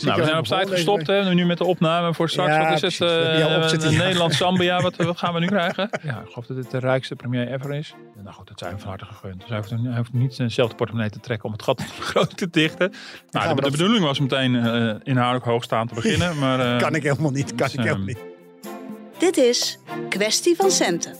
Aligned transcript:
Nou, 0.00 0.20
we 0.20 0.24
zijn 0.24 0.38
op 0.38 0.46
tijd 0.46 0.70
gestopt 0.70 1.06
hè, 1.06 1.34
nu 1.34 1.46
met 1.46 1.58
de 1.58 1.64
opname 1.64 2.14
voor 2.14 2.28
straks. 2.28 2.54
Ja, 2.54 2.68
wat 2.68 2.82
is 2.82 2.98
het? 2.98 3.08
precies. 3.08 3.98
Uh, 3.98 4.12
ja. 4.12 4.30
Zambia, 4.30 4.80
wat, 4.80 4.96
wat 4.96 5.18
gaan 5.18 5.34
we 5.34 5.40
nu 5.40 5.46
krijgen? 5.46 5.88
Ja, 6.02 6.20
ik 6.20 6.28
geloof 6.28 6.46
dat 6.46 6.56
dit 6.56 6.70
de 6.70 6.78
rijkste 6.78 7.16
premier 7.16 7.52
ever 7.52 7.74
is. 7.74 7.94
Nou 8.22 8.34
goed, 8.34 8.48
dat 8.48 8.58
zijn 8.58 8.74
we 8.74 8.78
van 8.78 8.88
harte 8.88 9.04
gegund. 9.04 9.40
Dus 9.40 9.48
hij 9.48 9.58
hoeft, 9.58 9.70
hij 9.70 9.96
hoeft 9.96 10.12
niet 10.12 10.36
dezelfde 10.36 10.76
portemonnee 10.76 11.10
te 11.10 11.20
trekken 11.20 11.46
om 11.46 11.52
het 11.52 11.62
gat 11.62 11.84
groot 12.10 12.36
te 12.36 12.50
dichten. 12.50 12.92
Nou, 13.30 13.60
de, 13.60 13.70
bedoeling 13.70 14.04
was 14.04 14.20
meteen 14.20 14.54
uh, 14.54 14.94
inhoudelijk 15.02 15.44
hoog 15.44 15.64
staan 15.64 15.88
te 15.88 15.94
beginnen. 15.94 16.38
Maar, 16.38 16.60
eh, 16.74 16.78
Kan 16.78 16.94
ik 16.94 17.02
helemaal 17.02 17.30
niet. 17.30 17.54
Kan 17.54 17.66
dus, 17.66 17.74
ik 17.74 17.80
helemaal 17.80 18.06
niet. 18.06 18.18
Dit 19.18 19.36
is 19.36 19.78
Kwestie 20.08 20.56
van 20.56 20.70
Centen. 20.70 21.14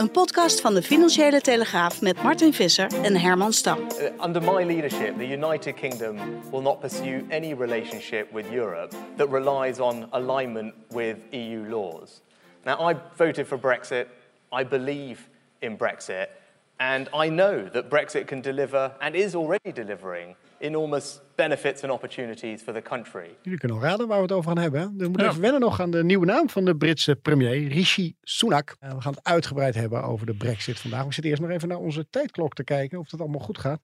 Een 0.00 0.10
podcast 0.10 0.60
van 0.60 0.74
de 0.74 0.82
Financiële 0.82 1.40
Telegraaf 1.40 2.00
met 2.00 2.22
Martin 2.22 2.52
Visser 2.52 2.90
en 3.02 3.16
Herman 3.16 3.52
Stam. 3.52 3.78
Uh, 3.78 4.24
Under 4.24 4.42
my 4.42 4.64
leadership, 4.64 5.18
the 5.18 5.28
United 5.28 5.74
Kingdom 5.74 6.16
will 6.50 6.62
not 6.62 6.80
pursue 6.80 7.26
any 7.30 7.54
relationship 7.54 8.32
with 8.32 8.46
Europe 8.52 8.96
that 9.16 9.28
relies 9.30 9.78
on 9.78 10.06
alignment 10.10 10.74
with 10.88 11.16
EU 11.30 11.68
laws. 11.68 12.22
Now, 12.64 12.90
I 12.90 12.96
voted 13.16 13.46
for 13.46 13.58
Brexit. 13.58 14.06
I 14.60 14.64
believe 14.64 15.18
in 15.60 15.76
Brexit. 15.76 16.26
And 16.78 17.08
I 17.12 17.28
know 17.28 17.68
that 17.72 17.90
Brexit 17.90 18.26
can 18.26 18.40
deliver, 18.40 18.92
and 19.00 19.14
is 19.14 19.34
already 19.34 19.72
delivering, 19.72 20.34
enormous 20.60 21.20
benefits 21.48 21.82
and 21.82 21.92
opportunities 21.92 22.62
for 22.62 22.72
the 22.74 22.82
country. 22.82 23.28
Jullie 23.42 23.58
kunnen 23.58 23.76
al 23.78 23.82
raden 23.82 24.06
waar 24.08 24.16
we 24.16 24.22
het 24.22 24.32
over 24.32 24.50
gaan 24.52 24.58
hebben. 24.62 24.80
We 24.96 25.04
moeten 25.08 25.22
Ja. 25.24 25.28
even 25.30 25.40
wennen 25.42 25.60
nog 25.60 25.80
aan 25.80 25.90
de 25.90 26.04
nieuwe 26.04 26.26
naam 26.26 26.48
van 26.48 26.64
de 26.64 26.76
Britse 26.76 27.16
premier, 27.16 27.68
Rishi 27.68 28.14
Sunak. 28.22 28.76
Eh, 28.80 28.92
we 28.94 29.00
gaan 29.00 29.12
het 29.14 29.24
uitgebreid 29.24 29.74
hebben 29.74 30.02
over 30.02 30.26
de 30.26 30.34
brexit 30.34 30.78
vandaag. 30.80 31.04
We 31.04 31.12
zitten 31.12 31.30
eerst 31.30 31.42
nog 31.42 31.50
even 31.50 31.68
naar 31.68 31.78
onze 31.78 32.06
tijdklok 32.10 32.54
te 32.54 32.64
kijken 32.64 32.98
of 32.98 33.10
het 33.10 33.20
allemaal 33.20 33.40
goed 33.40 33.58
gaat. 33.58 33.80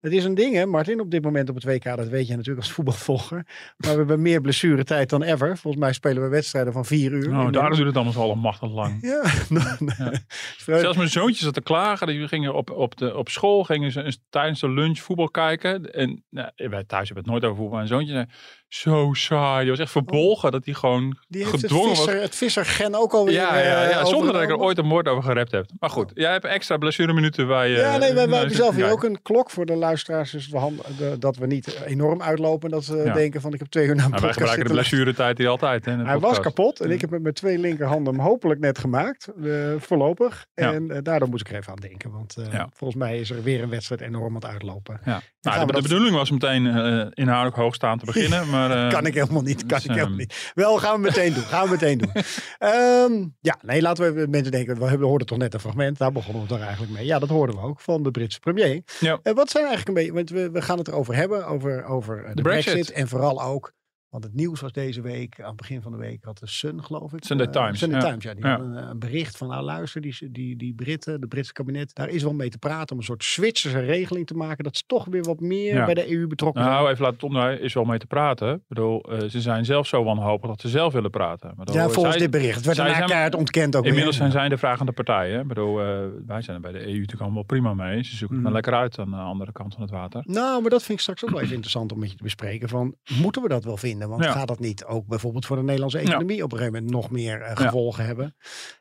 Het 0.00 0.12
is 0.12 0.24
een 0.24 0.34
ding, 0.34 0.54
hè, 0.54 0.66
Martin, 0.66 1.00
op 1.00 1.10
dit 1.10 1.22
moment 1.22 1.48
op 1.48 1.54
het 1.54 1.64
WK. 1.64 1.84
Dat 1.84 2.08
weet 2.08 2.26
je 2.26 2.36
natuurlijk 2.36 2.66
als 2.66 2.72
voetbalvolger. 2.72 3.46
Maar 3.76 3.90
we 3.90 3.96
hebben 3.96 4.22
meer 4.22 4.40
blessuretijd 4.40 5.10
dan 5.10 5.22
ever. 5.22 5.58
Volgens 5.58 5.82
mij 5.82 5.92
spelen 5.92 6.22
we 6.22 6.28
wedstrijden 6.28 6.72
van 6.72 6.84
vier 6.84 7.12
uur. 7.12 7.28
nou, 7.28 7.50
daarom 7.50 7.74
duurt 7.74 7.86
het 7.86 7.96
allemaal 7.96 8.12
zo 8.12 8.20
allemachtig 8.20 8.70
lang. 8.72 8.98
Ja, 9.10 9.22
nou, 9.48 10.16
Zelfs 10.56 10.96
mijn 10.96 11.08
zoontjes 11.08 11.40
zat 11.40 11.54
te 11.54 11.62
klagen. 11.62 12.06
Die 12.06 12.28
gingen 12.28 12.54
op, 12.54 12.70
op, 12.70 12.96
de, 12.96 13.16
op 13.16 13.28
school 13.28 13.64
gingen 13.64 13.92
ze 13.92 14.18
tijdens 14.30 14.60
de 14.60 14.70
lunch 14.70 14.98
voetbal 14.98 15.30
kijken. 15.30 15.92
En 15.92 16.24
nou, 16.30 16.50
wij 16.56 16.84
thuis 16.84 17.06
hebben 17.08 17.24
het 17.24 17.26
nooit 17.32 17.44
over 17.44 17.56
voetbal. 17.56 17.76
Mijn 17.76 17.88
zoontje 17.88 18.12
zei, 18.12 18.26
zo 18.70 19.10
saai. 19.14 19.60
Die 19.60 19.70
was 19.70 19.78
echt 19.78 19.90
verbolgen 19.90 20.50
dat 20.52 20.64
hij 20.64 20.74
gewoon 20.74 21.16
Die 21.28 21.40
heeft 21.40 21.52
het, 21.52 21.60
gedwongen 21.60 21.88
was. 21.88 21.98
visser, 22.04 22.20
het 22.22 22.34
vissergen 22.34 22.94
ook 22.94 23.12
alweer 23.12 23.34
Ja, 23.34 23.58
ja, 23.58 23.82
ja, 23.88 23.98
eh, 24.00 24.04
zonder 24.06 24.32
dat 24.32 24.42
ik 24.42 24.48
er 24.48 24.58
ooit 24.58 24.78
een 24.78 24.88
woord 24.88 25.08
over 25.08 25.22
gerept 25.22 25.50
heb. 25.50 25.66
Maar 25.78 25.90
goed, 25.90 26.10
jij 26.14 26.30
hebt 26.32 26.44
extra 26.44 26.76
blessureminuten 26.76 27.46
waar 27.46 27.68
je... 27.68 27.76
Ja, 27.76 27.90
nee, 27.90 27.98
wij, 27.98 28.14
wij 28.14 28.24
nou, 28.26 28.36
hebben 28.38 28.56
zelf 28.56 28.74
hier 28.74 28.84
ja. 28.84 28.90
ook 28.90 29.04
een 29.04 29.22
klok 29.22 29.50
voor 29.50 29.66
de 29.66 29.74
luisteraars. 29.76 30.30
Dus 30.30 30.48
we 30.48 30.58
hand- 30.58 30.82
de- 30.98 31.16
dat 31.18 31.36
we 31.36 31.46
niet 31.46 31.78
enorm 31.86 32.22
uitlopen. 32.22 32.70
Dat 32.70 32.84
ze 32.84 32.96
Ja. 32.96 33.12
denken 33.12 33.40
van 33.40 33.52
ik 33.52 33.58
heb 33.58 33.68
twee 33.68 33.86
uur 33.86 33.94
na 33.94 34.04
een 34.04 34.10
wij 34.10 34.20
podcast 34.20 34.38
gebruiken 34.38 34.66
de 34.66 34.72
blessuretijd 34.72 35.38
hier 35.38 35.48
altijd. 35.48 35.84
Hè, 35.84 35.92
Hij 35.96 36.04
was 36.04 36.14
podcast. 36.20 36.40
kapot 36.40 36.80
en 36.80 36.90
ik 36.90 37.00
heb 37.00 37.10
met 37.10 37.22
mijn 37.22 37.34
twee 37.34 37.58
linkerhanden 37.58 38.14
hem 38.14 38.22
hopelijk 38.22 38.60
net 38.60 38.78
gemaakt. 38.78 39.28
eh, 39.44 39.52
voorlopig. 39.78 40.46
Ja. 40.54 40.72
En 40.72 40.90
eh, 40.90 40.98
daardoor 41.02 41.28
moest 41.28 41.40
ik 41.46 41.52
er 41.52 41.58
even 41.58 41.72
aan 41.72 41.78
denken. 41.78 42.10
Want 42.10 42.36
eh, 42.36 42.52
Ja. 42.52 42.68
volgens 42.74 42.98
mij 43.00 43.18
is 43.18 43.30
er 43.30 43.42
weer 43.42 43.62
een 43.62 43.68
wedstrijd 43.70 44.00
enorm 44.00 44.26
aan 44.28 44.34
het 44.34 44.44
uitlopen. 44.44 45.00
Ja. 45.04 45.20
Nou, 45.40 45.66
we 45.66 45.72
de, 45.72 45.82
bedoeling 45.82 46.14
was 46.16 46.30
meteen 46.30 46.66
eh, 46.66 47.06
inhoudelijk 47.10 47.56
hoog 47.56 47.74
staan 47.74 47.98
te 47.98 48.04
beginnen. 48.12 48.50
Maar, 48.50 48.58
eh, 48.70 48.90
Kan 48.90 49.06
ik 49.06 49.14
helemaal 49.14 49.42
niet. 49.42 49.66
Kan 49.66 49.78
dus, 49.78 49.84
ik 49.84 49.90
helemaal 49.90 50.08
ehm, 50.08 50.16
niet. 50.16 50.52
Wel, 50.54 50.78
gaan 50.78 50.94
we 50.94 51.00
meteen 51.00 51.32
doen. 51.32 51.42
Gaan 51.42 51.64
we 51.64 51.70
meteen 51.70 51.98
doen. 51.98 52.12
Ehm, 52.58 53.26
ja, 53.40 53.58
nee, 53.62 53.82
laten 53.82 54.14
we 54.14 54.26
mensen 54.26 54.52
denken. 54.52 54.98
We 54.98 55.04
hoorden 55.06 55.26
toch 55.26 55.38
net 55.38 55.54
een 55.54 55.60
fragment. 55.60 55.98
Daar 55.98 56.12
begonnen 56.12 56.42
we 56.42 56.48
toch 56.48 56.60
eigenlijk 56.60 56.92
mee. 56.92 57.06
Ja, 57.06 57.18
dat 57.18 57.28
hoorden 57.28 57.56
we 57.56 57.62
ook 57.62 57.80
van 57.80 58.02
de 58.02 58.10
Britse 58.10 58.40
premier. 58.40 58.82
Ja. 59.00 59.18
En 59.22 59.34
wat 59.34 59.50
zijn 59.50 59.64
eigenlijk 59.66 59.88
een 59.88 60.04
beetje. 60.04 60.12
Want 60.12 60.30
we, 60.30 60.50
we 60.50 60.62
gaan 60.62 60.78
het 60.78 60.88
erover 60.88 61.14
hebben. 61.14 61.46
Over, 61.46 61.84
over 61.84 62.24
eh, 62.24 62.34
de, 62.34 62.42
Brexit. 62.42 62.72
Brexit. 62.72 62.94
En 62.94 63.08
vooral 63.08 63.42
ook. 63.42 63.72
Want 64.10 64.24
het 64.24 64.34
nieuws 64.34 64.60
was 64.60 64.72
deze 64.72 65.00
week, 65.00 65.40
aan 65.40 65.46
het 65.46 65.56
begin 65.56 65.82
van 65.82 65.92
de 65.92 65.98
week, 65.98 66.24
had 66.24 66.38
de 66.38 66.46
Sun, 66.46 66.84
geloof 66.84 67.12
ik. 67.12 67.24
Sunday 67.24 67.46
eh, 67.46 67.52
Times, 67.52 67.78
Sunday 67.78 68.00
ja. 68.00 68.06
Times, 68.06 68.24
ja. 68.24 68.34
Die 68.34 68.44
Ja. 68.44 68.58
een, 68.58 68.88
een 68.90 68.98
bericht 68.98 69.36
van, 69.36 69.48
nou 69.48 69.62
luister, 69.64 70.00
die, 70.00 70.30
die, 70.30 70.56
die 70.56 70.74
Britten, 70.74 71.20
de 71.20 71.26
Britse 71.26 71.52
kabinet, 71.52 71.94
daar 71.94 72.08
is 72.08 72.22
wel 72.22 72.32
mee 72.34 72.48
te 72.48 72.58
praten 72.58 72.90
om 72.92 72.98
een 72.98 73.04
soort 73.04 73.24
Zwitserse 73.24 73.78
regeling 73.80 74.26
te 74.26 74.34
maken. 74.34 74.64
Dat 74.64 74.76
ze 74.76 74.82
toch 74.86 75.04
weer 75.04 75.22
wat 75.22 75.40
meer 75.40 75.74
Ja. 75.74 75.84
bij 75.84 75.94
de 75.94 76.12
EU 76.12 76.26
betrokken 76.26 76.62
zijn. 76.62 76.74
Nou, 76.74 76.90
even 76.90 77.04
laten 77.04 77.22
omdraaien, 77.26 77.60
is 77.60 77.74
wel 77.74 77.84
mee 77.84 77.98
te 77.98 78.06
praten. 78.06 78.54
Ik 78.54 78.60
bedoel, 78.68 79.02
eh, 79.02 79.28
ze 79.28 79.40
zijn 79.40 79.64
zelf 79.64 79.86
zo 79.86 80.04
wanhopig 80.04 80.48
dat 80.48 80.60
ze 80.60 80.68
zelf 80.68 80.92
willen 80.92 81.10
praten. 81.10 81.52
Bedoel, 81.56 81.74
ja, 81.74 81.88
volgens 81.88 82.08
zij- 82.16 82.22
dit 82.22 82.30
bericht. 82.30 82.54
Het 82.56 82.64
werd 82.64 82.76
daarna 82.76 83.04
keihard 83.04 83.34
ontkend 83.34 83.76
ook 83.76 83.84
Inmiddels 83.84 84.18
weer. 84.18 84.30
zijn 84.30 84.40
zij 84.40 84.48
de 84.48 84.58
vragende 84.58 84.92
partij. 84.92 85.30
Hè? 85.30 85.40
Ik 85.40 85.46
bedoel, 85.48 85.80
eh, 85.80 85.86
wij 86.26 86.42
zijn 86.42 86.56
er 86.56 86.62
bij 86.62 86.72
de 86.72 86.78
EU 86.86 86.92
natuurlijk 86.92 87.20
allemaal 87.22 87.42
prima 87.42 87.74
mee. 87.74 88.02
Ze 88.04 88.16
zoeken 88.16 88.36
het 88.36 88.44
maar 88.44 88.54
lekker 88.54 88.74
uit 88.74 88.98
aan 88.98 89.10
de 89.10 89.16
andere 89.16 89.52
kant 89.52 89.72
van 89.72 89.82
het 89.82 89.90
water. 89.90 90.22
Nou, 90.26 90.60
maar 90.60 90.70
dat 90.70 90.80
vind 90.82 90.92
ik 90.92 91.00
straks 91.00 91.24
ook 91.24 91.30
wel 91.30 91.40
even 91.40 91.52
interessant 91.52 91.92
om 91.92 91.98
met 91.98 92.10
je 92.10 92.16
te 92.16 92.22
bespreken. 92.22 92.68
Van, 92.68 92.94
moeten 93.20 93.42
we 93.42 93.48
dat 93.48 93.64
wel 93.64 93.76
vinden? 93.76 93.99
Want 94.08 94.24
Ja. 94.24 94.32
gaat 94.32 94.48
dat 94.48 94.58
niet 94.58 94.84
ook 94.84 95.06
bijvoorbeeld 95.06 95.46
voor 95.46 95.56
de 95.56 95.62
Nederlandse 95.62 95.98
economie 95.98 96.42
op 96.44 96.52
een 96.52 96.58
gegeven 96.58 96.78
moment 96.82 96.92
nog 96.92 97.10
meer 97.10 97.40
eh, 97.40 97.48
Ja. 97.48 97.54
gevolgen 97.54 98.04
hebben? 98.06 98.36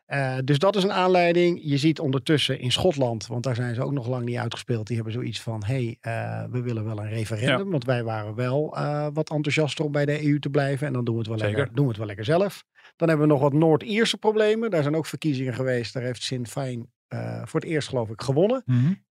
Eh, 0.06 0.38
dus 0.44 0.60
dat 0.60 0.76
is 0.76 0.84
een 0.84 0.92
aanleiding. 0.92 1.60
Je 1.64 1.78
ziet 1.78 2.00
ondertussen 2.00 2.60
in 2.60 2.72
Schotland, 2.72 3.28
want 3.28 3.44
daar 3.44 3.56
zijn 3.56 3.76
ze 3.76 3.84
ook 3.84 3.92
nog 3.92 4.08
lang 4.08 4.26
niet 4.26 4.38
uitgespeeld. 4.38 4.88
Die 4.88 4.96
hebben 4.96 5.14
zoiets 5.14 5.42
van, 5.42 5.64
hé, 5.66 5.74
hey, 5.74 5.98
eh, 6.44 6.52
we 6.52 6.62
willen 6.62 6.86
wel 6.86 7.00
een 7.00 7.10
referendum. 7.10 7.70
Want 7.72 7.86
wij 7.86 8.04
waren 8.04 8.36
wel 8.36 8.78
wat 9.14 9.30
enthousiaster 9.30 9.86
om 9.86 9.92
bij 9.92 10.06
de 10.06 10.26
EU 10.26 10.40
te 10.40 10.50
blijven. 10.50 10.88
En 10.88 10.94
dan 10.94 11.04
doen 11.06 11.14
we 11.14 11.20
het 11.20 11.30
wel, 11.30 11.38
Zeker. 11.40 11.56
lekker, 11.56 11.74
doen 11.76 11.84
we 11.84 11.90
het 11.90 11.98
wel 12.00 12.08
lekker 12.08 12.26
zelf. 12.26 12.64
Dan 12.96 13.08
hebben 13.10 13.28
we 13.28 13.34
nog 13.34 13.42
wat 13.42 13.54
Noord-Ierse 13.54 14.18
problemen. 14.18 14.70
Daar 14.72 14.82
zijn 14.84 14.96
ook 14.96 15.06
verkiezingen 15.06 15.54
geweest. 15.54 15.94
Daar 15.94 16.04
heeft 16.04 16.24
Sinn 16.24 16.48
Féin 16.48 16.92
eh, 17.08 17.42
voor 17.46 17.60
het 17.60 17.70
eerst 17.70 17.88
geloof 17.90 18.10
ik 18.10 18.22
gewonnen. 18.22 18.64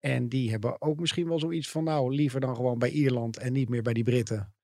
En 0.00 0.28
die 0.28 0.50
hebben 0.50 0.80
ook 0.82 1.00
misschien 1.00 1.28
wel 1.28 1.38
zoiets 1.38 1.70
van, 1.70 1.84
nou, 1.84 2.14
liever 2.14 2.40
dan 2.40 2.54
gewoon 2.56 2.78
bij 2.78 2.90
Ierland 2.90 3.36
en 3.38 3.52
niet 3.52 3.68
meer 3.68 3.82
bij 3.82 3.92
die 3.92 4.04
Britten. 4.04 4.54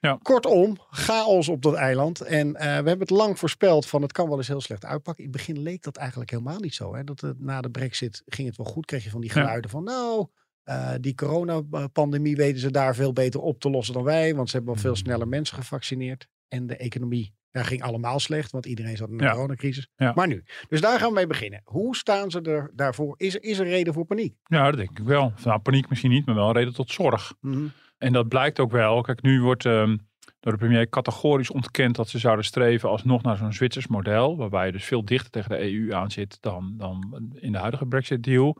Ja. 0.00 0.18
Kortom, 0.22 0.76
chaos 0.90 1.48
op 1.48 1.62
dat 1.62 1.74
eiland. 1.74 2.20
En 2.20 2.54
eh, 2.56 2.62
we 2.66 2.66
hebben 2.72 2.98
het 2.98 3.10
lang 3.10 3.38
voorspeld 3.38 3.86
van 3.86 4.02
het 4.02 4.12
kan 4.12 4.28
wel 4.28 4.36
eens 4.36 4.48
heel 4.48 4.60
slecht 4.60 4.84
uitpakken. 4.84 5.24
In 5.24 5.30
het 5.30 5.38
begin 5.38 5.62
leek 5.62 5.82
dat 5.82 5.96
eigenlijk 5.96 6.30
helemaal 6.30 6.58
niet 6.58 6.74
zo. 6.74 6.94
Hè? 6.94 7.04
Dat 7.04 7.20
het, 7.20 7.40
na 7.40 7.60
de 7.60 7.70
brexit 7.70 8.22
ging 8.26 8.48
het 8.48 8.56
wel 8.56 8.66
goed. 8.66 8.86
Kreeg 8.86 9.04
je 9.04 9.10
van 9.10 9.20
die 9.20 9.30
Ja. 9.34 9.40
geluiden 9.40 9.70
van 9.70 9.84
nou, 9.84 10.26
eh, 10.62 10.90
die 11.00 11.14
coronapandemie 11.14 12.36
weten 12.36 12.60
ze 12.60 12.70
daar 12.70 12.94
veel 12.94 13.12
beter 13.12 13.40
op 13.40 13.60
te 13.60 13.70
lossen 13.70 13.94
dan 13.94 14.02
wij. 14.04 14.34
Want 14.34 14.50
ze 14.50 14.56
hebben 14.56 14.74
al 14.74 14.80
veel 14.80 14.92
Hmm. 14.92 15.00
sneller 15.00 15.28
mensen 15.28 15.56
gevaccineerd. 15.56 16.26
En 16.48 16.66
de 16.66 16.76
economie 16.76 17.34
ja, 17.50 17.62
ging 17.62 17.82
allemaal 17.82 18.20
slecht, 18.20 18.50
want 18.50 18.66
iedereen 18.66 18.96
zat 18.96 19.08
in 19.08 19.18
een 19.18 19.24
Ja. 19.24 19.32
coronacrisis. 19.32 19.88
Ja. 19.96 20.12
Maar 20.14 20.26
nu, 20.26 20.44
dus 20.68 20.80
daar 20.80 20.98
gaan 20.98 21.08
we 21.08 21.14
mee 21.14 21.26
beginnen. 21.26 21.60
Hoe 21.64 21.96
staan 21.96 22.30
ze 22.30 22.40
er 22.40 22.70
daarvoor? 22.74 23.14
Is 23.16 23.34
er, 23.34 23.42
is 23.42 23.58
er 23.58 23.66
reden 23.66 23.94
voor 23.94 24.04
paniek? 24.04 24.34
Ja, 24.44 24.64
dat 24.70 24.76
denk 24.76 24.98
ik 24.98 25.04
wel. 25.06 25.32
Nou, 25.44 25.58
paniek 25.60 25.88
misschien 25.88 26.10
niet, 26.10 26.26
maar 26.26 26.34
wel 26.34 26.48
een 26.48 26.54
reden 26.54 26.74
tot 26.74 26.90
zorg. 26.90 27.34
Mhm. 27.40 27.66
En 27.98 28.12
dat 28.12 28.28
blijkt 28.28 28.60
ook 28.60 28.70
wel. 28.70 29.00
Kijk, 29.00 29.22
nu 29.22 29.42
wordt 29.42 29.64
ehm, 29.64 29.96
door 30.40 30.52
de 30.52 30.58
premier 30.58 30.88
categorisch 30.88 31.50
ontkend 31.50 31.96
dat 31.96 32.08
ze 32.08 32.18
zouden 32.18 32.44
streven 32.44 32.88
alsnog 32.88 33.22
naar 33.22 33.36
zo'n 33.36 33.52
Zwitsers 33.52 33.86
model. 33.86 34.36
Waarbij 34.36 34.66
je 34.66 34.72
dus 34.72 34.84
veel 34.84 35.04
dichter 35.04 35.30
tegen 35.30 35.50
de 35.50 35.60
EU 35.60 35.92
aan 35.92 36.10
zit 36.10 36.42
dan, 36.42 36.74
dan 36.76 37.28
in 37.34 37.52
de 37.52 37.58
huidige 37.58 37.86
Brexit-deal. 37.86 38.56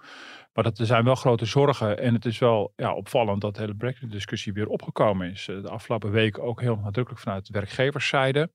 Maar 0.52 0.64
dat, 0.64 0.78
er 0.78 0.86
zijn 0.86 1.04
wel 1.04 1.14
grote 1.14 1.44
zorgen. 1.44 1.98
En 1.98 2.14
het 2.14 2.24
is 2.24 2.38
wel 2.38 2.72
ja, 2.76 2.94
opvallend 2.94 3.40
dat 3.40 3.54
de 3.54 3.60
hele 3.60 3.74
Brexit-discussie 3.74 4.52
weer 4.52 4.66
opgekomen 4.66 5.30
is. 5.30 5.48
Eh, 5.48 5.62
De 5.62 5.68
afgelopen 5.68 6.10
weken 6.10 6.42
ook 6.42 6.60
heel 6.60 6.76
nadrukkelijk 6.76 7.22
vanuit 7.22 7.46
de 7.46 7.52
werkgeverszijde. 7.52 8.50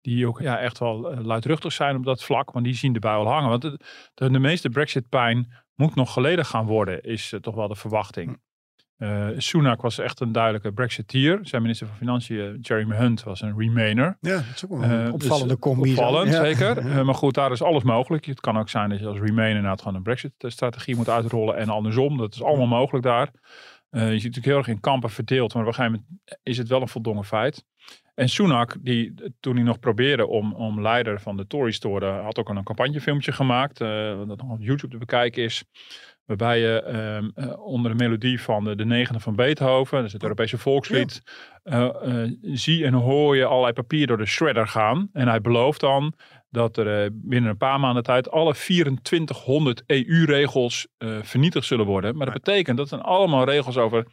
Die 0.00 0.26
ook 0.26 0.40
ja, 0.40 0.58
echt 0.58 0.78
wel 0.78 1.10
eh, 1.10 1.24
luidruchtig 1.24 1.72
zijn 1.72 1.96
op 1.96 2.04
dat 2.04 2.24
vlak. 2.24 2.50
Want 2.50 2.64
die 2.64 2.74
zien 2.74 2.92
de 2.92 2.98
bui 2.98 3.16
al 3.16 3.32
hangen. 3.32 3.48
Want 3.48 3.62
de, 3.62 3.78
de, 4.14 4.38
meeste 4.38 4.68
Brexit-pijn 4.68 5.52
moet 5.74 5.94
nog 5.94 6.12
geleden 6.12 6.44
gaan 6.44 6.66
worden, 6.66 7.02
is 7.02 7.32
eh, 7.32 7.40
toch 7.40 7.54
wel 7.54 7.68
de 7.68 7.76
verwachting. 7.76 8.40
Uh, 9.02 9.28
Sunak 9.36 9.82
was 9.82 9.98
echt 9.98 10.20
een 10.20 10.32
duidelijke 10.32 10.72
Brexiteer. 10.72 11.38
Zijn 11.42 11.62
minister 11.62 11.86
van 11.86 11.96
Financiën, 11.96 12.58
Jeremy 12.60 12.96
Hunt, 12.96 13.22
was 13.22 13.40
een 13.40 13.58
Remainer. 13.58 14.16
Ja, 14.20 14.34
dat 14.34 14.44
is 14.54 14.64
ook 14.64 14.70
wel 14.70 14.82
een 14.82 15.06
uh, 15.06 15.12
opvallende 15.12 15.48
dus 15.48 15.58
combi. 15.58 15.90
Opvallend, 15.90 16.32
ja. 16.32 16.44
zeker. 16.44 16.84
Uh, 16.84 17.02
maar 17.02 17.14
goed, 17.14 17.34
daar 17.34 17.52
is 17.52 17.62
alles 17.62 17.82
mogelijk. 17.82 18.24
Het 18.24 18.40
kan 18.40 18.58
ook 18.58 18.68
zijn 18.68 18.88
dat 18.90 18.98
je 18.98 19.06
als 19.06 19.18
Remainer 19.18 19.56
inderdaad 19.56 19.78
gewoon 19.80 19.96
een 19.96 20.02
Brexit-strategie 20.02 20.96
moet 20.96 21.08
uitrollen 21.08 21.56
en 21.56 21.68
andersom. 21.68 22.16
Dat 22.16 22.34
is 22.34 22.42
allemaal 22.42 22.66
mogelijk 22.66 23.04
daar. 23.04 23.30
je 23.90 23.98
ziet 23.98 24.10
natuurlijk 24.10 24.44
heel 24.44 24.56
erg 24.56 24.68
in 24.68 24.80
kampen 24.80 25.10
verdeeld, 25.10 25.54
maar 25.54 25.62
op 25.62 25.68
een 25.68 25.74
gegeven 25.74 26.00
moment 26.00 26.38
is 26.42 26.58
het 26.58 26.68
wel 26.68 26.80
een 26.80 26.88
voldongen 26.88 27.24
feit. 27.24 27.64
En 28.14 28.28
Sunak, 28.28 28.76
die 28.80 29.14
toen 29.40 29.54
hij 29.54 29.64
nog 29.64 29.78
probeerde 29.78 30.26
om, 30.26 30.54
om 30.54 30.80
leider 30.80 31.20
van 31.20 31.36
de 31.36 31.46
Tories 31.46 31.78
te 31.78 31.88
worden, 31.88 32.22
had 32.22 32.38
ook 32.38 32.48
een 32.48 32.62
campagnefilmpje 32.62 33.32
gemaakt, 33.32 33.78
dat 33.78 34.26
nog 34.26 34.50
op 34.50 34.62
YouTube 34.62 34.92
te 34.92 34.98
bekijken 34.98 35.42
is. 35.42 35.64
Waarbij 36.38 36.60
je 36.60 36.84
um, 37.16 37.32
uh, 37.36 37.66
onder 37.66 37.90
de 37.90 37.96
melodie 37.96 38.40
van 38.40 38.64
de, 38.64 38.76
de 38.76 38.84
negende 38.84 39.20
van 39.20 39.36
Beethoven, 39.36 39.96
dat 39.96 40.06
is 40.06 40.12
het 40.12 40.22
Europese 40.22 40.58
volkslied, 40.58 41.22
ja. 41.64 41.94
uh, 42.04 42.24
uh, 42.24 42.32
zie 42.42 42.84
en 42.84 42.92
hoor 42.92 43.36
je 43.36 43.44
allerlei 43.44 43.72
papier 43.72 44.06
door 44.06 44.16
de 44.16 44.26
shredder 44.26 44.68
gaan. 44.68 45.08
En 45.12 45.28
hij 45.28 45.40
belooft 45.40 45.80
dan 45.80 46.14
dat 46.50 46.76
er 46.76 47.10
binnen 47.12 47.50
een 47.50 47.56
paar 47.56 47.80
maanden 47.80 48.02
tijd 48.02 48.30
alle 48.30 48.54
2400 48.54 49.82
EU-regels 49.86 50.86
vernietigd 51.22 51.66
zullen 51.66 51.86
worden. 51.86 52.16
Maar 52.16 52.26
dat 52.26 52.42
betekent 52.42 52.76
dat 52.76 52.88
zijn 52.88 53.00
allemaal 53.00 53.44
regels 53.44 53.76
over, 53.76 54.06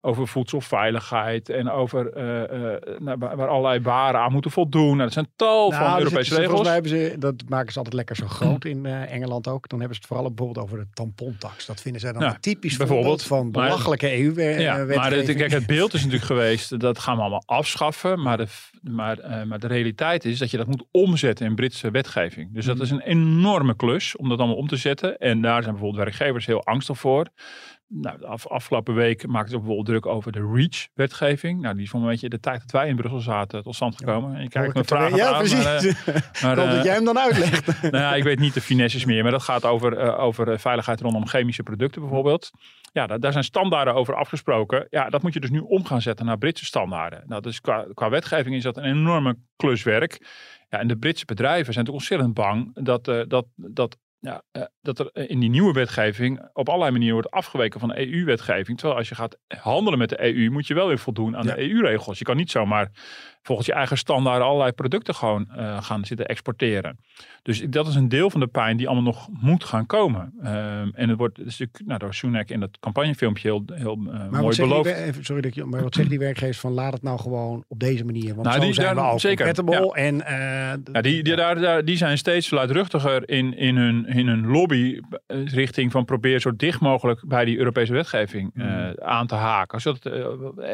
over 0.00 0.28
voedselveiligheid 0.28 1.48
en 1.48 1.70
over 1.70 2.10
nou, 2.98 3.18
waar 3.18 3.48
allerlei 3.48 3.80
waren 3.80 4.20
aan 4.20 4.32
moeten 4.32 4.50
voldoen. 4.50 4.90
Nou, 4.90 5.02
dat 5.02 5.12
zijn 5.12 5.28
tal 5.36 5.70
nou, 5.70 5.84
van 5.84 5.98
Europese 5.98 6.34
regels. 6.34 6.46
Volgens 6.46 6.68
mij 6.68 6.72
hebben 6.72 6.90
ze, 6.90 7.18
dat 7.18 7.34
maken 7.48 7.72
ze 7.72 7.78
altijd 7.78 7.96
lekker 7.96 8.16
zo 8.16 8.26
groot 8.26 8.64
in 8.64 8.86
Engeland 8.86 9.48
ook. 9.48 9.68
Dan 9.68 9.78
hebben 9.78 9.96
ze 9.96 10.02
het 10.02 10.12
vooral 10.12 10.32
bijvoorbeeld 10.34 10.66
over 10.66 10.78
de 10.78 10.86
tampontax. 10.92 11.66
Dat 11.66 11.80
vinden 11.80 12.00
zij 12.00 12.12
dan 12.12 12.22
een 12.22 12.40
typisch 12.40 12.76
voorbeeld 12.76 13.22
van 13.22 13.50
belachelijke 13.50 14.22
EU-wetgeving. 14.22 14.62
Ja, 14.62 15.00
maar 15.00 15.12
het, 15.12 15.34
kijk, 15.34 15.50
het 15.50 15.66
beeld 15.66 15.94
is 15.94 16.00
natuurlijk 16.04 16.26
geweest, 16.26 16.80
dat 16.80 16.98
gaan 16.98 17.14
we 17.16 17.20
allemaal 17.20 17.42
afschaffen. 17.46 18.22
Maar 18.22 18.36
de, 18.36 18.46
maar, 18.82 19.46
maar 19.46 19.58
de 19.58 19.66
realiteit 19.66 20.24
is 20.24 20.38
dat 20.38 20.50
je 20.50 20.56
dat 20.56 20.66
moet 20.66 20.84
omzetten 20.90 21.46
in 21.46 21.54
Britse 21.54 21.90
wetgeving. 21.90 22.54
Dus 22.54 22.64
dat 22.64 22.80
is 22.80 22.90
een 22.90 23.00
enorme 23.00 23.76
klus 23.76 24.16
om 24.16 24.28
dat 24.28 24.38
allemaal 24.38 24.56
om 24.56 24.68
te 24.68 24.76
zetten. 24.76 25.18
En 25.18 25.40
daar 25.40 25.62
zijn 25.62 25.74
bijvoorbeeld 25.74 26.04
werkgevers 26.04 26.46
heel 26.46 26.64
angstig 26.64 26.98
voor. 26.98 27.26
Nou, 27.90 28.18
de 28.18 28.26
af, 28.26 28.46
afgelopen 28.46 28.94
week 28.94 29.26
maakten 29.26 29.50
ze 29.50 29.56
bijvoorbeeld 29.56 29.86
druk 29.86 30.06
over 30.06 30.32
de 30.32 30.50
REACH-wetgeving. 30.52 31.60
Nou, 31.60 31.74
die 31.74 31.84
is 31.84 31.90
van 31.90 32.00
een 32.00 32.08
beetje 32.08 32.28
de 32.28 32.40
tijd 32.40 32.60
dat 32.60 32.70
wij 32.70 32.88
in 32.88 32.96
Brussel 32.96 33.20
zaten 33.20 33.62
tot 33.62 33.74
stand 33.74 33.96
gekomen. 33.96 34.36
En 34.36 34.42
je 34.42 34.48
kijkt 34.48 34.74
me 34.74 34.84
vragen 34.84 35.16
ja, 35.16 35.32
aan. 35.32 35.38
precies. 35.38 35.64
Maar, 35.64 35.84
uh, 35.84 35.94
maar, 36.42 36.52
ik 36.52 36.58
hoop 36.58 36.68
dat 36.68 36.74
uh, 36.74 36.84
jij 36.84 36.94
hem 36.94 37.04
dan 37.04 37.18
uitlegt. 37.18 37.66
nou 37.82 37.96
ja, 37.96 38.14
ik 38.14 38.22
weet 38.22 38.38
niet 38.38 38.54
de 38.54 38.60
finesses 38.60 39.04
meer, 39.04 39.22
maar 39.22 39.32
dat 39.32 39.42
gaat 39.42 39.64
over, 39.64 40.04
uh, 40.04 40.18
over 40.18 40.60
veiligheid 40.60 41.00
rondom 41.00 41.26
chemische 41.26 41.62
producten 41.62 42.00
bijvoorbeeld. 42.00 42.50
Ja, 42.92 43.06
daar, 43.06 43.20
daar, 43.20 43.32
zijn 43.32 43.44
standaarden 43.44 43.94
over 43.94 44.14
afgesproken. 44.14 44.86
Ja, 44.90 45.08
dat 45.08 45.22
moet 45.22 45.34
je 45.34 45.40
dus 45.40 45.50
nu 45.50 45.58
om 45.58 45.84
gaan 45.84 46.02
zetten 46.02 46.26
naar 46.26 46.38
Britse 46.38 46.64
standaarden. 46.64 47.22
Nou, 47.26 47.42
dus 47.42 47.60
qua, 47.60 47.86
qua 47.94 48.10
wetgeving 48.10 48.54
is 48.54 48.62
dat 48.62 48.76
een 48.76 48.84
enorme 48.84 49.36
kluswerk. 49.56 50.26
Ja, 50.68 50.78
en 50.78 50.88
de 50.88 50.96
Britse 50.96 51.24
bedrijven 51.24 51.72
zijn 51.72 51.84
toch 51.84 51.94
ontzettend 51.94 52.34
bang 52.34 52.70
dat, 52.74 53.08
uh, 53.08 53.22
dat, 53.26 53.46
dat 53.56 53.96
ja, 54.20 54.42
uh, 54.52 54.62
dat 54.80 54.98
er 54.98 55.28
in 55.28 55.40
die 55.40 55.50
nieuwe 55.50 55.72
wetgeving 55.72 56.48
op 56.52 56.68
allerlei 56.68 56.92
manieren 56.92 57.14
wordt 57.14 57.30
afgeweken 57.30 57.80
van 57.80 57.88
de 57.88 58.12
EU-wetgeving. 58.12 58.78
Terwijl 58.78 58.98
als 58.98 59.08
je 59.08 59.14
gaat 59.14 59.38
handelen 59.46 59.98
met 59.98 60.08
de 60.08 60.34
EU, 60.34 60.50
moet 60.50 60.66
je 60.66 60.74
wel 60.74 60.86
weer 60.86 60.98
voldoen 60.98 61.36
aan 61.36 61.46
ja. 61.46 61.54
de 61.54 61.70
EU-regels. 61.70 62.18
Je 62.18 62.24
kan 62.24 62.36
niet 62.36 62.50
zomaar 62.50 62.90
volgens 63.42 63.66
je 63.66 63.72
eigen 63.72 63.98
standaarden 63.98 64.46
allerlei 64.46 64.72
producten 64.72 65.14
gewoon 65.14 65.48
uh, 65.56 65.82
gaan 65.82 66.04
zitten 66.04 66.26
exporteren. 66.26 66.98
Dus 67.42 67.66
dat 67.70 67.86
is 67.86 67.94
een 67.94 68.08
deel 68.08 68.30
van 68.30 68.40
de 68.40 68.46
pijn 68.46 68.76
die 68.76 68.86
allemaal 68.86 69.04
nog 69.04 69.28
moet 69.40 69.64
gaan 69.64 69.86
komen. 69.86 70.32
Um, 70.38 70.92
en 70.94 71.08
het 71.08 71.18
wordt 71.18 71.38
natuurlijk 71.38 71.80
nou, 71.84 71.98
door 71.98 72.14
Sunak 72.14 72.48
in 72.48 72.60
dat 72.60 72.78
campagnefilmpje 72.80 73.48
heel, 73.48 73.62
heel 73.72 73.98
uh, 73.98 74.28
maar 74.30 74.42
mooi 74.42 74.56
beloofd. 74.56 74.84
Die, 74.84 74.94
even, 74.94 75.24
sorry 75.24 75.42
dat 75.42 75.54
je, 75.54 75.64
maar 75.64 75.82
wat 75.82 75.94
zeggen 75.94 76.12
die 76.12 76.24
werkgevers 76.24 76.58
van 76.58 76.72
laat 76.72 76.92
het 76.92 77.02
nou 77.02 77.18
gewoon 77.18 77.64
op 77.68 77.80
deze 77.80 78.04
manier? 78.04 78.34
Want 78.34 78.46
nou, 78.46 78.54
zo 78.54 78.60
die, 78.60 78.72
zijn 78.72 78.86
daar, 78.86 79.04
we 79.04 79.10
al 79.10 79.18
zeker, 79.18 79.46
ja. 79.46 79.80
En, 79.92 80.14
uh, 80.14 80.92
ja, 80.92 81.00
die, 81.00 81.22
die, 81.22 81.36
daar, 81.36 81.60
daar, 81.60 81.84
die 81.84 81.96
zijn 81.96 82.18
steeds 82.18 82.50
luidruchtiger 82.50 83.28
in, 83.28 83.56
in, 83.56 83.76
hun, 83.76 84.06
in 84.06 84.28
hun 84.28 84.46
lobby 84.46 85.00
richting 85.26 85.92
van 85.92 86.04
probeer 86.04 86.40
zo 86.40 86.56
dicht 86.56 86.80
mogelijk 86.80 87.22
bij 87.26 87.44
die 87.44 87.58
Europese 87.58 87.92
wetgeving 87.92 88.50
mm. 88.54 88.94
aan 88.98 89.26
te 89.26 89.34
haken. 89.34 89.80
Zodat, 89.80 90.06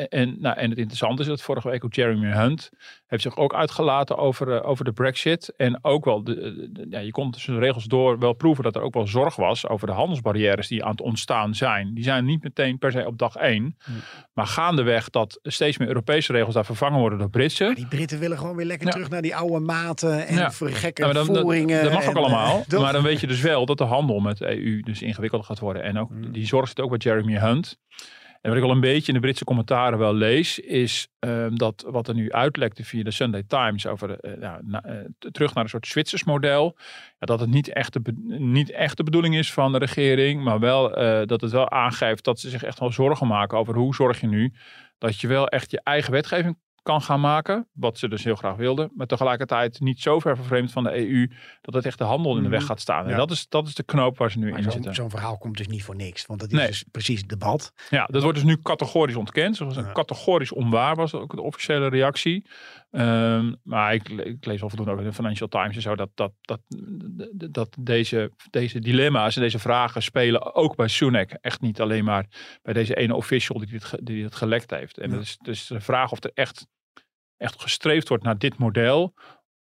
en, 0.09 0.37
nou, 0.41 0.57
en 0.57 0.71
het 0.71 0.79
interessante 0.79 1.23
is 1.23 1.29
dat 1.29 1.43
vorige 1.43 1.69
week 1.69 1.85
ook 1.85 1.95
Jeremy 1.95 2.33
Hunt 2.33 2.64
heeft 3.07 3.23
zich 3.23 3.37
ook 3.37 3.55
uitgelaten 3.55 4.17
over, 4.17 4.49
uh, 4.49 4.69
over 4.69 4.85
de 4.85 4.93
brexit. 4.93 5.53
En 5.57 5.79
ook 5.85 6.05
wel, 6.05 6.25
de, 6.25 6.69
de, 6.73 6.87
ja, 6.91 6.99
je 6.99 7.11
kon 7.11 7.31
tussen 7.31 7.55
de 7.55 7.61
regels 7.61 7.85
door 7.85 8.19
wel 8.19 8.33
proeven 8.33 8.65
dat 8.65 8.75
er 8.77 8.83
ook 8.83 8.95
wel 8.95 9.07
zorg 9.07 9.37
was 9.37 9.69
over 9.69 9.87
de 9.87 9.93
handelsbarrières 9.93 10.69
die 10.69 10.85
aan 10.85 10.91
het 10.91 11.01
ontstaan 11.01 11.55
zijn. 11.55 11.95
Die 11.95 12.05
zijn 12.05 12.25
niet 12.25 12.43
meteen 12.43 12.79
per 12.79 12.93
se 12.93 13.07
op 13.07 13.19
dag 13.19 13.37
één. 13.37 13.77
Hm. 13.85 13.91
Maar 14.33 14.47
gaandeweg 14.47 15.11
dat 15.11 15.39
steeds 15.43 15.79
meer 15.79 15.89
Europese 15.89 16.33
regels 16.33 16.55
daar 16.55 16.65
vervangen 16.65 17.01
worden 17.01 17.19
door 17.19 17.31
Britse. 17.31 17.73
Die 17.75 17.87
Britten 17.87 18.19
willen 18.19 18.39
gewoon 18.39 18.57
weer 18.57 18.67
lekker 18.67 18.87
Ja. 18.87 18.93
terug 18.93 19.09
naar 19.11 19.23
die 19.23 19.37
oude 19.37 19.59
maten 19.61 20.27
en 20.27 20.35
Ja. 20.37 20.51
voor 20.51 20.71
gekke 20.71 21.13
dan- 21.13 21.27
voeringen. 21.27 21.83
dat 21.83 21.93
mag 21.93 22.07
ook 22.09 22.17
allemaal. 22.17 22.59
eh, 22.59 22.65
toch? 22.69 22.83
maar 22.83 22.93
dan 22.93 23.03
weet 23.03 23.21
je 23.21 23.27
dus 23.27 23.41
wel 23.41 23.67
dat 23.67 23.79
de 23.79 23.85
handel 23.85 24.21
met 24.21 24.39
de 24.39 24.51
EU 24.65 24.81
dus 24.81 25.03
ingewikkeld 25.03 25.45
gaat 25.45 25.59
worden. 25.59 25.83
En 25.83 25.99
ook 25.99 26.11
Mm. 26.11 26.33
die 26.33 26.47
zorg 26.47 26.69
zit 26.69 26.81
ook 26.81 26.89
bij 26.91 26.99
Jeremy 26.99 27.39
Hunt. 27.39 27.79
En 28.45 28.51
wat 28.51 28.59
ik 28.59 28.65
al 28.65 28.71
een 28.71 28.81
beetje 28.81 29.09
in 29.09 29.15
de 29.15 29.21
Britse 29.21 29.45
commentaren 29.45 29.99
wel 29.99 30.15
lees, 30.15 30.59
is 30.59 31.09
ehm, 31.19 31.55
dat 31.55 31.85
wat 31.89 32.09
er 32.09 32.15
nu 32.15 32.33
uitlekte 32.33 32.85
via 32.85 33.03
de 33.03 33.11
Sunday 33.11 33.43
Times 33.47 33.87
over 33.87 34.17
t- 35.19 35.35
terug 35.35 35.55
naar 35.55 35.65
een 35.65 35.71
soort 35.71 35.87
Zwitsers 35.87 36.25
model. 36.25 36.77
Ja, 37.19 37.27
dat 37.27 37.41
het 37.41 37.51
niet 37.51 37.69
echt, 37.69 37.93
de, 37.93 38.13
niet 38.39 38.71
echt 38.71 38.97
de 38.97 39.03
bedoeling 39.03 39.37
is 39.37 39.53
van 39.53 39.73
de 39.73 39.79
regering, 39.79 40.43
maar 40.43 40.61
wel 40.61 40.95
eh, 40.97 41.27
dat 41.27 41.41
het 41.41 41.51
wel 41.51 41.71
aangeeft 41.71 42.25
dat 42.25 42.41
ze 42.41 42.51
zich 42.51 42.63
echt 42.63 42.79
wel 42.79 42.93
zorgen 42.93 43.27
maken 43.27 43.59
over 43.59 43.75
hoe 43.75 43.95
zorg 43.95 44.21
je 44.21 44.27
nu 44.27 44.53
dat 44.99 45.21
je 45.21 45.27
wel 45.29 45.49
echt 45.49 45.71
je 45.71 45.81
eigen 45.83 46.13
wetgeving 46.13 46.57
kan 46.85 47.03
gaan 47.03 47.21
maken, 47.21 47.69
wat 47.73 47.99
ze 47.99 48.09
dus 48.09 48.25
heel 48.25 48.35
graag 48.35 48.57
wilden, 48.57 48.91
maar 48.95 49.07
tegelijkertijd 49.07 49.81
niet 49.81 50.01
zo 50.01 50.19
ver 50.19 50.37
vervreemd 50.37 50.73
van 50.73 50.83
de 50.85 51.09
EU 51.09 51.31
dat 51.61 51.75
het 51.75 51.87
echt 51.87 51.99
de 51.99 52.05
handel 52.05 52.37
in 52.37 52.43
de 52.43 52.49
weg 52.49 52.59
Mhm. 52.59 52.69
gaat 52.69 52.81
staan. 52.81 53.05
En 53.05 53.11
Ja. 53.11 53.17
dat 53.17 53.31
is, 53.31 53.49
dat 53.49 53.67
is 53.67 53.75
de 53.75 53.83
knoop 53.83 54.19
waar 54.19 54.31
ze 54.31 54.39
nu 54.39 54.51
Maar 54.51 54.59
in 54.61 54.71
zitten. 54.71 54.95
zo'n 54.95 55.11
verhaal 55.11 55.39
komt 55.39 55.57
dus 55.57 55.67
niet 55.67 55.85
voor 55.85 55.97
niks. 55.97 56.27
Want 56.27 56.41
dat 56.41 56.53
is 56.53 56.59
Nee. 56.59 56.67
dus 56.67 56.85
precies 56.91 57.21
het 57.21 57.29
debat. 57.29 57.73
Ja, 57.91 58.07
dat 58.07 58.23
wordt 58.23 58.39
dus 58.39 58.47
nu 58.47 58.57
categorisch 58.63 59.17
ontkend. 59.17 59.57
Zoals 59.57 59.77
een 59.77 59.85
Ja. 59.85 59.93
categorisch 59.93 60.53
onwaar 60.53 60.97
was 60.97 61.15
ook 61.15 61.35
de 61.37 61.43
officiële 61.43 61.89
reactie. 61.89 62.47
Ehm, 62.95 63.53
maar 63.63 63.95
ik, 63.95 64.09
ik 64.09 64.45
lees 64.45 64.63
al 64.63 64.69
voldoende 64.69 64.93
over 64.93 65.05
de 65.05 65.13
Financial 65.13 65.49
Times 65.49 65.77
en 65.77 65.83
zo. 65.83 65.97
Dat, 65.97 66.11
dat, 66.15 66.33
dat, 66.41 66.61
dat 67.51 67.77
deze, 67.81 68.31
deze 68.51 68.79
dilemma's 68.79 69.37
en 69.37 69.43
deze 69.43 69.59
vragen 69.59 70.03
spelen 70.03 70.55
ook 70.55 70.77
bij 70.77 70.89
Sunak. 70.89 71.31
Echt 71.31 71.61
niet 71.61 71.81
alleen 71.81 72.05
maar 72.05 72.27
bij 72.63 72.73
deze 72.73 72.95
ene 72.95 73.15
official 73.15 73.59
die 73.59 73.69
het, 73.79 73.99
die 74.03 74.25
het 74.25 74.35
gelekt 74.35 74.71
heeft. 74.71 74.99
En 74.99 75.11
Ja. 75.11 75.17
het 75.17 75.25
is 75.25 75.39
dus 75.39 75.67
de 75.67 75.81
vraag 75.81 76.13
of 76.13 76.25
er 76.25 76.31
echt, 76.35 76.67
echt 77.37 77.63
gestreefd 77.63 78.09
wordt 78.09 78.25
naar 78.25 78.39
dit 78.39 78.59
model. 78.59 79.15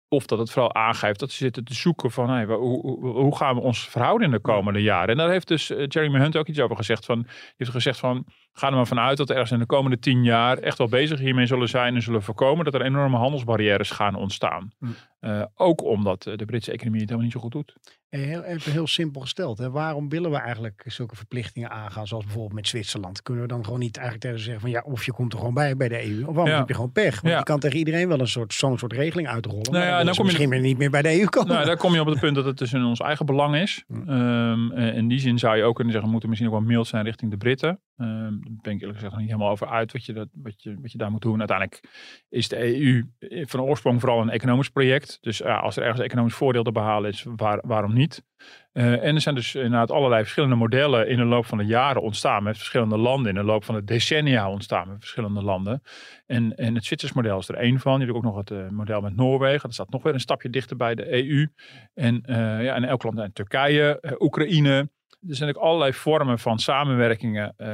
Of 0.08 0.26
dat 0.26 0.40
het 0.40 0.52
vooral 0.52 0.74
aangeeft 0.74 1.20
dat 1.20 1.32
ze 1.32 1.38
zitten 1.38 1.64
te 1.64 1.74
zoeken 1.74 2.12
van 2.12 2.30
hey, 2.30 2.46
hoe, 2.46 2.98
hoe, 3.08 3.36
gaan 3.36 3.56
we 3.56 3.62
ons 3.62 3.90
verhouden 3.90 4.28
in 4.28 4.34
de 4.34 4.40
komende 4.40 4.82
jaren. 4.82 5.10
En 5.10 5.18
daar 5.18 5.30
heeft 5.30 5.48
dus 5.48 5.70
eh, 5.70 5.86
Jeremy 5.88 6.20
Hunt 6.20 6.36
ook 6.38 6.48
iets 6.48 6.60
over 6.60 6.76
gezegd. 6.76 7.06
Van, 7.06 7.28
heeft 7.56 7.72
gezegd 7.72 8.00
van 8.00 8.26
ga 8.58 8.68
er 8.68 8.74
maar 8.76 8.88
vanuit 8.88 9.18
dat 9.18 9.30
er 9.30 9.34
ergens 9.36 9.52
in 9.52 9.60
de 9.60 9.66
komende 9.66 10.00
tien 10.00 10.24
jaar 10.24 10.58
echt 10.58 10.78
wel 10.78 10.88
bezig 10.88 11.20
hiermee 11.20 11.46
zullen 11.46 11.70
zijn. 11.70 11.96
En 11.96 12.02
zullen 12.02 12.24
voorkomen 12.24 12.66
dat 12.66 12.74
er 12.74 12.82
enorme 12.82 13.18
handelsbarrières 13.18 13.92
gaan 13.92 14.16
ontstaan. 14.16 14.72
Hm. 14.80 14.86
Eh, 15.20 15.44
ook 15.56 15.84
omdat 15.84 16.26
eh, 16.26 16.38
de 16.38 16.46
Britse 16.46 16.72
economie 16.72 17.00
het 17.02 17.10
helemaal 17.10 17.30
niet 17.32 17.42
zo 17.42 17.44
goed 17.44 17.52
doet. 17.52 17.76
Eh, 18.10 18.22
Heel, 18.22 18.44
even 18.44 18.72
heel 18.72 18.88
simpel 18.88 19.22
gesteld. 19.22 19.58
Hè. 19.58 19.70
Waarom 19.72 20.10
willen 20.10 20.32
we 20.32 20.38
eigenlijk 20.38 20.84
zulke 20.88 21.16
verplichtingen 21.16 21.70
aangaan, 21.70 22.08
zoals 22.08 22.24
bijvoorbeeld 22.24 22.54
met 22.56 22.68
Zwitserland? 22.68 23.22
Kunnen 23.22 23.44
we 23.44 23.50
dan 23.50 23.64
gewoon 23.64 23.80
niet 23.80 23.96
eigenlijk 23.98 24.26
tegen 24.26 24.40
ze 24.40 24.46
zeggen 24.46 24.62
van 24.62 24.72
ja, 24.72 24.82
of 24.86 25.06
je 25.06 25.12
komt 25.14 25.34
er 25.34 25.40
gewoon 25.40 25.54
bij 25.54 25.76
bij 25.78 25.88
de 25.88 26.06
EU, 26.10 26.22
of 26.22 26.28
anders 26.28 26.50
Ja. 26.50 26.58
heb 26.58 26.68
je 26.68 26.74
gewoon 26.74 26.92
pech. 26.92 27.22
Want 27.22 27.34
Ja. 27.34 27.38
je 27.38 27.44
kan 27.44 27.60
tegen 27.60 27.78
iedereen 27.78 28.08
wel 28.08 28.20
een 28.20 28.28
soort 28.28 28.54
zo'n 28.54 28.78
soort 28.78 28.94
regeling 28.94 29.28
uitrollen. 29.28 29.62
Nou 29.64 29.76
maar 29.78 29.86
ja, 29.86 29.96
dan, 29.98 30.06
dan 30.06 30.16
kom 30.16 30.26
je- 30.26 30.30
misschien 30.32 30.50
weer 30.50 30.60
niet 30.60 30.78
meer 30.78 30.90
bij 30.90 31.02
de 31.02 31.20
EU 31.20 31.26
komen. 31.26 31.54
Nou, 31.54 31.66
daar 31.66 31.78
kom 31.78 31.94
je 31.94 32.00
op 32.02 32.08
het 32.08 32.20
punt 32.20 32.36
dat 32.36 32.46
het 32.46 32.58
dus 32.58 32.74
in 32.74 32.84
ons 32.84 33.00
eigen 33.00 33.26
belang 33.26 33.56
is. 33.56 33.84
Hm. 33.88 34.10
Ehm, 34.10 34.72
eh, 34.72 34.96
in 34.98 35.08
die 35.08 35.20
zin 35.20 35.40
zou 35.40 35.58
je 35.58 35.64
ook 35.64 35.76
kunnen 35.76 35.92
zeggen, 35.94 36.04
we 36.04 36.12
moeten 36.12 36.30
misschien 36.30 36.52
ook 36.52 36.58
wel 36.60 36.68
mild 36.68 36.88
zijn 36.88 37.04
richting 37.04 37.32
de 37.32 37.38
Britten. 37.38 37.80
Ehm 37.98 38.26
daar 38.42 38.62
ben 38.62 38.74
ik 38.74 38.80
eerlijk 38.80 38.94
gezegd 38.94 39.12
nog 39.12 39.22
niet 39.22 39.30
helemaal 39.30 39.52
over 39.52 39.68
uit 39.68 39.92
wat 39.92 40.06
je, 40.06 40.14
dat, 40.14 40.28
wat, 40.34 40.64
je, 40.64 40.76
wat 40.82 40.92
je 40.92 40.98
daar 40.98 41.12
moet 41.12 41.22
doen. 41.22 41.40
Uiteindelijk 41.40 41.82
is 42.30 42.48
de 42.48 42.80
EU 42.82 43.04
van 43.46 43.62
oorsprong 43.62 44.00
vooral 44.00 44.22
een 44.22 44.30
economisch 44.30 44.70
project. 44.70 45.18
Dus 45.22 45.38
ja, 45.38 45.58
als 45.58 45.76
er 45.76 45.84
ergens 45.84 46.02
economisch 46.02 46.34
voordeel 46.34 46.64
te 46.64 46.72
behalen 46.72 47.10
is, 47.10 47.26
waar, 47.36 47.60
waarom 47.66 47.94
niet? 47.94 48.24
Eh, 48.72 49.04
en 49.04 49.16
er 49.16 49.22
zijn 49.22 49.36
dus 49.36 49.56
inderdaad 49.56 49.92
allerlei 49.92 50.22
verschillende 50.22 50.56
modellen 50.56 51.08
in 51.08 51.18
de 51.18 51.24
loop 51.24 51.46
van 51.46 51.58
de 51.58 51.66
jaren 51.66 52.02
ontstaan 52.02 52.44
met 52.44 52.58
verschillende 52.58 52.98
landen. 52.98 53.30
In 53.30 53.36
de 53.36 53.44
loop 53.44 53.64
van 53.64 53.76
de 53.76 53.84
decennia 53.84 54.50
ontstaan 54.50 54.88
met 54.88 54.98
verschillende 55.00 55.42
landen. 55.42 55.82
En, 56.26 56.56
en 56.56 56.76
het 56.76 56.86
Zwitsers 56.86 57.14
model 57.14 57.40
is 57.40 57.50
er 57.50 57.56
één 57.56 57.80
van. 57.80 58.00
Je 58.00 58.06
hebt 58.06 58.18
ook 58.18 58.24
nog 58.24 58.38
het 58.38 58.52
eh, 58.52 58.70
model 58.70 59.02
met 59.02 59.16
Noorwegen. 59.16 59.62
Dat 59.62 59.74
staat 59.74 59.90
nog 59.90 60.04
weer 60.04 60.14
een 60.14 60.20
stapje 60.20 60.50
dichter 60.50 60.78
bij 60.78 60.96
de 60.96 61.14
EU. 61.14 61.48
En, 61.94 62.22
eh, 62.22 62.64
ja, 62.64 62.76
en 62.76 62.84
elk 62.84 63.04
land, 63.04 63.20
en 63.20 63.34
Turkije, 63.34 64.00
eh, 64.00 64.12
Oekraïne. 64.20 64.90
Er 65.30 65.36
zijn 65.36 65.50
ook 65.50 65.64
allerlei 65.64 65.94
vormen 65.94 66.40
van 66.40 66.60
samenwerkingen, 66.60 67.54
uh, 67.58 67.68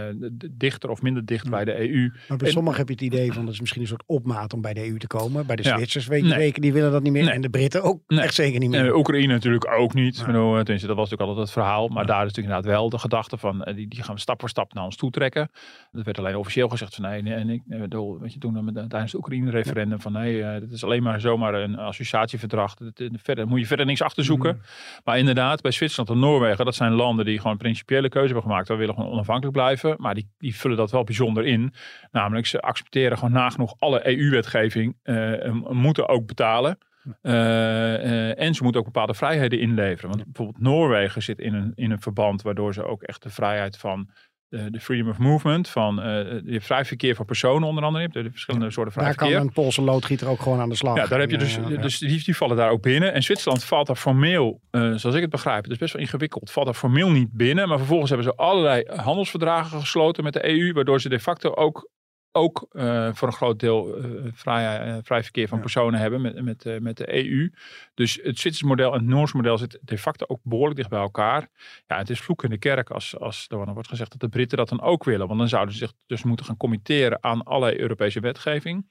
dichter 0.51 0.89
of 0.89 1.01
minder 1.01 1.25
dicht 1.25 1.49
bij 1.49 1.65
de 1.65 1.79
EU. 1.79 2.11
Maar 2.27 2.37
bij 2.37 2.51
sommigen 2.51 2.79
heb 2.79 2.87
je 2.87 2.93
het 2.93 3.03
idee 3.03 3.33
van 3.33 3.45
dat 3.45 3.53
is 3.53 3.59
misschien 3.59 3.81
een 3.81 3.87
soort 3.87 4.03
opmaat 4.05 4.53
om 4.53 4.61
bij 4.61 4.73
de 4.73 4.87
EU 4.87 4.97
te 4.97 5.07
komen. 5.07 5.45
Bij 5.45 5.55
de 5.55 5.63
Zwitsers 5.63 6.07
weet 6.07 6.25
je 6.25 6.29
zeker, 6.29 6.61
die 6.61 6.73
willen 6.73 6.91
dat 6.91 7.03
niet 7.03 7.11
meer. 7.11 7.27
En 7.27 7.41
de 7.41 7.49
Britten 7.49 7.83
ook 7.83 8.01
echt 8.07 8.33
zeker 8.33 8.59
niet 8.59 8.69
meer. 8.69 8.85
En 8.85 8.95
Oekraïne 8.95 9.33
natuurlijk 9.33 9.71
ook 9.71 9.93
niet. 9.93 10.17
Nee. 10.17 10.25
Bedoel, 10.25 10.53
tenminste, 10.53 10.87
dat 10.87 10.95
was 10.95 11.09
natuurlijk 11.09 11.29
altijd 11.29 11.37
het 11.39 11.51
verhaal. 11.51 11.87
Maar 11.87 12.05
daar 12.05 12.25
is 12.25 12.27
natuurlijk 12.27 12.55
inderdaad 12.55 12.79
wel 12.79 12.89
de 12.89 12.97
gedachte 12.97 13.37
van, 13.37 13.67
die, 13.75 13.87
die 13.87 14.03
gaan 14.03 14.15
we 14.15 14.21
stap 14.21 14.39
voor 14.39 14.49
stap 14.49 14.73
naar 14.73 14.83
ons 14.83 14.95
toe 14.95 15.11
trekken. 15.11 15.49
Dat 15.91 16.05
werd 16.05 16.19
alleen 16.19 16.35
officieel 16.35 16.69
gezegd 16.69 16.95
van 16.95 17.03
nee, 17.03 17.33
en 17.33 17.49
ik 17.49 17.61
bedoel, 17.65 18.19
weet 18.19 18.33
je, 18.33 18.39
toen 18.39 18.63
met, 18.63 18.73
tijdens 18.73 19.11
het 19.11 19.15
Oekraïne-referendum 19.15 20.01
van 20.01 20.11
nee, 20.11 20.35
uh, 20.35 20.53
dit 20.59 20.71
is 20.71 20.83
alleen 20.83 21.03
maar 21.03 21.21
zomaar 21.21 21.53
een 21.53 21.77
associatieverdrag. 21.77 22.75
verder 23.13 23.47
moet 23.47 23.59
je 23.59 23.65
verder 23.65 23.85
niks 23.85 24.01
achterzoeken. 24.01 24.55
Mm. 24.55 24.61
Maar 25.03 25.17
inderdaad, 25.17 25.61
bij 25.61 25.71
Zwitserland 25.71 26.09
en 26.09 26.19
Noorwegen, 26.19 26.65
dat 26.65 26.75
zijn 26.75 26.91
landen 26.91 27.25
die 27.25 27.39
gewoon 27.41 27.55
een 27.55 27.63
principiële 27.63 28.09
keuze 28.09 28.33
hebben 28.33 28.49
gemaakt. 28.49 28.67
We 28.67 28.75
willen 28.75 28.95
gewoon 28.95 29.11
onafhankelijk 29.11 29.55
blijven. 29.55 29.95
Maar 29.97 30.13
die, 30.13 30.29
die 30.37 30.55
vullen 30.55 30.77
dat 30.77 30.91
wel 30.91 31.03
bijzonder 31.03 31.45
in. 31.45 31.73
Namelijk, 32.11 32.45
ze 32.45 32.61
accepteren 32.61 33.17
gewoon 33.17 33.33
nagenoeg 33.33 33.75
alle 33.79 34.07
EU-wetgeving, 34.17 34.97
uh, 35.03 35.51
moeten 35.69 36.07
ook 36.07 36.25
betalen. 36.25 36.77
Uh, 37.21 38.39
en 38.39 38.53
ze 38.53 38.63
moeten 38.63 38.81
ook 38.81 38.87
bepaalde 38.87 39.13
vrijheden 39.13 39.59
inleveren. 39.59 40.09
Want 40.09 40.23
bijvoorbeeld 40.23 40.63
Noorwegen 40.63 41.23
zit 41.23 41.39
in 41.39 41.53
een, 41.53 41.71
in 41.75 41.91
een 41.91 42.01
verband 42.01 42.41
waardoor 42.41 42.73
ze 42.73 42.83
ook 42.83 43.03
echt 43.03 43.23
de 43.23 43.29
vrijheid 43.29 43.77
van 43.77 44.09
de, 44.51 44.79
freedom 44.79 45.09
of 45.09 45.17
movement, 45.17 45.69
van 45.69 45.99
uh, 45.99 46.05
je 46.45 46.61
vrij 46.61 46.85
verkeer 46.85 47.15
van 47.15 47.25
personen 47.25 47.67
onder 47.67 47.83
andere. 47.83 48.03
Je 48.03 48.09
hebt 48.11 48.25
de 48.25 48.31
verschillende 48.31 48.71
soorten 48.71 48.93
vrij 48.93 49.05
daar 49.05 49.13
verkeer. 49.13 49.31
Daar 49.31 49.39
kan 49.39 49.47
een 49.47 49.63
Poolse 49.63 49.81
loodgieter 49.81 50.27
ook 50.27 50.41
gewoon 50.41 50.59
aan 50.59 50.69
de 50.69 50.75
slag. 50.75 50.95
Ja, 50.95 51.07
daar 51.07 51.19
heb 51.19 51.29
je 51.29 51.37
dus, 51.37 51.57
dus 51.81 51.97
die, 51.97 52.23
die, 52.23 52.35
vallen 52.35 52.57
daar 52.57 52.69
ook 52.69 52.81
binnen. 52.81 53.13
En 53.13 53.23
Zwitserland 53.23 53.63
valt 53.63 53.87
daar 53.87 53.95
formeel, 53.95 54.61
uh, 54.71 54.81
zoals 54.81 55.15
ik 55.15 55.21
het 55.21 55.29
begrijp, 55.29 55.63
het 55.63 55.71
is 55.71 55.77
best 55.77 55.93
wel 55.93 56.01
ingewikkeld, 56.01 56.51
valt 56.51 56.65
daar 56.65 56.75
formeel 56.75 57.11
niet 57.11 57.31
binnen. 57.31 57.67
Maar 57.67 57.77
vervolgens 57.77 58.09
hebben 58.09 58.27
ze 58.27 58.35
allerlei 58.35 58.83
handelsverdragen 58.95 59.79
gesloten 59.79 60.23
met 60.23 60.33
de 60.33 60.49
EU, 60.49 60.73
waardoor 60.73 61.01
ze 61.01 61.09
de 61.09 61.19
facto 61.19 61.53
ook 61.53 61.89
ook 62.31 62.67
uh, 62.71 63.09
voor 63.13 63.27
een 63.27 63.33
groot 63.33 63.59
deel 63.59 63.97
uh, 63.97 64.31
vrij, 64.33 64.87
uh, 64.87 64.97
vrij 65.03 65.23
verkeer 65.23 65.47
van 65.47 65.57
ja. 65.57 65.63
personen 65.63 65.99
hebben 65.99 66.21
met, 66.21 66.41
met, 66.41 66.81
met 66.81 66.97
de 66.97 67.13
EU. 67.13 67.51
Dus 67.93 68.13
het 68.13 68.39
Zwitserse 68.39 68.65
model 68.65 68.93
en 68.93 68.99
het 68.99 69.07
Noorse 69.07 69.35
model 69.35 69.57
zitten 69.57 69.79
de 69.83 69.97
facto 69.97 70.25
ook 70.27 70.39
behoorlijk 70.43 70.77
dicht 70.77 70.89
bij 70.89 70.99
elkaar. 70.99 71.49
Ja, 71.87 71.97
het 71.97 72.09
is 72.09 72.21
vloek 72.21 72.43
in 72.43 72.49
de 72.49 72.57
kerk 72.57 72.89
als, 72.89 73.19
als 73.19 73.45
er 73.49 73.73
wordt 73.73 73.89
gezegd 73.89 74.11
dat 74.11 74.19
de 74.19 74.29
Britten 74.29 74.57
dat 74.57 74.69
dan 74.69 74.81
ook 74.81 75.03
willen. 75.03 75.27
Want 75.27 75.39
dan 75.39 75.49
zouden 75.49 75.73
ze 75.73 75.79
zich 75.79 75.93
dus 76.05 76.23
moeten 76.23 76.45
gaan 76.45 76.57
committeren 76.57 77.23
aan 77.23 77.43
allerlei 77.43 77.79
Europese 77.79 78.19
wetgeving 78.19 78.85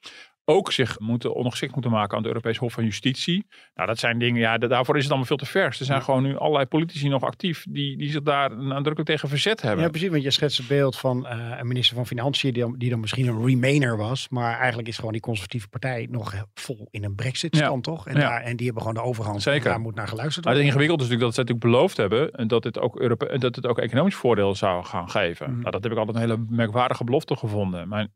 ook 0.51 0.73
zich 0.73 0.99
moeten 0.99 1.35
ondergeschikt 1.35 1.73
moeten 1.73 1.91
maken 1.91 2.13
aan 2.17 2.23
het 2.23 2.27
Europees 2.27 2.57
Hof 2.57 2.73
van 2.73 2.85
Justitie. 2.85 3.47
Nou, 3.75 3.89
dat 3.89 3.99
zijn 3.99 4.19
dingen, 4.19 4.41
ja, 4.41 4.59
daarvoor 4.59 4.97
is 4.97 5.03
het 5.03 5.11
allemaal 5.11 5.29
veel 5.29 5.37
te 5.37 5.47
vers. 5.47 5.81
Er 5.81 5.87
zijn 5.87 6.03
gewoon 6.03 6.23
nu 6.23 6.37
allerlei 6.37 6.67
politici 6.67 7.09
nog 7.09 7.23
actief 7.23 7.65
die, 7.69 7.97
die 7.97 8.11
zich 8.11 8.23
daar 8.23 8.57
nadrukkelijk 8.57 9.09
tegen 9.09 9.29
verzet 9.29 9.63
hebben. 9.63 9.85
Ja, 9.85 9.91
precies, 9.91 10.09
want 10.09 10.23
je 10.23 10.31
schetst 10.31 10.59
het 10.59 10.69
beeld 10.69 10.99
van 10.99 11.27
uh, 11.27 11.59
een 11.59 11.67
minister 11.67 11.97
van 11.97 12.07
Financiën 12.07 12.53
die 12.53 12.63
dan, 12.63 12.75
die 12.79 12.91
dan 12.91 13.01
misschien 13.01 13.27
een 13.27 13.45
remainer 13.45 13.97
was, 13.97 14.29
maar 14.29 14.59
eigenlijk 14.59 14.89
is 14.89 14.97
gewoon 14.97 15.13
die 15.13 15.21
conservatieve 15.21 15.69
partij 15.69 16.07
nog 16.11 16.35
vol 16.55 16.89
in 16.91 17.05
een 17.05 17.15
brexit-stand, 17.15 17.87
ja. 17.87 17.93
toch? 17.93 18.07
En, 18.07 18.15
ja. 18.15 18.21
daar, 18.21 18.43
en 18.43 18.57
die 18.57 18.65
hebben 18.67 18.83
gewoon 18.85 19.03
de 19.03 19.09
overhand. 19.09 19.43
Zeker. 19.43 19.71
daar 19.71 19.81
moet 19.81 19.95
naar 19.95 20.09
geluisterd 20.09 20.45
worden. 20.45 20.63
Maar 20.63 20.73
het 20.73 20.81
ingewikkeld 20.81 21.01
is 21.01 21.09
natuurlijk 21.09 21.37
dat 21.37 21.47
ze 21.47 21.53
natuurlijk 21.53 21.77
beloofd 21.77 21.97
hebben 21.97 22.31
en 22.31 22.49
dat 22.49 22.65
het 22.65 22.79
ook, 22.79 23.01
Europe 23.01 23.39
dat 23.39 23.57
het 23.57 23.67
ook 23.67 23.79
economisch 23.79 24.15
voordeel 24.15 24.55
zou 24.55 24.85
gaan 24.85 25.11
geven. 25.11 25.51
Mm. 25.51 25.59
Nou, 25.59 25.71
dat 25.71 25.83
heb 25.83 25.93
ik 25.93 25.99
altijd 25.99 26.17
een 26.17 26.23
hele 26.23 26.45
merkwaardige 26.49 27.05
belofte 27.05 27.37
gevonden. 27.37 27.89
Maar 27.89 28.01
eh, 28.01 28.07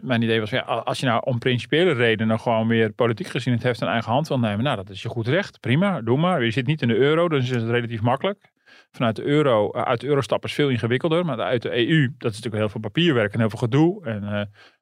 mijn 0.00 0.22
idee 0.22 0.40
was, 0.40 0.50
ja, 0.50 0.60
als 0.60 1.00
je 1.00 1.06
nou 1.06 1.20
om 1.24 1.38
principiële 1.38 1.92
redenen 1.92 2.40
gewoon 2.40 2.68
weer 2.68 2.92
politiek 2.92 3.26
gezien 3.26 3.54
het 3.54 3.62
heft 3.62 3.80
in 3.80 3.86
eigen 3.86 4.12
hand 4.12 4.28
wil 4.28 4.38
nemen, 4.38 4.64
nou 4.64 4.76
dat 4.76 4.90
is 4.90 5.02
je 5.02 5.08
goed 5.08 5.28
recht, 5.28 5.60
prima, 5.60 6.00
doe 6.00 6.18
maar. 6.18 6.44
Je 6.44 6.50
zit 6.50 6.66
niet 6.66 6.82
in 6.82 6.88
de 6.88 6.96
euro, 6.96 7.28
dus 7.28 7.50
is 7.50 7.62
het 7.62 7.70
relatief 7.70 8.00
makkelijk. 8.00 8.54
Vanuit 8.90 9.16
de 9.16 9.24
euro, 9.24 9.70
eh, 9.70 9.82
uit 9.82 10.00
de 10.00 10.06
euro 10.06 10.20
stappen 10.20 10.48
is 10.48 10.54
veel 10.54 10.68
ingewikkelder, 10.68 11.24
maar 11.24 11.40
uit 11.40 11.62
de 11.62 11.88
EU, 11.88 12.14
dat 12.18 12.30
is 12.30 12.36
natuurlijk 12.36 12.54
heel 12.54 12.68
veel 12.68 12.80
papierwerk 12.80 13.32
en 13.32 13.38
heel 13.38 13.50
veel 13.50 13.58
gedoe. 13.58 14.04
En 14.04 14.22
uh, 14.22 14.40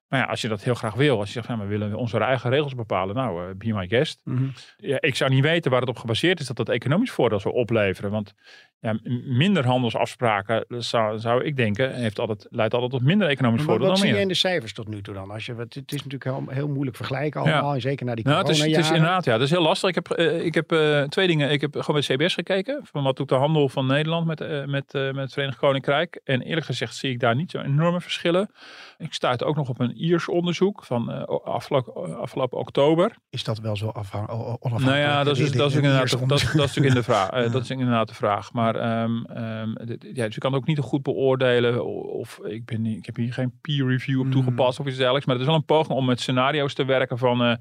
maar 0.09 0.21
ja, 0.21 0.27
als 0.27 0.41
je 0.41 0.49
dat 0.49 0.63
heel 0.63 0.75
graag 0.75 0.95
wil, 0.95 1.19
als 1.19 1.27
je 1.27 1.33
zegt, 1.33 1.49
ja, 1.49 1.59
we 1.59 1.67
willen 1.67 1.95
onze 1.95 2.19
eigen 2.19 2.51
regels 2.51 2.75
bepalen, 2.75 3.15
nou, 3.15 3.49
uh, 3.49 3.55
be 3.57 3.73
my 3.73 3.89
guest. 3.89 4.21
Mm 4.25 4.37
-hmm. 4.37 4.53
ja, 4.77 4.97
ik 5.01 5.17
zou 5.17 5.31
niet 5.31 5.43
weten 5.43 5.71
waar 5.71 5.81
het 5.81 5.89
op 5.89 5.99
gebaseerd 5.99 6.41
is 6.41 6.47
dat 6.47 6.57
dat 6.57 6.69
economisch 6.69 7.11
voordeel 7.11 7.41
zou 7.41 7.55
opleveren. 7.55 8.11
Want 8.11 8.35
ja, 8.81 8.99
minder 9.25 9.67
handelsafspraken, 9.67 10.65
zou, 10.69 11.19
zou 11.19 11.45
ik 11.45 11.57
denken, 11.57 11.95
heeft 11.95 12.19
altijd, 12.19 12.47
leidt 12.51 12.75
altijd 12.75 12.93
tot 12.93 13.03
minder 13.03 13.29
economisch 13.29 13.59
maar 13.59 13.67
voordeel 13.67 13.87
wat 13.87 13.97
dan 13.97 14.05
zie 14.05 14.07
meer. 14.07 14.17
je 14.17 14.23
in 14.23 14.33
de 14.33 14.39
cijfers 14.39 14.73
tot 14.73 14.89
nu 14.89 15.03
toe 15.03 15.15
dan? 15.15 15.31
Als 15.31 15.47
je, 15.47 15.55
het 15.55 15.77
is 15.77 16.05
natuurlijk 16.05 16.25
heel, 16.25 16.45
heel 16.49 16.69
moeilijk 16.69 16.97
vergelijken 16.97 17.41
allemaal, 17.41 17.69
ja. 17.69 17.75
en 17.75 17.81
zeker 17.81 18.07
naar 18.07 18.17
die 18.17 18.25
nou, 18.25 18.39
het 18.39 18.49
is, 18.49 18.61
het 18.63 18.77
is 18.77 18.91
inderdaad, 18.91 19.25
ja, 19.25 19.33
dat 19.33 19.43
is 19.43 19.51
heel 19.51 19.63
lastig. 19.63 19.89
Ik 19.89 19.95
heb, 19.95 20.19
uh, 20.19 20.45
ik 20.45 20.55
heb 20.55 20.73
uh, 20.73 21.03
twee 21.03 21.27
dingen. 21.27 21.51
Ik 21.51 21.61
heb 21.61 21.77
gewoon 21.77 22.03
bij 22.07 22.17
CBS 22.17 22.35
gekeken, 22.35 22.81
van 22.83 23.03
wat 23.03 23.17
doet 23.17 23.29
de 23.29 23.35
handel 23.35 23.69
van 23.69 23.87
Nederland 23.87 24.27
met, 24.27 24.39
met, 24.67 24.93
met 24.93 25.17
het 25.17 25.33
Verenigd 25.33 25.59
Koninkrijk. 25.59 26.21
En 26.25 26.41
eerlijk 26.41 26.67
gezegd 26.67 26.97
zie 26.97 27.11
ik 27.11 27.21
daar 27.21 27.35
niet 27.35 27.51
zo 27.51 27.59
enorme 27.59 28.01
verschillen. 28.01 28.51
Ik 28.99 29.13
stuit 29.13 29.45
ook 29.45 29.57
nog 29.57 29.69
op 29.69 29.81
een 29.81 30.04
Iers 30.05 30.29
onderzoek 30.29 30.85
van 30.85 31.27
afgelopen, 31.45 32.19
afgelopen 32.19 32.59
oktober. 32.59 33.17
Is 33.31 33.45
dat 33.45 33.59
wel 33.59 33.77
zo 33.77 33.89
afhankelijk? 33.89 34.63
Nou 34.63 34.97
ja, 34.97 35.25
dat 35.25 35.39
is, 35.39 35.53
dat 35.53 35.71
is, 35.71 35.77
inderdaad, 35.77 36.11
dat, 36.11 36.29
dat, 36.29 36.39
is 36.39 36.53
natuurlijk 36.53 36.95
in 36.95 37.01
de 37.01 37.03
vraag. 37.03 37.31
dat 37.53 37.63
is 37.63 37.71
inderdaad 37.71 38.09
de 38.09 38.15
vraag. 38.15 38.53
Maar 38.53 39.03
um, 39.03 39.25
Um, 39.65 39.75
ja, 40.13 40.27
dus 40.27 40.35
ik 40.35 40.41
kan 40.41 40.55
ook 40.55 40.67
niet 40.67 40.79
goed 40.79 41.03
beoordelen 41.03 41.85
of 42.13 42.39
ik, 42.43 42.65
ben, 42.65 42.87
ik 42.87 43.07
heb 43.07 43.17
hier 43.17 43.33
geen 43.33 43.59
peer 43.61 43.87
review 43.87 44.21
op 44.21 44.31
toegepast 44.31 44.81
of 44.81 44.87
iets 44.87 44.97
dergelijks. 44.97 45.27
Maar 45.27 45.35
het 45.35 45.45
is 45.45 45.51
wel 45.51 45.61
een 45.61 45.65
poging 45.65 45.99
om 45.99 46.05
met 46.05 46.21
scenario's 46.21 46.75
te 46.75 46.85
werken 46.85 47.19
van 47.19 47.43
uh, 47.43 47.55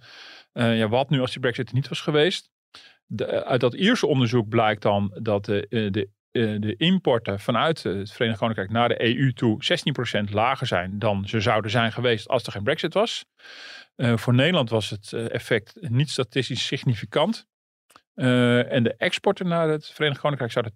uh, 0.54 0.78
ja, 0.78 0.88
wat 0.88 1.10
nu 1.10 1.20
als 1.20 1.32
die 1.32 1.40
brexit 1.40 1.74
niet 1.74 1.88
was 1.88 2.02
geweest. 2.02 2.52
De, 3.06 3.46
uit 3.46 3.62
dat 3.62 3.74
Ierse 3.74 4.08
onderzoek 4.08 4.48
blijkt 4.48 4.82
dan 4.82 5.18
dat 5.22 5.46
de, 5.46 5.68
de, 5.70 6.10
de 6.34 6.76
importen 6.78 7.40
vanuit 7.40 7.84
het 7.84 8.12
Verenigd 8.12 8.40
Koninkrijk 8.40 8.70
naar 8.70 8.90
de 8.90 9.16
EU 9.18 9.34
toe 9.34 9.64
16% 10.28 10.32
lager 10.32 10.68
zijn 10.68 11.00
dan 11.00 11.28
ze 11.28 11.40
zouden 11.40 11.72
zijn 11.72 11.92
geweest 11.92 12.28
als 12.28 12.46
er 12.46 12.52
geen 12.52 12.64
brexit 12.64 12.94
was. 12.94 13.26
Uh, 13.96 14.18
voor 14.18 14.34
Nederland 14.34 14.70
was 14.70 14.90
het 14.90 15.14
effect 15.14 15.78
niet 15.82 16.10
statistisch 16.10 16.66
significant. 16.66 17.48
Uh, 18.16 18.72
en 18.72 18.84
de 18.84 18.96
exporten 18.98 19.48
naar 19.48 19.70
het 19.70 19.90
Verenigd 19.90 20.20
Koninkrijk 20.20 20.52
zouden 20.52 20.74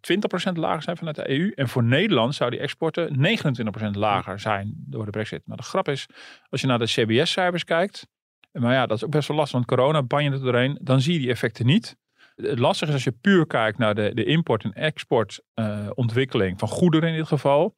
20% 0.51 0.53
lager 0.53 0.81
zijn 0.81 0.97
vanuit 0.97 1.15
de 1.15 1.29
EU. 1.29 1.51
En 1.55 1.67
voor 1.67 1.83
Nederland 1.83 2.35
zouden 2.35 2.59
die 2.59 2.67
exporten 2.67 3.15
29% 3.95 3.97
lager 3.97 4.39
zijn 4.39 4.73
door 4.75 5.05
de 5.05 5.11
brexit. 5.11 5.41
Maar 5.45 5.57
de 5.57 5.63
grap 5.63 5.87
is, 5.87 6.05
als 6.49 6.61
je 6.61 6.67
naar 6.67 6.79
de 6.79 6.85
CBS-cijfers 6.85 7.63
kijkt. 7.63 8.07
Maar 8.51 8.73
ja, 8.73 8.85
dat 8.85 8.97
is 8.97 9.03
ook 9.03 9.11
best 9.11 9.27
wel 9.27 9.37
lastig, 9.37 9.55
want 9.55 9.65
corona 9.65 10.03
ban 10.03 10.23
je 10.23 10.31
er 10.31 10.39
doorheen. 10.39 10.77
Dan 10.81 11.01
zie 11.01 11.13
je 11.13 11.19
die 11.19 11.29
effecten 11.29 11.65
niet. 11.65 11.95
Het 12.41 12.59
lastige 12.59 12.89
is 12.89 12.93
als 12.93 13.03
je 13.03 13.11
puur 13.21 13.47
kijkt 13.47 13.77
naar 13.77 13.95
de, 13.95 14.11
de 14.13 14.23
import- 14.23 14.63
en 14.63 14.73
exportontwikkeling 14.73 16.59
van 16.59 16.67
goederen 16.67 17.09
in 17.09 17.15
dit 17.15 17.27
geval. 17.27 17.75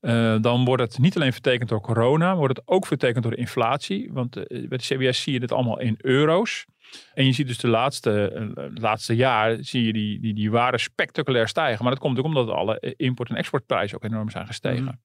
Uh, 0.00 0.36
dan 0.40 0.64
wordt 0.64 0.82
het 0.82 0.98
niet 0.98 1.16
alleen 1.16 1.32
vertekend 1.32 1.68
door 1.68 1.80
corona, 1.80 2.26
maar 2.26 2.36
wordt 2.36 2.56
het 2.56 2.68
ook 2.68 2.86
vertekend 2.86 3.22
door 3.24 3.36
inflatie. 3.36 4.10
Want 4.12 4.36
uh, 4.36 4.44
bij 4.68 4.78
de 4.78 4.84
CBS 4.84 5.22
zie 5.22 5.32
je 5.32 5.40
dit 5.40 5.52
allemaal 5.52 5.80
in 5.80 5.94
euro's. 5.98 6.66
En 7.14 7.26
je 7.26 7.32
ziet 7.32 7.46
dus 7.46 7.58
de 7.58 7.68
laatste, 7.68 8.32
uh, 8.56 8.64
laatste 8.74 9.16
jaar 9.16 9.56
zie 9.60 9.84
je 9.84 9.92
die, 9.92 10.20
die, 10.20 10.34
die 10.34 10.78
spectaculair 10.78 11.48
stijgen. 11.48 11.82
Maar 11.82 11.92
dat 11.92 12.02
komt 12.02 12.18
ook 12.18 12.24
omdat 12.24 12.48
alle 12.48 12.94
import- 12.96 13.28
en 13.28 13.36
exportprijzen 13.36 13.96
ook 13.96 14.04
enorm 14.04 14.30
zijn 14.30 14.46
gestegen. 14.46 14.84
Mm. 14.84 14.98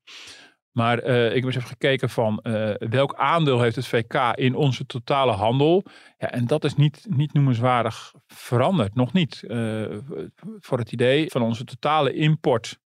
Maar 0.78 0.98
ik 1.04 1.34
heb 1.34 1.44
eens 1.44 1.56
even 1.56 1.68
gekeken 1.68 2.10
van 2.10 2.40
welk 2.90 3.14
aandeel 3.16 3.62
heeft 3.62 3.76
het 3.76 3.88
VK 3.88 4.14
in 4.36 4.56
onze 4.56 4.86
totale 4.86 5.32
handel. 5.32 5.86
Ja, 6.18 6.32
en 6.32 6.46
dat 6.48 6.64
is 6.64 6.76
niet, 6.76 7.06
niet 7.10 7.34
noemenswaardig 7.34 8.14
veranderd. 8.28 8.96
Nog 8.96 9.14
niet. 9.14 9.44
voor 10.60 10.78
het 10.78 10.92
idee 10.92 11.32
van 11.32 11.42
onze 11.42 11.64
totale 11.64 12.14
import 12.14 12.80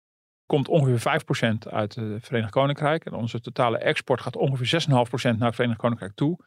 komt 0.50 0.68
ongeveer 0.68 1.22
5% 1.22 1.58
uit 1.70 1.96
het 1.96 2.26
Verenigd 2.26 2.52
Koninkrijk. 2.52 3.06
En 3.06 3.14
onze 3.14 3.40
totale 3.42 3.78
export 3.78 4.22
gaat 4.22 4.36
ongeveer 4.36 4.82
6,5% 4.82 4.92
naar 5.38 5.48
het 5.48 5.56
Verenigd 5.56 5.80
Koninkrijk 5.80 6.12
toe. 6.16 6.40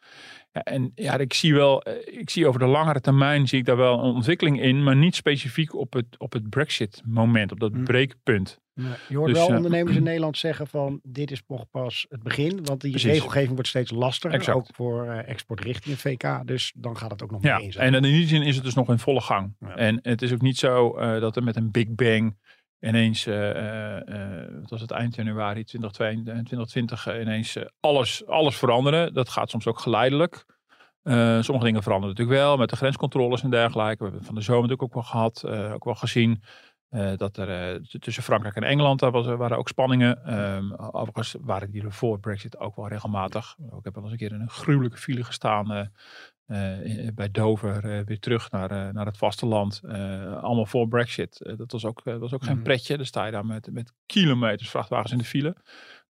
Ja, 0.53 0.63
en 0.63 0.93
ja, 0.95 1.19
ik 1.19 1.35
zie 1.35 1.55
wel, 1.55 1.83
ik 2.05 2.31
zie 2.31 2.47
over 2.47 2.61
de 2.61 2.67
langere 2.67 3.01
termijn 3.01 3.49
zie 3.49 3.59
ik 3.59 3.65
daar 3.65 3.77
wel 3.77 3.99
een 3.99 4.15
ontwikkeling 4.15 4.61
in, 4.61 4.83
maar 4.83 4.97
niet 4.97 5.15
specifiek 5.15 5.75
op 5.75 5.93
het, 5.93 6.07
op 6.19 6.33
het 6.33 6.51
Brexit 6.51 7.03
moment, 7.05 7.53
op 7.53 7.61
dat 7.61 7.73
Hm. 7.73 7.85
breekpunt. 7.85 8.61
Nee, 8.75 8.93
je 9.09 9.17
hoort 9.17 9.29
Dus, 9.29 9.39
wel 9.39 9.49
eh, 9.49 9.57
ondernemers 9.57 9.97
in 9.97 10.03
Nederland 10.13 10.39
zeggen 10.39 10.67
van 10.67 11.01
dit 11.03 11.31
is 11.31 11.43
nog 11.47 11.71
pas 11.71 12.07
het 12.09 12.23
begin, 12.23 12.65
want 12.65 12.81
die 12.81 12.91
Precies. 12.91 13.11
regelgeving 13.11 13.53
wordt 13.53 13.69
steeds 13.69 13.91
lastiger, 13.91 14.37
Exact. 14.39 14.57
ook 14.59 14.67
voor 14.75 15.07
eh, 15.07 15.29
export 15.29 15.61
richting 15.61 15.95
het 15.95 16.01
VK. 16.01 16.47
Dus 16.47 16.73
dan 16.77 16.97
gaat 16.97 17.11
het 17.11 17.23
ook 17.23 17.31
nog 17.31 17.43
Ja, 17.43 17.57
meer 17.57 17.65
in 17.67 17.73
zijn. 17.73 17.95
en 17.95 18.05
in 18.05 18.13
die 18.13 18.27
zin 18.27 18.43
is 18.43 18.55
het 18.55 18.65
dus 18.65 18.75
nog 18.75 18.89
in 18.89 18.99
volle 18.99 19.21
gang. 19.21 19.57
Ja. 19.61 19.75
En 19.77 19.99
het 20.03 20.23
is 20.23 20.33
ook 20.33 20.41
niet 20.43 20.59
zo 20.59 20.97
eh, 20.97 21.21
dat 21.21 21.37
er 21.37 21.43
met 21.43 21.57
een 21.57 21.71
big 21.71 21.89
bang 21.89 22.37
ineens, 22.81 23.25
wat 24.61 24.71
was 24.71 24.81
het 24.81 24.91
eind 24.91 25.15
januari 25.15 25.65
2022, 25.65 26.45
2020, 26.45 27.07
eh, 27.07 27.21
ineens 27.21 27.57
alles, 27.81 28.27
alles 28.27 28.57
veranderen. 28.57 29.15
Dat 29.15 29.29
gaat 29.29 29.51
soms 29.51 29.67
ook 29.67 29.79
geleidelijk. 29.81 30.45
Sommige 31.41 31.65
dingen 31.65 31.83
veranderen 31.83 32.17
natuurlijk 32.17 32.39
wel, 32.39 32.57
met 32.57 32.71
de 32.71 32.77
grenscontroles 32.77 33.43
en 33.43 33.51
dergelijke. 33.51 33.97
We 33.97 34.03
hebben 34.03 34.19
het 34.19 34.27
van 34.27 34.35
de 34.35 34.41
zomer 34.41 34.63
natuurlijk 34.63 34.89
ook 34.89 34.95
wel 34.95 35.11
gehad, 35.11 35.43
eh, 35.43 35.73
ook 35.75 35.85
wel 35.85 35.95
gezien. 35.95 36.43
Eh, 36.93 37.13
dat 37.17 37.37
er 37.37 37.75
eh, 37.75 37.81
tussen 37.99 38.23
Frankrijk 38.23 38.55
en 38.57 38.63
Engeland 38.63 39.01
daar 39.01 39.11
was, 39.11 39.27
waren 39.27 39.59
ook 39.59 39.69
spanningen. 39.69 40.25
Ehm, 40.25 40.73
overigens 40.73 41.37
waren 41.41 41.71
die 41.71 41.83
er 41.85 41.93
voor 41.93 42.21
Brexit 42.21 42.59
ook 42.59 42.77
wel 42.77 42.89
regelmatig. 42.89 43.57
Ik 43.79 43.85
heb 43.85 43.95
wel 43.95 44.03
eens 44.03 44.13
een 44.13 44.19
keer 44.19 44.33
in 44.33 44.41
een 44.41 44.51
gruwelijke 44.51 44.97
file 44.99 45.25
gestaan 45.25 45.73
eh, 45.73 45.87
eh, 46.47 47.15
bij 47.15 47.31
Dover 47.31 47.85
eh, 47.99 48.05
weer 48.05 48.19
terug 48.19 48.51
naar, 48.51 48.71
eh, 48.71 48.89
naar 48.93 49.07
het 49.07 49.17
vasteland. 49.19 49.81
Eh, 49.85 50.43
allemaal 50.43 50.67
voor 50.67 50.89
Brexit. 50.89 51.41
Eh, 51.41 51.57
dat 51.57 51.73
was 51.73 51.85
ook, 51.85 52.01
eh, 52.05 52.17
was 52.17 52.33
ook 52.35 52.45
geen 52.45 52.55
Mhm. 52.55 52.63
pretje. 52.65 52.97
Dan 52.97 53.07
sta 53.07 53.25
je 53.27 53.33
daar 53.33 53.47
met, 53.47 53.69
met 53.73 53.93
kilometers 54.07 54.71
vrachtwagens 54.71 55.13
in 55.13 55.19
de 55.19 55.25
file. 55.25 55.57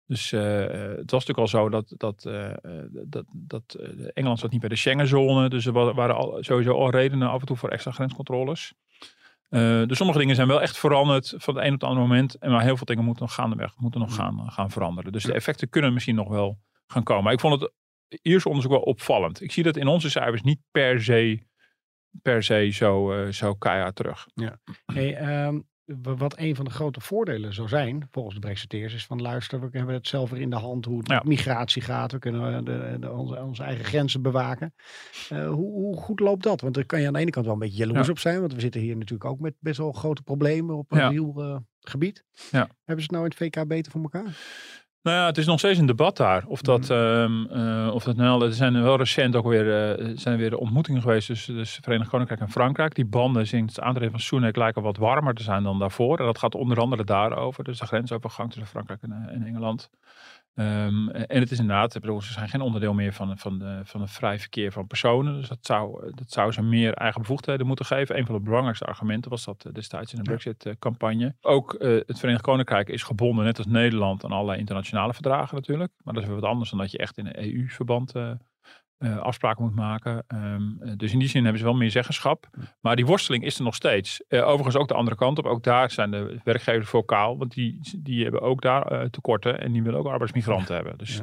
Dus 0.05 0.31
eh, 0.31 0.63
eh, 0.63 0.97
het 0.97 1.11
was 1.11 1.25
natuurlijk 1.25 1.39
al 1.39 1.47
zo 1.47 1.69
dat, 1.69 1.93
dat, 1.97 2.25
eh, 2.25 2.49
eh, 2.49 2.55
dat, 2.91 3.25
dat 3.33 3.73
eh, 3.79 4.07
Engeland 4.13 4.39
zat 4.39 4.51
niet 4.51 4.59
bij 4.59 4.69
de 4.69 4.75
Schengenzone. 4.75 5.49
Dus 5.49 5.65
er 5.65 5.73
wa- 5.73 5.93
waren 5.93 6.15
al, 6.15 6.37
sowieso 6.43 6.73
al 6.73 6.89
redenen 6.89 7.29
af 7.29 7.39
en 7.39 7.45
toe 7.45 7.57
voor 7.57 7.69
extra 7.69 7.91
grenscontroles. 7.91 8.73
Eh, 9.53 9.83
dus 9.87 9.97
sommige 9.97 10.19
dingen 10.19 10.35
zijn 10.35 10.47
wel 10.47 10.61
echt 10.61 10.77
veranderd 10.77 11.33
van 11.37 11.55
het 11.55 11.63
een 11.63 11.73
op 11.73 11.79
het 11.79 11.89
andere 11.89 12.07
moment. 12.07 12.37
En 12.37 12.51
maar 12.51 12.61
heel 12.63 12.77
veel 12.77 12.85
dingen 12.85 13.03
moeten 13.03 13.23
nog 13.23 13.33
gaandeweg 13.33 13.77
moeten 13.77 13.99
nog 13.99 14.15
gaan, 14.15 14.51
gaan 14.51 14.71
veranderen. 14.71 15.11
Dus 15.11 15.23
de 15.23 15.33
effecten 15.33 15.69
kunnen 15.69 15.93
misschien 15.93 16.15
nog 16.15 16.27
wel 16.27 16.59
gaan 16.87 17.03
komen. 17.03 17.23
Maar 17.23 17.33
ik 17.33 17.39
vond 17.39 17.61
het 17.61 17.71
eerste 18.21 18.49
onderzoek 18.49 18.71
wel 18.71 18.81
opvallend. 18.81 19.41
Ik 19.41 19.51
zie 19.51 19.63
dat 19.63 19.77
in 19.77 19.87
onze 19.87 20.09
cijfers 20.09 20.41
niet 20.41 20.59
per 20.71 21.03
se, 21.03 21.43
per 22.21 22.43
se 22.43 22.69
zo, 22.69 23.13
eh, 23.13 23.31
zo 23.31 23.53
keihard 23.53 23.95
terug. 23.95 24.27
Hey, 24.85 25.15
ehm, 25.15 25.59
wat 26.01 26.37
een 26.37 26.55
van 26.55 26.65
de 26.65 26.71
grote 26.71 26.99
voordelen 27.01 27.53
zou 27.53 27.67
zijn, 27.67 28.07
volgens 28.11 28.35
de 28.35 28.41
Brexiteers, 28.41 28.93
is 28.93 29.05
van 29.05 29.21
luister, 29.21 29.59
we 29.59 29.67
hebben 29.77 29.95
het 29.95 30.07
zelf 30.07 30.29
weer 30.29 30.41
in 30.41 30.49
de 30.49 30.55
hand 30.55 30.85
hoe 30.85 30.97
het 30.97 31.07
Ja. 31.07 31.15
met 31.15 31.23
migratie 31.25 31.81
gaat. 31.81 32.11
We 32.11 32.19
kunnen 32.19 32.55
eh, 32.57 32.63
de, 32.63 32.97
de, 32.99 33.11
onze, 33.11 33.41
onze 33.43 33.63
eigen 33.63 33.85
grenzen 33.85 34.21
bewaken. 34.21 34.73
Eh, 35.29 35.47
hoe, 35.47 35.71
hoe 35.71 35.97
goed 35.97 36.19
loopt 36.19 36.43
dat? 36.43 36.61
Want 36.61 36.73
daar 36.73 36.85
kan 36.85 37.01
je 37.01 37.07
aan 37.07 37.13
de 37.13 37.19
ene 37.19 37.31
kant 37.31 37.45
wel 37.45 37.53
een 37.53 37.59
beetje 37.59 37.77
jaloers 37.77 38.05
Ja. 38.05 38.11
op 38.11 38.19
zijn, 38.19 38.39
want 38.39 38.53
we 38.53 38.59
zitten 38.59 38.81
hier 38.81 38.97
natuurlijk 38.97 39.29
ook 39.29 39.39
met 39.39 39.53
best 39.59 39.77
wel 39.77 39.91
grote 39.91 40.21
problemen 40.23 40.75
op 40.77 40.91
Ja. 40.93 41.05
asielgebied. 41.07 42.23
Ja. 42.51 42.69
Hebben 42.83 42.85
ze 42.85 43.01
het 43.01 43.11
nou 43.11 43.23
in 43.23 43.29
het 43.29 43.35
VK 43.39 43.67
beter 43.67 43.91
voor 43.91 44.01
elkaar? 44.01 44.37
Nou 45.03 45.17
ja, 45.17 45.25
het 45.25 45.37
is 45.37 45.45
nog 45.45 45.59
steeds 45.59 45.79
een 45.79 45.85
debat 45.85 46.17
daar. 46.17 46.43
Of 46.47 46.61
dat, 46.61 46.89
ehm, 46.89 47.45
eh, 47.45 47.93
of 47.93 48.03
dat 48.03 48.15
nou, 48.15 48.45
er 48.45 48.53
zijn 48.53 48.83
wel 48.83 48.97
recent 48.97 49.35
ook 49.35 49.47
weer, 49.47 49.97
eh, 49.97 50.11
zijn 50.15 50.37
weer 50.37 50.57
ontmoetingen 50.57 51.01
geweest 51.01 51.27
tussen 51.27 51.55
dus 51.55 51.79
Verenigd 51.81 52.09
Koninkrijk 52.09 52.41
en 52.41 52.49
Frankrijk. 52.49 52.95
Die 52.95 53.05
banden 53.05 53.47
sinds 53.47 53.75
het 53.75 53.85
aantreden 53.85 54.11
van 54.11 54.19
Sunak 54.19 54.55
lijken 54.55 54.81
wat 54.81 54.97
warmer 54.97 55.33
te 55.33 55.43
zijn 55.43 55.63
dan 55.63 55.79
daarvoor. 55.79 56.19
En 56.19 56.25
dat 56.25 56.37
gaat 56.37 56.55
onder 56.55 56.79
andere 56.79 57.03
daarover. 57.03 57.63
Dus 57.63 57.79
de 57.79 57.85
grensovergang 57.85 58.49
tussen 58.49 58.67
Frankrijk 58.67 59.01
en, 59.01 59.11
eh, 59.11 59.35
en 59.35 59.43
Engeland. 59.43 59.89
Ehm, 60.55 61.09
en 61.09 61.39
het 61.39 61.51
is 61.51 61.59
inderdaad, 61.59 61.95
ik 61.95 62.01
bedoel, 62.01 62.21
ze 62.21 62.31
zijn 62.31 62.49
geen 62.49 62.61
onderdeel 62.61 62.93
meer 62.93 63.13
van, 63.13 63.37
van, 63.37 63.59
de, 63.59 63.81
van 63.83 64.01
het 64.01 64.11
vrij 64.11 64.39
verkeer 64.39 64.71
van 64.71 64.87
personen. 64.87 65.35
Dus 65.35 65.47
dat 65.47 65.57
zou, 65.61 66.11
dat 66.15 66.31
zou 66.31 66.51
ze 66.51 66.61
meer 66.61 66.93
eigen 66.93 67.21
bevoegdheden 67.21 67.67
moeten 67.67 67.85
geven. 67.85 68.17
Een 68.17 68.25
van 68.25 68.35
de 68.35 68.41
belangrijkste 68.41 68.85
argumenten 68.85 69.31
was 69.31 69.45
dat 69.45 69.65
eh, 69.65 69.73
destijds 69.73 70.13
in 70.13 70.17
de. 70.17 70.23
Brexit-campagne. 70.23 71.35
Ook 71.41 71.73
eh, 71.73 71.89
het 72.05 72.19
Verenigd 72.19 72.43
Koninkrijk 72.43 72.89
is 72.89 73.03
gebonden, 73.03 73.45
net 73.45 73.57
als 73.57 73.67
Nederland, 73.67 74.23
aan 74.23 74.31
allerlei 74.31 74.59
internationale 74.59 75.13
verdragen 75.13 75.55
natuurlijk. 75.55 75.91
Maar 76.03 76.13
dat 76.13 76.23
is 76.23 76.29
weer 76.29 76.39
wat 76.39 76.49
anders 76.49 76.69
dan 76.69 76.79
dat 76.79 76.91
je 76.91 76.97
echt 76.97 77.17
in 77.17 77.25
een 77.25 77.43
EU-verband 77.43 78.15
eh, 78.15 78.31
eh, 78.97 79.17
afspraken 79.17 79.63
moet 79.63 79.75
maken. 79.75 80.23
Ehm, 80.27 80.61
eh, 80.79 80.91
dus 80.97 81.13
in 81.13 81.19
die 81.19 81.27
zin 81.27 81.41
hebben 81.41 81.59
ze 81.59 81.65
wel 81.65 81.75
meer 81.75 81.91
zeggenschap. 81.91 82.49
Maar 82.81 82.95
die 82.95 83.05
worsteling 83.05 83.43
is 83.43 83.57
er 83.57 83.63
nog 83.63 83.75
steeds. 83.75 84.23
Eh, 84.27 84.47
overigens 84.47 84.75
ook 84.75 84.87
de 84.87 84.93
andere 84.93 85.15
kant 85.15 85.37
op. 85.37 85.45
Ook 85.45 85.63
daar 85.63 85.91
zijn 85.91 86.11
de 86.11 86.39
werkgevers 86.43 86.89
vocaal. 86.89 87.37
Want 87.37 87.53
die, 87.53 87.79
die 87.97 88.23
hebben 88.23 88.41
ook 88.41 88.61
daar 88.61 89.09
tekorten. 89.09 89.59
En 89.59 89.71
die 89.71 89.83
willen 89.83 89.99
ook 89.99 90.07
arbeidsmigranten 90.07 90.75
hebben. 90.75 90.97
Dus 90.97 91.15
Ja. 91.15 91.21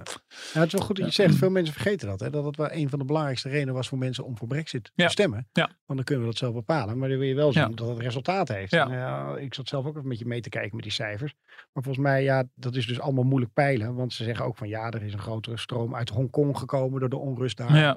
Het 0.53 0.67
is 0.67 0.73
wel 0.73 0.83
goed 0.87 0.97
dat 0.97 1.07
je 1.07 1.13
zegt. 1.13 1.35
Veel 1.35 1.51
mensen 1.51 1.75
vergeten 1.75 2.09
dat. 2.09 2.21
Hè? 2.21 2.31
Dat 2.31 2.45
het 2.45 2.57
wel 2.57 2.73
een 2.73 2.89
van 2.89 2.99
de 2.99 3.05
belangrijkste 3.05 3.49
redenen 3.49 3.75
was 3.75 3.89
voor 3.89 3.99
mensen 3.99 4.25
om 4.25 4.37
voor 4.37 4.49
Brexit 4.49 4.93
Ja. 4.95 5.07
te 5.07 5.13
stemmen. 5.13 5.49
Want 5.53 5.73
dan 5.87 6.05
kunnen 6.05 6.25
we 6.25 6.31
dat 6.31 6.39
zelf 6.39 6.55
bepalen. 6.55 6.99
Maar 6.99 7.09
dan 7.09 7.19
wil 7.19 7.29
je 7.29 7.35
wel 7.35 7.53
zien 7.53 7.75
dat 7.75 7.89
het 7.89 7.99
resultaat 7.99 8.49
heeft. 8.49 8.73
En, 8.73 9.37
ik 9.39 9.55
zat 9.55 9.69
zelf 9.69 9.87
ook 9.87 9.97
even 9.97 10.09
met 10.09 10.19
je 10.19 10.27
mee 10.27 10.41
te 10.41 10.49
kijken 10.49 10.75
met 10.75 10.85
die 10.85 10.93
cijfers. 10.93 11.35
Maar 11.73 11.83
volgens 11.83 12.05
mij, 12.05 12.23
ja, 12.23 12.45
dat 12.55 12.75
is 12.75 12.87
dus 12.87 13.01
allemaal 13.01 13.25
moeilijk 13.25 13.53
peilen. 13.53 13.95
Want 13.95 14.13
ze 14.13 14.25
zeggen 14.25 14.45
ook 14.45 14.57
van 14.57 14.69
ja, 14.69 14.91
er 14.91 15.03
is 15.03 15.13
een 15.13 15.19
grotere 15.19 15.57
stroom 15.57 15.95
uit 15.95 16.09
Hongkong 16.09 16.59
gekomen 16.59 17.01
door 17.01 17.09
de 17.09 17.17
onrust 17.17 17.59
daar. 17.67 17.77
ja. 17.77 17.97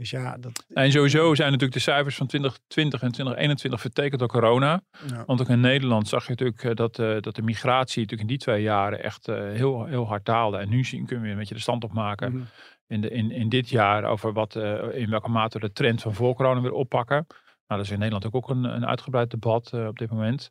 Dus 0.00 0.10
ja, 0.10 0.36
dat... 0.36 0.66
En 0.68 0.92
sowieso 0.92 1.34
zijn 1.34 1.48
natuurlijk 1.48 1.76
de 1.76 1.90
cijfers 1.90 2.16
van 2.16 2.26
2020 2.26 3.02
en 3.02 3.12
2021 3.12 3.80
vertekend 3.80 4.18
door 4.18 4.28
corona. 4.28 4.82
Ja. 5.08 5.24
Want 5.26 5.40
ook 5.40 5.48
in 5.48 5.60
Nederland 5.60 6.08
zag 6.08 6.22
je 6.22 6.30
natuurlijk 6.30 6.64
eh, 6.64 6.74
dat, 6.74 6.98
eh, 6.98 7.20
dat 7.20 7.34
de 7.34 7.42
migratie 7.42 8.00
natuurlijk 8.02 8.30
in 8.30 8.36
die 8.36 8.38
twee 8.38 8.62
jaren 8.62 9.02
echt 9.02 9.28
eh, 9.28 9.36
heel, 9.36 9.84
heel 9.84 10.06
hard 10.06 10.24
daalde. 10.24 10.56
En 10.56 10.68
nu 10.68 10.84
zien, 10.84 11.06
kunnen 11.06 11.16
we 11.16 11.22
weer 11.22 11.32
een 11.32 11.38
beetje 11.38 11.54
de 11.54 11.60
stand 11.60 11.84
opmaken 11.84 12.32
Mhm. 12.32 12.44
in, 12.86 13.00
de, 13.00 13.10
in, 13.10 13.30
in 13.30 13.48
dit 13.48 13.68
jaar 13.68 14.04
over 14.04 14.32
wat, 14.32 14.56
in 14.92 15.10
welke 15.10 15.30
mate 15.30 15.58
we 15.58 15.66
de 15.66 15.72
trend 15.72 16.02
van 16.02 16.14
voor 16.14 16.34
corona 16.34 16.60
weer 16.60 16.72
oppakken. 16.72 17.26
Nou, 17.66 17.80
dat 17.80 17.84
is 17.84 17.90
in 17.90 17.98
Nederland 17.98 18.26
ook, 18.26 18.34
ook 18.34 18.50
een, 18.50 18.64
een 18.64 18.86
uitgebreid 18.86 19.30
debat 19.30 19.72
op 19.72 19.98
dit 19.98 20.10
moment. 20.10 20.48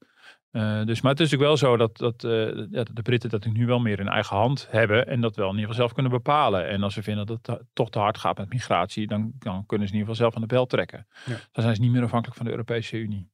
Eh, 0.52 0.86
dus, 0.86 1.02
maar 1.02 1.12
het 1.12 1.20
is 1.20 1.32
natuurlijk 1.32 1.42
wel 1.42 1.58
zo 1.58 1.78
dat, 1.78 1.98
dat 1.98 2.24
eh, 2.24 2.72
ja, 2.72 2.84
de 2.94 3.02
Britten 3.02 3.30
dat 3.30 3.46
nu 3.46 3.66
wel 3.66 3.80
meer 3.80 4.00
in 4.00 4.08
eigen 4.08 4.36
hand 4.36 4.68
hebben. 4.70 5.08
En 5.08 5.22
dat 5.22 5.36
wel 5.36 5.46
in 5.46 5.56
ieder 5.56 5.68
geval 5.68 5.82
zelf 5.82 5.94
kunnen 5.94 6.12
bepalen. 6.12 6.68
En 6.68 6.84
als 6.84 6.94
ze 6.94 7.04
vinden 7.04 7.26
dat 7.26 7.48
het 7.48 7.62
toch 7.74 7.90
te 7.90 8.00
hard 8.00 8.18
gaat 8.18 8.38
met 8.38 8.50
migratie, 8.50 9.08
dan, 9.08 9.32
dan 9.40 9.66
kunnen 9.66 9.88
ze 9.88 9.94
in 9.94 10.00
ieder 10.00 10.14
geval 10.14 10.16
zelf 10.16 10.36
aan 10.36 10.48
de 10.48 10.56
bel 10.56 10.66
trekken. 10.66 11.08
Ja. 11.26 11.36
Dan 11.52 11.64
zijn 11.64 11.76
ze 11.76 11.82
niet 11.82 11.92
meer 11.92 12.04
afhankelijk 12.04 12.38
van 12.38 12.46
de 12.46 12.52
Europese 12.52 12.98
Unie. 12.98 13.32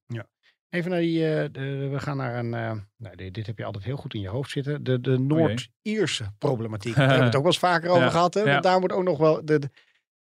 Even 0.70 0.92
naar 0.92 1.00
die, 1.00 1.28
eh, 1.28 1.50
de, 1.52 1.88
we 1.88 2.00
gaan 2.00 2.18
naar 2.18 2.36
een, 2.36 2.50
nou, 2.98 3.16
dit, 3.16 3.34
dit 3.34 3.46
heb 3.46 3.58
je 3.58 3.66
altijd 3.66 3.84
heel 3.84 3.96
goed 3.98 4.14
in 4.14 4.22
je 4.22 4.28
hoofd 4.28 4.50
zitten. 4.50 4.84
De, 4.84 5.02
de 5.02 5.20
Noord-Ierse 5.20 6.34
problematiek. 6.38 6.96
Daar 6.96 7.04
hebben 7.04 7.20
we 7.20 7.26
het 7.26 7.36
ook 7.36 7.44
wel 7.44 7.52
eens 7.52 7.60
vaker 7.60 7.90
over 7.90 8.04
Ja, 8.04 8.10
gehad. 8.10 8.34
Hè? 8.34 8.40
ja. 8.40 8.52
Want 8.52 8.64
daar 8.64 8.80
wordt 8.80 8.94
ook 8.94 9.04
nog 9.04 9.18
wel 9.18 9.46
de, 9.46 9.60
de, 9.60 9.70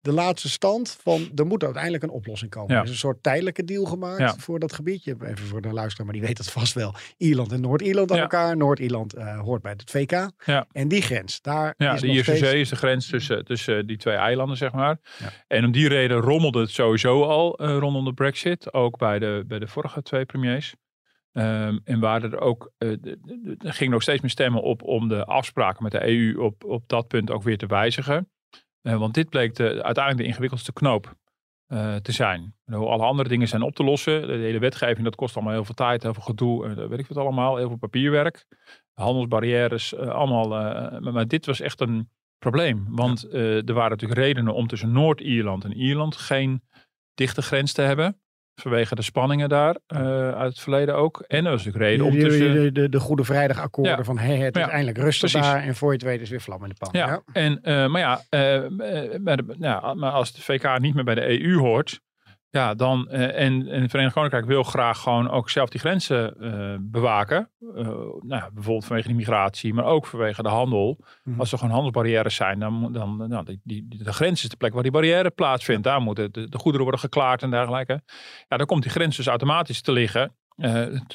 de 0.01 0.11
laatste 0.11 0.49
stand 0.49 0.97
van, 1.03 1.29
er 1.35 1.45
moet 1.45 1.63
uiteindelijk 1.63 2.03
een 2.03 2.09
oplossing 2.09 2.51
komen. 2.51 2.71
Ja. 2.73 2.77
Er 2.77 2.83
is 2.83 2.89
een 2.89 2.95
soort 2.95 3.23
tijdelijke 3.23 3.63
deal 3.65 3.85
gemaakt 3.85 4.19
Ja. 4.19 4.35
voor 4.37 4.59
dat 4.59 4.73
gebiedje. 4.73 5.15
Even 5.21 5.45
voor 5.47 5.61
de 5.61 5.71
luisteraar, 5.73 6.05
maar 6.05 6.15
die 6.15 6.25
weet 6.27 6.37
het 6.37 6.51
vast 6.51 6.73
wel. 6.73 6.93
Ierland 7.17 7.51
en 7.51 7.61
Noord-Ierland 7.61 8.09
aan 8.11 8.15
Ja. 8.17 8.21
elkaar. 8.23 8.57
Noord-Ierland 8.57 9.13
eh, 9.13 9.39
hoort 9.39 9.61
bij 9.61 9.71
het 9.71 9.91
VK. 9.91 10.29
Ja. 10.45 10.65
En 10.71 10.87
die 10.87 11.01
grens, 11.01 11.41
daar 11.41 11.73
Ja, 11.77 11.93
is 11.93 12.01
de 12.01 12.23
steeds... 12.23 12.39
Zee 12.39 12.59
is 12.59 12.69
de 12.69 12.75
grens 12.75 13.07
tussen, 13.09 13.45
tussen 13.45 13.87
die 13.87 13.97
twee 13.97 14.15
eilanden, 14.15 14.57
zeg 14.57 14.71
maar. 14.71 14.97
En 15.47 15.65
om 15.65 15.71
die 15.71 15.87
reden 15.87 16.17
rommelde 16.17 16.59
het 16.59 16.69
sowieso 16.69 17.23
al 17.23 17.57
eh, 17.57 17.77
rondom 17.77 18.05
de 18.05 18.13
Brexit. 18.13 18.73
Ook 18.73 18.97
bij 18.97 19.19
de, 19.19 19.43
bij 19.47 19.59
de 19.59 19.67
vorige 19.67 20.01
twee 20.01 20.25
premiers. 20.25 20.75
Ehm, 21.31 21.77
en 21.83 21.99
waren 21.99 22.31
er 22.31 22.39
ook, 22.39 22.71
eh, 22.77 22.89
de- 23.01 23.55
er 23.57 23.73
gingen 23.73 23.93
nog 23.93 24.01
steeds 24.01 24.21
meer 24.21 24.29
stemmen 24.31 24.61
op 24.61 24.83
om 24.83 25.07
de 25.07 25.25
afspraken 25.25 25.83
met 25.83 25.91
de 25.91 26.07
EU 26.07 26.37
op, 26.39 26.63
op 26.63 26.83
dat 26.87 27.07
punt 27.07 27.31
ook 27.31 27.43
weer 27.43 27.57
te 27.57 27.65
wijzigen. 27.65 28.29
Eh, 28.81 28.97
want 28.97 29.13
dit 29.13 29.29
bleek 29.29 29.55
de, 29.55 29.63
uiteindelijk 29.63 30.17
de 30.17 30.23
ingewikkeldste 30.23 30.73
knoop 30.73 31.15
eh, 31.67 31.95
te 31.95 32.11
zijn. 32.11 32.55
Alle 32.65 33.03
andere 33.03 33.29
dingen 33.29 33.47
zijn 33.47 33.61
op 33.61 33.75
te 33.75 33.83
lossen. 33.83 34.27
De 34.27 34.33
hele 34.33 34.59
wetgeving, 34.59 35.03
dat 35.03 35.15
kost 35.15 35.35
allemaal 35.35 35.53
heel 35.53 35.65
veel 35.65 35.75
tijd, 35.75 36.03
heel 36.03 36.13
veel 36.13 36.23
gedoe. 36.23 36.65
en 36.65 36.89
weet 36.89 36.99
ik 36.99 37.07
wat 37.07 37.17
allemaal, 37.17 37.55
heel 37.55 37.67
veel 37.67 37.77
papierwerk. 37.77 38.45
Handelsbarrières, 38.93 39.93
eh, 39.93 40.07
allemaal. 40.07 40.43
eh, 40.43 40.99
maar, 40.99 41.13
maar 41.13 41.27
dit 41.27 41.45
was 41.45 41.59
echt 41.59 41.81
een 41.81 42.09
probleem. 42.37 42.85
Want 42.89 43.23
eh, 43.23 43.67
er 43.67 43.73
waren 43.73 43.89
natuurlijk 43.89 44.19
redenen 44.19 44.53
om 44.53 44.67
tussen 44.67 44.91
Noord-Ierland 44.91 45.63
en 45.63 45.73
Ierland 45.73 46.15
geen 46.15 46.61
dichte 47.13 47.41
grens 47.41 47.73
te 47.73 47.81
hebben. 47.81 48.20
Vanwege 48.55 48.95
de 48.95 49.01
spanningen 49.01 49.49
daar 49.49 49.77
eh, 49.87 50.31
uit 50.31 50.49
het 50.51 50.59
verleden 50.59 50.95
ook. 50.95 51.23
En 51.27 51.45
er 51.45 51.51
was 51.51 51.63
natuurlijk 51.65 51.91
reden 51.91 52.05
om 52.05 52.11
De, 52.11 52.17
de, 52.17 52.23
tussen... 52.27 52.53
de, 52.53 52.71
de, 52.71 52.89
de 52.89 52.99
Goede 52.99 53.23
Vrijdag 53.23 53.59
akkoorden 53.59 53.97
Ja. 53.97 54.03
van 54.03 54.17
hè, 54.17 54.33
het 54.33 54.55
is 54.55 54.61
Ja, 54.61 54.69
eindelijk 54.69 54.97
rustig 54.97 55.31
precies. 55.31 55.49
daar. 55.51 55.63
En 55.63 55.75
voor 55.75 55.87
je 55.87 55.93
het 55.97 56.03
weet 56.05 56.21
is 56.21 56.29
weer 56.29 56.41
vlam 56.41 56.63
in 56.63 56.69
de 56.69 56.75
pan. 56.77 56.89
Ja, 56.91 57.07
Ja. 57.07 57.21
En, 57.33 57.59
eh, 57.61 57.87
maar 57.87 58.01
ja, 58.01 58.17
eh, 58.29 58.39
de- 58.39 59.55
ja, 59.59 59.93
maar 59.93 60.11
als 60.11 60.33
de 60.33 60.41
VK 60.41 60.79
niet 60.79 60.95
meer 60.95 61.03
bij 61.03 61.15
de 61.15 61.41
EU 61.43 61.57
hoort, 61.57 61.99
ja, 62.51 62.73
dan, 62.73 63.09
eh, 63.09 63.45
en, 63.45 63.67
en 63.67 63.81
het 63.81 63.89
Verenigd 63.89 64.13
Koninkrijk 64.13 64.45
wil 64.45 64.63
graag 64.63 64.99
gewoon 64.99 65.29
ook 65.29 65.49
zelf 65.49 65.69
die 65.69 65.79
grenzen 65.79 66.39
eh, 66.39 66.75
bewaken. 66.79 67.49
Eh, 67.75 67.85
nou 68.19 68.53
bijvoorbeeld 68.53 68.85
vanwege 68.85 69.07
die 69.07 69.17
migratie, 69.17 69.73
maar 69.73 69.85
ook 69.85 70.05
vanwege 70.05 70.43
de 70.43 70.49
handel. 70.49 70.99
Mhm. 71.23 71.39
Als 71.39 71.51
er 71.51 71.57
gewoon 71.57 71.73
handelsbarrières 71.73 72.35
zijn, 72.35 72.59
dan, 72.59 72.73
moet- 72.73 72.93
dan 72.93 73.27
nou, 73.27 73.45
die, 73.45 73.61
die, 73.63 74.03
de 74.03 74.13
grens 74.13 74.43
is 74.43 74.49
de 74.49 74.57
plek 74.57 74.73
waar 74.73 74.83
die 74.83 74.91
barrière 74.91 75.29
plaatsvindt. 75.29 75.83
Daar 75.83 76.01
moeten 76.01 76.31
de, 76.31 76.49
de 76.49 76.57
goederen 76.57 76.81
worden 76.81 76.99
geklaard 77.01 77.43
en 77.43 77.49
dergelijke. 77.51 78.01
Ja, 78.47 78.57
dan 78.57 78.65
komt 78.65 78.81
die 78.81 78.91
grens 78.91 79.17
dus 79.17 79.27
automatisch 79.27 79.81
te 79.81 79.91
liggen 79.91 80.35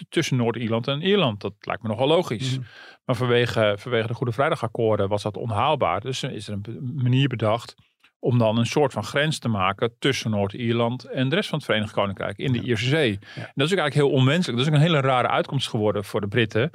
tussen 0.09 0.37
Noord-Ierland 0.37 0.89
en 0.89 1.03
Ierland. 1.03 1.41
Dat 1.41 1.53
lijkt 1.61 1.83
me 1.83 1.89
nogal 1.89 2.07
logisch. 2.07 2.59
Mhm. 2.59 2.67
Maar 3.05 3.17
vanwege, 3.17 3.75
vanwege 3.79 4.07
de 4.07 4.15
Goede 4.15 4.33
Vrijdagakkoorden 4.33 5.09
was 5.09 5.23
dat 5.23 5.37
onhaalbaar. 5.37 6.01
Dus 6.01 6.23
is 6.23 6.49
er 6.49 6.59
een 6.63 6.93
manier 6.95 7.29
bedacht 7.29 7.75
om 8.19 8.39
dan 8.39 8.59
een 8.59 8.67
soort 8.67 8.93
van 8.93 9.05
grens 9.05 9.39
te 9.39 9.49
maken 9.49 9.95
tussen 9.99 10.31
Noord-Ierland 10.31 11.05
en 11.05 11.29
de 11.29 11.35
rest 11.35 11.49
van 11.49 11.59
het 11.59 11.67
Verenigd 11.67 11.93
Koninkrijk 11.93 12.39
in 12.39 12.53
de 12.53 12.61
Ierse 12.61 12.89
Zee. 12.89 13.19
En 13.35 13.53
dat 13.55 13.67
is 13.67 13.73
ook 13.73 13.79
eigenlijk 13.79 13.95
heel 13.95 14.11
onwenselijk. 14.11 14.59
Dat 14.59 14.67
is 14.67 14.73
ook 14.73 14.79
een 14.79 14.87
hele 14.87 15.01
rare 15.01 15.29
uitkomst 15.29 15.69
geworden 15.69 16.05
voor 16.05 16.21
de 16.21 16.29
Britten. 16.29 16.71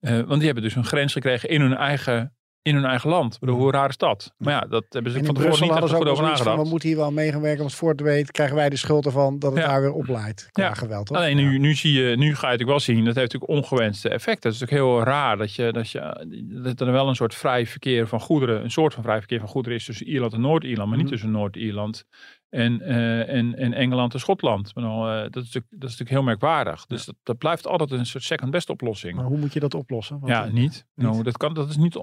Eh, 0.00 0.12
want 0.12 0.36
die 0.36 0.44
hebben 0.44 0.62
dus 0.62 0.74
een 0.74 0.84
grens 0.84 1.12
gekregen 1.12 1.48
in 1.48 1.60
hun 1.60 1.76
eigen, 1.76 2.35
in 2.66 2.74
hun 2.74 2.84
eigen 2.84 3.10
land. 3.10 3.38
Bedoel, 3.38 3.56
hoe 3.56 3.70
raar 3.70 3.88
is 3.88 3.96
dat? 3.96 4.32
Maar 4.38 4.52
ja, 4.52 4.60
dat 4.60 4.84
hebben 4.88 5.12
ze 5.12 5.24
van 5.24 5.34
tevoren 5.34 5.60
niet 5.60 5.70
hadden 5.70 5.88
ze 5.88 5.94
goed 5.94 6.06
over 6.06 6.16
zoiets 6.16 6.36
van, 6.36 6.46
nagedacht. 6.46 6.62
we 6.62 6.68
moeten 6.70 6.88
hier 6.88 6.98
wel 6.98 7.12
mee 7.12 7.32
gaan 7.32 7.40
werken, 7.40 7.60
want 7.60 7.74
voor 7.74 7.90
het 7.90 8.00
weet 8.00 8.30
krijgen 8.30 8.56
wij 8.56 8.68
de 8.68 8.76
schuld 8.76 9.06
ervan 9.06 9.38
dat 9.38 9.52
het 9.52 9.60
Ja. 9.62 9.68
daar 9.68 9.80
weer. 9.80 10.04
Qua 10.04 10.62
Ja. 10.62 10.74
geweld, 10.74 11.06
toch? 11.06 11.16
Alleen 11.16 11.36
nu, 11.36 11.58
nu, 11.58 11.74
zie 11.74 11.92
je, 11.92 12.16
nu 12.16 12.24
ga 12.26 12.30
je 12.50 12.58
natuurlijk 12.58 12.68
wel 12.68 12.80
zien, 12.80 13.04
dat 13.04 13.14
heeft 13.14 13.32
natuurlijk 13.32 13.64
ongewenste 13.64 14.08
effecten. 14.08 14.50
Het 14.50 14.60
is 14.60 14.60
natuurlijk 14.60 14.88
heel 14.96 15.02
raar 15.12 15.36
dat, 15.36 15.54
je, 15.54 15.72
dat, 15.72 15.90
je, 15.90 16.26
dat 16.62 16.80
er 16.80 16.92
wel 16.92 17.08
een 17.08 17.14
soort 17.16 17.34
vrij 17.34 17.66
verkeer 17.66 18.06
van 18.08 18.20
goederen, 18.20 18.64
een 18.64 18.70
soort 18.70 18.94
van 18.94 19.02
vrij 19.02 19.18
verkeer 19.18 19.38
van 19.40 19.48
goederen 19.48 19.78
is 19.78 19.84
tussen 19.84 20.06
Ierland 20.06 20.32
en 20.32 20.40
Noord-Ierland, 20.40 20.88
maar 20.88 20.96
niet 20.98 21.06
Mhm. 21.06 21.14
tussen 21.14 21.30
Noord-Ierland 21.32 22.04
En, 22.50 22.80
eh, 22.80 23.28
en, 23.34 23.54
en 23.56 23.72
Engeland 23.72 24.12
en 24.14 24.20
Schotland. 24.20 24.74
Maar 24.74 24.84
dan, 24.84 25.08
eh, 25.08 25.20
dat, 25.22 25.36
is 25.36 25.42
natuurlijk, 25.44 25.66
dat 25.70 25.82
is 25.90 25.98
natuurlijk 25.98 26.10
heel 26.10 26.22
merkwaardig. 26.22 26.86
Dus 26.86 27.04
dat, 27.04 27.14
dat 27.22 27.38
blijft 27.38 27.66
altijd 27.66 27.90
een 27.90 28.06
soort 28.06 28.24
second 28.24 28.50
best 28.50 28.70
oplossing. 28.70 29.14
Maar 29.16 29.24
hoe 29.24 29.38
moet 29.38 29.52
je 29.52 29.60
dat 29.60 29.74
oplossen? 29.74 30.18
Want, 30.20 30.32
ja, 30.32 30.44
eh, 30.46 30.52
niet. 30.52 30.86
Nou, 30.94 31.22
dat, 31.22 31.36
kan, 31.36 31.54
dat 31.54 31.68
is 31.68 31.76
niet. 31.76 31.96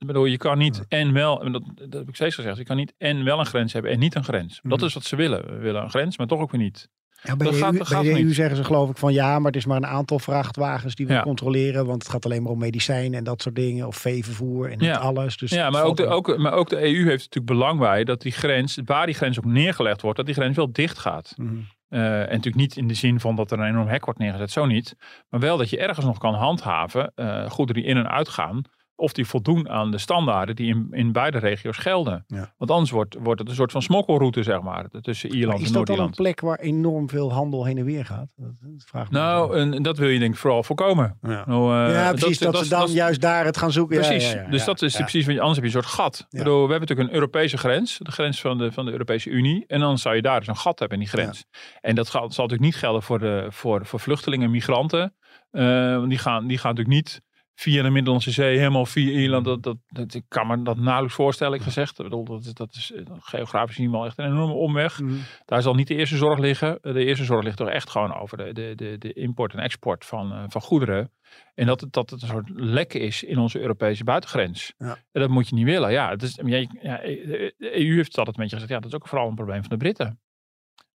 Ik 0.00 0.06
bedoel, 0.06 0.24
je 0.24 0.36
kan 0.36 0.58
niet 0.58 0.84
en 0.88 1.12
wel, 1.12 1.44
en 1.44 1.52
dat, 1.52 1.62
dat 1.74 1.92
heb 1.92 2.08
ik 2.08 2.14
steeds 2.14 2.34
gezegd, 2.34 2.56
je 2.56 2.64
kan 2.64 2.76
niet 2.76 2.94
en 2.98 3.24
wel 3.24 3.38
een 3.38 3.46
grens 3.46 3.72
hebben 3.72 3.90
en 3.90 3.98
niet 3.98 4.14
een 4.14 4.24
grens. 4.24 4.60
Dat 4.62 4.78
Mhm. 4.78 4.86
is 4.86 4.94
wat 4.94 5.04
ze 5.04 5.16
willen. 5.16 5.46
We 5.46 5.56
willen 5.58 5.82
een 5.82 5.90
grens, 5.90 6.18
maar 6.18 6.26
toch 6.26 6.40
ook 6.40 6.50
weer 6.50 6.60
niet. 6.60 6.88
Ja, 7.22 7.36
bij 7.36 7.46
Dat 7.46 7.54
de, 7.54 7.60
gaat- 7.60 7.72
EU, 7.72 7.78
dat 7.78 7.88
bij 7.88 7.96
gaat 7.96 8.06
de 8.06 8.10
EU 8.18 8.24
niet. 8.24 8.34
zeggen 8.34 8.56
ze 8.56 8.64
geloof 8.64 8.90
ik 8.90 8.96
van 8.96 9.12
ja, 9.12 9.36
maar 9.38 9.46
het 9.46 9.56
is 9.56 9.66
maar 9.66 9.76
een 9.76 9.86
aantal 9.86 10.18
vrachtwagens 10.18 10.94
die 10.94 11.06
we 11.06 11.12
Ja. 11.12 11.22
controleren. 11.22 11.86
Want 11.86 12.02
het 12.02 12.12
gaat 12.12 12.24
alleen 12.24 12.42
maar 12.42 12.52
om 12.52 12.58
medicijnen 12.58 13.18
en 13.18 13.24
dat 13.24 13.42
soort 13.42 13.54
dingen. 13.54 13.86
Of 13.86 13.96
veevervoer 13.96 14.70
en 14.70 14.78
Ja. 14.78 14.96
alles. 14.96 15.36
Dus 15.36 15.50
ja, 15.50 15.70
maar 15.70 15.82
ook, 15.82 15.96
de, 15.96 16.06
ook, 16.06 16.36
maar 16.38 16.52
ook 16.52 16.68
de 16.68 16.76
EU 16.84 16.96
heeft 17.04 17.06
natuurlijk 17.24 17.46
belang 17.46 17.78
bij 17.78 18.04
dat 18.04 18.20
die 18.20 18.32
grens, 18.32 18.78
waar 18.84 19.06
die 19.06 19.14
grens 19.14 19.38
op 19.38 19.44
neergelegd 19.44 20.00
wordt, 20.02 20.16
dat 20.16 20.26
die 20.26 20.34
grens 20.34 20.56
wel 20.56 20.72
dicht 20.72 20.98
gaat. 20.98 21.32
Mhm. 21.36 21.54
Eh, 21.88 22.00
en 22.20 22.28
natuurlijk 22.28 22.56
niet 22.56 22.76
in 22.76 22.88
de 22.88 22.94
zin 22.94 23.20
van 23.20 23.36
dat 23.36 23.50
er 23.50 23.58
een 23.58 23.68
enorm 23.68 23.88
hek 23.88 24.04
wordt 24.04 24.20
neergezet, 24.20 24.50
zo 24.50 24.66
niet. 24.66 24.94
Maar 25.28 25.40
wel 25.40 25.56
dat 25.56 25.70
je 25.70 25.78
ergens 25.78 26.06
nog 26.06 26.18
kan 26.18 26.34
handhaven, 26.34 27.12
eh 27.14 27.50
goederen 27.50 27.82
die 27.82 27.90
in 27.90 27.96
en 27.96 28.10
uitgaan, 28.10 28.62
of 29.00 29.12
die 29.12 29.26
voldoen 29.26 29.68
aan 29.68 29.90
de 29.90 29.98
standaarden 29.98 30.56
die 30.56 30.74
in, 30.74 30.86
in 30.90 31.12
beide 31.12 31.38
regio's 31.38 31.76
gelden. 31.76 32.24
Ja. 32.26 32.54
Want 32.58 32.70
anders 32.70 32.90
wordt, 32.90 33.16
wordt 33.20 33.40
het 33.40 33.48
een 33.48 33.54
soort 33.54 33.72
van 33.72 33.82
smokkelroute, 33.82 34.42
zeg 34.42 34.60
maar, 34.62 34.86
tussen 35.00 35.28
Maar 35.28 35.38
Ierland 35.38 35.60
is 35.60 35.66
en 35.66 35.72
dat 35.72 35.86
dan 35.86 35.94
een 35.96 36.00
Noord-Ierland. 36.02 36.16
plek 36.16 36.40
waar 36.40 36.58
enorm 36.58 37.08
veel 37.08 37.32
handel 37.32 37.64
heen 37.64 37.78
en 37.78 37.84
weer 37.84 38.04
gaat? 38.04 38.28
Dat, 38.36 38.50
dat 38.60 38.84
vraag 38.86 39.04
ik 39.06 39.10
me 39.12 39.18
Nou, 39.18 39.58
en 39.58 39.82
dat 39.82 39.98
wil 39.98 40.08
je 40.08 40.18
denk 40.18 40.32
ik 40.34 40.38
vooral 40.40 40.62
voorkomen. 40.62 41.18
ja. 41.22 41.44
Nou, 41.46 41.86
eh, 41.88 41.94
ja, 41.94 42.10
precies. 42.12 42.38
Dat, 42.38 42.54
is- 42.54 42.60
ze 42.60 42.68
dan 42.68 42.84
is- 42.86 42.92
juist 42.92 43.20
daar 43.20 43.44
het 43.44 43.56
gaan 43.56 43.72
zoeken. 43.72 43.96
Ja, 44.00 44.06
Precies, 44.08 44.32
ja, 44.32 44.46
dus 44.50 44.64
dat 44.64 44.82
is 44.82 44.96
precies, 44.96 45.26
want 45.26 45.38
anders 45.38 45.58
heb 45.58 45.66
je 45.70 45.76
een 45.76 45.82
soort 45.82 45.94
gat. 45.94 46.26
Bedoel, 46.30 46.54
we 46.54 46.70
hebben 46.70 46.80
natuurlijk 46.80 47.08
een 47.08 47.14
Europese 47.14 47.56
grens, 47.56 47.98
de 47.98 48.10
grens 48.12 48.40
van 48.40 48.58
de, 48.58 48.72
van 48.72 48.84
de 48.84 48.90
Europese 48.92 49.30
Unie. 49.30 49.64
En 49.66 49.80
dan 49.80 49.98
zou 49.98 50.14
je 50.14 50.22
daar 50.22 50.38
dus 50.38 50.48
een 50.48 50.56
gat 50.56 50.78
hebben 50.78 50.98
in 50.98 51.04
die 51.04 51.12
grens. 51.12 51.44
En 51.80 51.94
dat 51.94 52.06
zal, 52.06 52.20
zal 52.20 52.44
natuurlijk 52.44 52.60
niet 52.72 52.76
gelden 52.76 53.02
voor, 53.02 53.18
de, 53.18 53.46
voor, 53.48 53.86
voor 53.86 54.00
vluchtelingen 54.00 54.44
en 54.46 54.50
migranten. 54.52 55.14
Want 55.50 56.08
die 56.08 56.18
gaan, 56.18 56.46
die 56.46 56.58
gaan 56.58 56.74
natuurlijk 56.74 56.96
niet 56.96 57.22
via 57.60 57.82
de 57.82 57.90
Middellandse 57.90 58.30
Zee, 58.30 58.58
helemaal 58.58 58.86
via 58.86 59.10
Ierland. 59.10 59.44
Dat, 59.44 59.62
dat, 59.62 59.76
dat, 59.86 60.14
ik 60.14 60.24
kan 60.28 60.46
me 60.46 60.62
dat 60.62 60.76
nauwelijks 60.76 61.14
voorstellen, 61.14 61.58
ik 61.58 61.62
gezegd. 61.62 61.98
Ik 61.98 62.04
bedoel, 62.04 62.24
dat, 62.24 62.44
is, 62.44 62.54
dat 62.54 62.74
is 62.74 62.92
eh, 62.92 63.02
geografisch 63.20 63.78
niet 63.78 63.90
wel 63.90 64.04
echt 64.04 64.18
een 64.18 64.24
enorme 64.24 64.52
omweg. 64.52 65.00
Mhm. 65.00 65.14
Daar 65.44 65.62
zal 65.62 65.74
niet 65.74 65.88
de 65.88 65.94
eerste 65.94 66.16
zorg 66.16 66.38
liggen. 66.38 66.78
De 66.82 67.04
eerste 67.04 67.24
zorg 67.24 67.44
ligt 67.44 67.56
toch 67.56 67.68
echt 67.68 67.90
gewoon 67.90 68.14
over 68.14 68.36
de, 68.36 68.52
de, 68.52 68.72
de, 68.76 68.98
de 68.98 69.12
import 69.12 69.52
en 69.52 69.58
export 69.58 70.04
van, 70.04 70.32
eh, 70.32 70.44
van 70.48 70.60
goederen. 70.60 71.12
En 71.54 71.66
dat 71.66 71.80
het, 71.80 71.92
dat 71.92 72.10
het 72.10 72.22
een 72.22 72.28
soort 72.28 72.50
lek 72.54 72.94
is 72.94 73.22
in 73.22 73.38
onze 73.38 73.60
Europese 73.60 74.04
buitengrens. 74.04 74.74
Ja. 74.78 74.98
En 75.12 75.20
dat 75.20 75.30
moet 75.30 75.48
je 75.48 75.54
niet 75.54 75.64
willen. 75.64 75.92
Ja, 75.92 76.10
het 76.10 76.22
is, 76.22 76.40
ja, 76.44 76.96
de 76.96 77.54
EU 77.58 77.94
heeft 77.94 78.08
het 78.08 78.18
altijd 78.18 78.36
een 78.36 78.42
beetje 78.42 78.58
gezegd. 78.60 78.68
Ja, 78.68 78.80
dat 78.80 78.90
is 78.90 78.94
ook 78.94 79.08
vooral 79.08 79.28
een 79.28 79.34
probleem 79.34 79.60
van 79.60 79.70
de 79.70 79.76
Britten. 79.76 80.20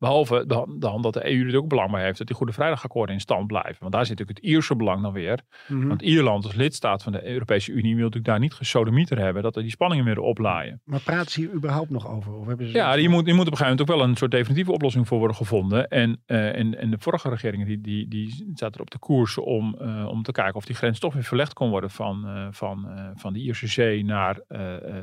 Behalve 0.03 0.43
dan, 0.47 0.75
dan 0.79 1.01
dat 1.01 1.13
de 1.13 1.31
EU 1.31 1.49
er 1.49 1.57
ook 1.57 1.67
belang 1.67 1.91
bij 1.91 2.03
heeft 2.03 2.17
dat 2.17 2.27
die 2.27 2.35
Goede 2.35 2.53
Vrijdagakkoorden 2.53 3.15
in 3.15 3.21
stand 3.21 3.47
blijven. 3.47 3.77
Want 3.79 3.91
daar 3.91 4.05
zit 4.05 4.17
natuurlijk 4.17 4.45
het 4.45 4.49
Ierse 4.49 4.75
belang 4.75 5.01
dan 5.01 5.13
weer. 5.13 5.39
Mhm. 5.67 5.87
Want 5.87 6.01
Ierland 6.01 6.43
als 6.45 6.55
lidstaat 6.55 7.03
van 7.03 7.11
de 7.11 7.27
Europese 7.27 7.71
Unie 7.71 7.95
wil 7.95 8.03
natuurlijk 8.03 8.25
daar 8.25 8.39
niet 8.39 8.53
gesodemieter 8.53 9.19
hebben. 9.19 9.43
Dat 9.43 9.55
er 9.55 9.61
die 9.61 9.71
spanningen 9.71 10.05
weer 10.05 10.19
oplaaien. 10.19 10.81
Maar 10.83 10.99
praten 10.99 11.31
ze 11.31 11.39
hier 11.39 11.53
überhaupt 11.53 11.89
nog 11.89 12.07
over? 12.07 12.33
Of 12.33 12.47
hebben 12.47 12.67
ze 12.67 12.77
Ja, 12.77 12.93
je 12.93 13.09
moet, 13.09 13.25
je 13.25 13.33
moet 13.33 13.47
op 13.47 13.51
een 13.51 13.57
gegeven 13.57 13.77
moment 13.77 13.81
ook 13.81 13.97
wel 13.97 14.07
een 14.07 14.15
soort 14.15 14.31
definitieve 14.31 14.71
oplossing 14.71 15.07
voor 15.07 15.17
worden 15.17 15.37
gevonden. 15.37 15.87
En, 15.87 16.21
eh, 16.25 16.55
en, 16.55 16.77
en 16.79 16.89
de 16.89 16.99
vorige 16.99 17.29
regeringen 17.29 17.67
die, 17.67 17.81
die, 17.81 18.07
die 18.07 18.51
zaten 18.53 18.75
er 18.75 18.81
op 18.81 18.91
de 18.91 18.99
koers 18.99 19.37
om, 19.37 19.75
eh, 19.79 20.07
om 20.09 20.23
te 20.23 20.31
kijken 20.31 20.55
of 20.55 20.65
die 20.65 20.75
grens 20.75 20.99
toch 20.99 21.13
weer 21.13 21.23
verlegd 21.23 21.53
kon 21.53 21.69
worden 21.69 21.89
van, 21.89 22.27
eh, 22.27 22.47
van, 22.51 22.87
van 23.15 23.33
de 23.33 23.39
Ierse 23.39 23.67
Zee 23.67 24.05
naar, 24.05 24.39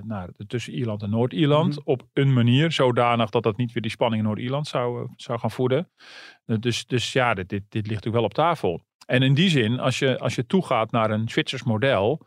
naar 0.02 0.28
de, 0.36 0.46
tussen 0.46 0.72
Ierland 0.72 1.02
en 1.02 1.10
Noord-Ierland. 1.10 1.78
Mhm. 1.78 1.90
Op 1.90 2.02
een 2.12 2.32
manier 2.32 2.72
zodanig 2.72 3.30
dat 3.30 3.42
dat 3.42 3.56
niet 3.56 3.72
weer 3.72 3.82
die 3.82 3.90
spanning 3.90 4.22
in 4.22 4.28
Noord-Ierland 4.28 4.66
zou, 4.66 4.89
eh, 4.98 5.09
zou 5.16 5.38
gaan 5.38 5.50
voeden. 5.50 5.90
Eh, 6.44 6.57
dus, 6.59 6.87
dus 6.87 7.12
ja, 7.12 7.35
dit, 7.35 7.48
dit, 7.48 7.62
dit 7.68 7.87
ligt 7.87 8.05
natuurlijk 8.05 8.14
wel 8.14 8.24
op 8.24 8.35
tafel. 8.35 8.83
En 9.07 9.22
in 9.22 9.35
die 9.35 9.48
zin, 9.48 9.81
als 9.81 9.98
je, 9.98 10.18
als 10.18 10.35
je 10.35 10.46
toegaat 10.46 10.90
naar 10.90 11.11
een 11.11 11.29
Zwitsers 11.29 11.62
model, 11.62 12.26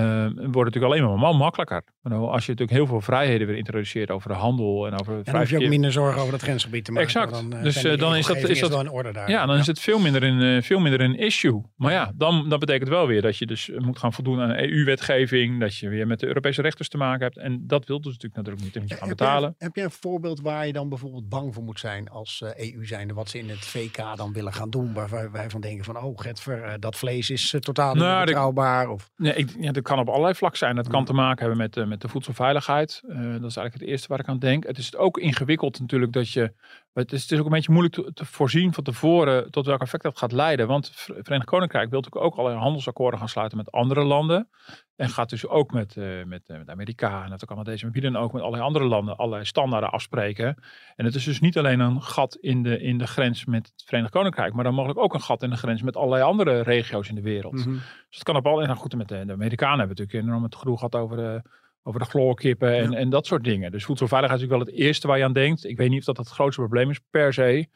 wordt 0.00 0.34
het 0.44 0.54
natuurlijk 0.54 0.84
alleen 0.84 1.18
maar 1.20 1.34
makkelijker. 1.36 1.82
Als 2.02 2.46
je 2.46 2.50
natuurlijk 2.50 2.70
heel 2.70 2.86
veel 2.86 3.00
vrijheden 3.00 3.46
weer 3.46 3.56
introduceert 3.56 4.10
over 4.10 4.28
de 4.28 4.34
handel 4.34 4.86
en 4.86 5.00
over 5.00 5.16
En 5.16 5.22
dan 5.24 5.36
hoef 5.36 5.50
je 5.50 5.56
ook 5.62 5.68
minder 5.68 5.92
zorgen 5.92 6.20
over 6.20 6.32
dat 6.32 6.42
grensgebied 6.42 6.84
te 6.84 6.92
maken. 6.92 7.06
Exact. 7.08 7.32
Dan, 7.32 7.52
eh, 7.52 7.62
Dus, 7.62 7.76
eh, 7.84 7.98
dan 7.98 8.16
is 8.16 8.26
dat- 8.26 8.36
is 8.36 8.60
dat- 8.60 8.70
wel 8.70 8.80
in 8.80 8.90
orde 8.90 9.12
daar. 9.12 9.30
Ja, 9.30 9.46
dan 9.46 9.56
is 9.56 9.66
het 9.66 9.80
veel 9.80 9.98
minder 9.98 10.22
een, 10.22 10.56
eh, 10.56 10.62
veel 10.62 10.78
minder 10.78 11.00
een 11.00 11.18
issue. 11.18 11.62
Maar 11.76 11.92
ja, 11.92 12.12
dan, 12.14 12.48
dat 12.48 12.58
betekent 12.60 12.88
wel 12.88 13.06
weer 13.06 13.22
dat 13.22 13.36
je 13.36 13.46
dus 13.46 13.70
moet 13.78 13.98
gaan 13.98 14.12
voldoen 14.12 14.40
aan 14.40 14.50
EU-wetgeving. 14.58 15.60
Dat 15.60 15.76
je 15.76 15.88
weer 15.88 16.06
met 16.06 16.20
de 16.20 16.26
Europese 16.26 16.62
rechters 16.62 16.88
te 16.88 16.96
maken 16.96 17.22
hebt. 17.22 17.38
En 17.38 17.66
dat 17.66 17.86
wil 17.86 18.00
dus 18.00 18.12
natuurlijk 18.12 18.36
natuurlijk 18.36 18.64
niet. 18.64 18.74
Moet 18.82 18.90
je 18.90 18.96
gaan 18.96 19.08
Heb 19.08 19.16
betalen. 19.16 19.54
Je, 19.58 19.64
heb 19.64 19.74
je 19.74 19.82
een 19.82 19.90
voorbeeld 19.90 20.40
waar 20.40 20.66
je 20.66 20.72
dan 20.72 20.88
bijvoorbeeld 20.88 21.28
bang 21.28 21.54
voor 21.54 21.62
moet 21.62 21.80
zijn 21.80 22.08
als 22.08 22.42
EU 22.56 22.86
zijnde, 22.86 23.14
wat 23.14 23.28
ze 23.28 23.38
in 23.38 23.48
het 23.48 23.64
VK 23.64 24.16
dan 24.16 24.32
willen 24.32 24.52
gaan 24.52 24.70
doen, 24.70 24.92
waar 24.92 25.30
wij, 25.32 25.50
van 25.50 25.60
denken 25.60 25.84
van, 25.84 25.98
oh 26.02 26.20
Getver, 26.20 26.80
dat 26.80 26.96
vlees 26.96 27.30
is 27.30 27.54
totaal 27.60 27.94
niet 27.94 28.02
Nou, 28.02 28.24
betrouwbaar. 28.24 28.88
Of, 28.88 29.10
Nee, 29.16 29.34
ik, 29.34 29.50
ja, 29.58 29.72
dat 29.72 29.82
kan 29.84 29.98
op 29.98 30.08
allerlei 30.08 30.34
vlakken 30.34 30.58
zijn. 30.58 30.76
Dat 30.76 30.88
kan 30.88 31.00
Ja. 31.00 31.06
te 31.06 31.12
maken 31.12 31.38
hebben 31.40 31.58
met, 31.58 31.76
eh, 31.76 31.84
met 31.84 32.00
de 32.00 32.08
voedselveiligheid. 32.08 33.02
Eh, 33.08 33.16
dat 33.16 33.24
is 33.26 33.40
eigenlijk 33.40 33.74
het 33.74 33.82
eerste 33.82 34.08
waar 34.08 34.18
ik 34.20 34.28
aan 34.28 34.38
denk. 34.38 34.66
Het 34.66 34.78
is 34.78 34.96
ook 34.96 35.18
ingewikkeld 35.18 35.80
natuurlijk 35.80 36.12
dat 36.12 36.30
je... 36.30 36.52
Het 36.94 37.12
is, 37.12 37.22
het 37.22 37.30
is 37.30 37.38
ook 37.38 37.44
een 37.44 37.50
beetje 37.50 37.72
moeilijk 37.72 37.94
te, 37.94 38.12
te 38.12 38.24
voorzien 38.24 38.72
van 38.72 38.84
tevoren 38.84 39.50
tot 39.50 39.66
welk 39.66 39.80
effect 39.80 40.02
dat 40.02 40.18
gaat 40.18 40.32
leiden. 40.32 40.66
Want 40.66 40.86
het 40.86 41.24
Verenigd 41.24 41.48
Koninkrijk 41.48 41.90
wil 41.90 42.00
natuurlijk 42.00 42.26
ook 42.26 42.38
allerlei 42.38 42.62
handelsakkoorden 42.62 43.18
gaan 43.18 43.28
sluiten 43.28 43.58
met 43.58 43.72
andere 43.72 44.04
landen. 44.04 44.48
En 44.96 45.08
gaat 45.08 45.30
dus 45.30 45.46
ook 45.46 45.72
met, 45.72 45.96
eh 45.96 46.24
met, 46.24 46.42
met 46.48 46.68
Amerika 46.68 47.24
en 47.24 47.30
met 47.30 47.40
de 47.40 47.46
Canadezen, 47.46 47.84
maar 47.84 48.00
wie 48.00 48.10
dan 48.10 48.22
ook 48.22 48.32
met 48.32 48.42
allerlei 48.42 48.66
andere 48.66 48.84
landen 48.84 49.16
allerlei 49.16 49.44
standaarden 49.44 49.90
afspreken. 49.90 50.62
En 50.96 51.04
het 51.04 51.14
is 51.14 51.24
dus 51.24 51.40
niet 51.40 51.58
alleen 51.58 51.80
een 51.80 52.02
gat 52.02 52.36
in 52.36 52.62
de, 52.62 52.80
in 52.80 52.98
de 52.98 53.06
grens 53.06 53.44
met 53.44 53.66
het 53.66 53.82
Verenigd 53.86 54.12
Koninkrijk, 54.12 54.52
maar 54.52 54.64
dan 54.64 54.74
mogelijk 54.74 55.00
ook 55.00 55.14
een 55.14 55.20
gat 55.20 55.42
in 55.42 55.50
de 55.50 55.56
grens 55.56 55.82
met 55.82 55.96
allerlei 55.96 56.22
andere 56.22 56.60
regio's 56.60 57.08
in 57.08 57.14
de 57.14 57.22
wereld. 57.22 57.54
Mhm. 57.54 57.72
Dus 57.72 57.82
het 58.08 58.22
kan 58.22 58.36
op 58.36 58.46
al. 58.46 58.60
En 58.60 58.66
nou 58.66 58.78
goed, 58.78 58.94
met 58.94 59.08
de, 59.08 59.24
de 59.24 59.32
Amerikanen 59.32 59.78
hebben 59.78 59.96
we 59.96 60.02
natuurlijk 60.02 60.28
enorm 60.28 60.42
het 60.42 60.56
gedoe 60.56 60.76
gehad 60.76 60.94
over 60.94 61.16
de, 61.16 61.42
over 61.86 62.00
de 62.00 62.06
chloorkippen 62.06 62.74
en, 62.76 62.90
Ja. 62.90 62.96
en 62.96 63.10
dat 63.10 63.26
soort 63.26 63.44
dingen. 63.44 63.70
Dus 63.70 63.84
voedselveiligheid 63.84 64.42
is 64.42 64.46
natuurlijk 64.48 64.68
wel 64.70 64.76
het 64.76 64.86
eerste 64.88 65.06
waar 65.06 65.18
je 65.18 65.24
aan 65.24 65.32
denkt. 65.32 65.64
Ik 65.64 65.76
weet 65.76 65.90
niet 65.90 65.98
of 65.98 66.04
dat 66.04 66.16
het 66.16 66.28
grootste 66.28 66.60
probleem 66.60 66.90
is 66.90 67.00
per 67.10 67.32
se. 67.32 67.66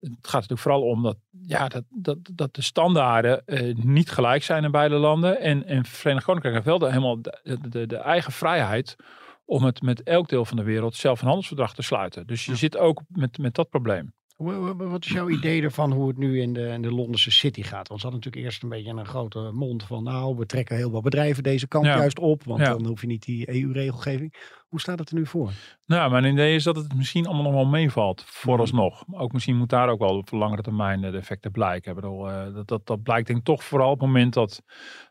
Het 0.00 0.12
gaat 0.22 0.32
natuurlijk 0.32 0.60
vooral 0.60 0.82
om 0.82 1.02
dat, 1.02 1.16
ja, 1.46 1.68
dat, 1.68 1.84
dat, 1.88 2.18
dat 2.32 2.54
de 2.54 2.62
standaarden 2.62 3.44
eh, 3.46 3.74
niet 3.74 4.10
gelijk 4.10 4.42
zijn 4.42 4.64
in 4.64 4.70
beide 4.70 4.94
landen. 4.94 5.40
En, 5.40 5.64
en 5.66 5.84
Verenigd 5.84 6.24
Koninkrijk 6.24 6.54
heeft 6.54 6.66
wel 6.66 6.78
de, 6.78 6.86
helemaal 6.88 7.22
de, 7.22 7.86
de, 7.86 7.96
eigen 7.96 8.32
vrijheid 8.32 8.96
om 9.44 9.64
het 9.64 9.82
met 9.82 10.02
elk 10.02 10.28
deel 10.28 10.44
van 10.44 10.56
de 10.56 10.62
wereld 10.62 10.94
zelf 10.96 11.18
een 11.20 11.26
handelsverdrag 11.26 11.74
te 11.74 11.82
sluiten. 11.82 12.26
Dus 12.26 12.44
je 12.44 12.50
Ja. 12.50 12.56
zit 12.56 12.76
ook 12.76 13.02
met, 13.08 13.38
met 13.38 13.54
dat 13.54 13.68
probleem. 13.68 14.14
Wat 14.36 15.04
is 15.04 15.10
jouw 15.10 15.28
idee 15.28 15.62
ervan 15.62 15.92
hoe 15.92 16.08
het 16.08 16.16
nu 16.16 16.40
in 16.40 16.52
de, 16.52 16.68
in 16.68 16.82
de 16.82 16.92
Londense 16.92 17.30
City 17.30 17.62
gaat? 17.62 17.88
Want 17.88 18.00
ze 18.00 18.06
hadden 18.06 18.24
natuurlijk 18.24 18.44
eerst 18.44 18.62
een 18.62 18.68
beetje 18.68 18.90
een 18.90 19.06
grote 19.06 19.50
mond 19.52 19.82
van 19.84 20.02
nou, 20.02 20.36
we 20.36 20.46
trekken 20.46 20.76
heel 20.76 20.90
wat 20.90 21.02
bedrijven 21.02 21.42
deze 21.42 21.68
kant 21.68 21.84
Ja. 21.86 21.96
juist 21.96 22.18
op, 22.18 22.44
want 22.44 22.60
Ja. 22.60 22.68
dan 22.70 22.86
hoef 22.86 23.00
je 23.00 23.06
niet 23.06 23.22
die 23.24 23.48
EU-regelgeving. 23.62 24.34
Hoe 24.68 24.80
staat 24.80 24.98
het 24.98 25.08
er 25.08 25.14
nu 25.14 25.26
voor? 25.26 25.50
Nou, 25.86 26.10
mijn 26.10 26.24
idee 26.24 26.54
is 26.54 26.64
dat 26.64 26.76
het 26.76 26.94
misschien 26.94 27.26
allemaal 27.26 27.44
nog 27.44 27.52
wel 27.52 27.66
meevalt, 27.66 28.22
vooralsnog. 28.26 29.06
Maar 29.06 29.20
ook 29.20 29.32
misschien 29.32 29.56
moet 29.56 29.68
daar 29.68 29.88
ook 29.88 29.98
wel 29.98 30.16
op 30.16 30.30
langere 30.30 30.62
termijn 30.62 31.00
de 31.00 31.06
effecten 31.08 31.50
blijken. 31.50 31.90
Ik 31.90 31.96
bedoel, 31.96 32.30
eh, 32.30 32.54
dat, 32.54 32.68
dat, 32.68 32.86
dat 32.86 33.02
blijkt 33.02 33.26
denk 33.26 33.38
ik 33.38 33.44
toch 33.44 33.64
vooral 33.64 33.90
op 33.90 33.98
het 34.00 34.06
moment 34.08 34.34
dat, 34.34 34.62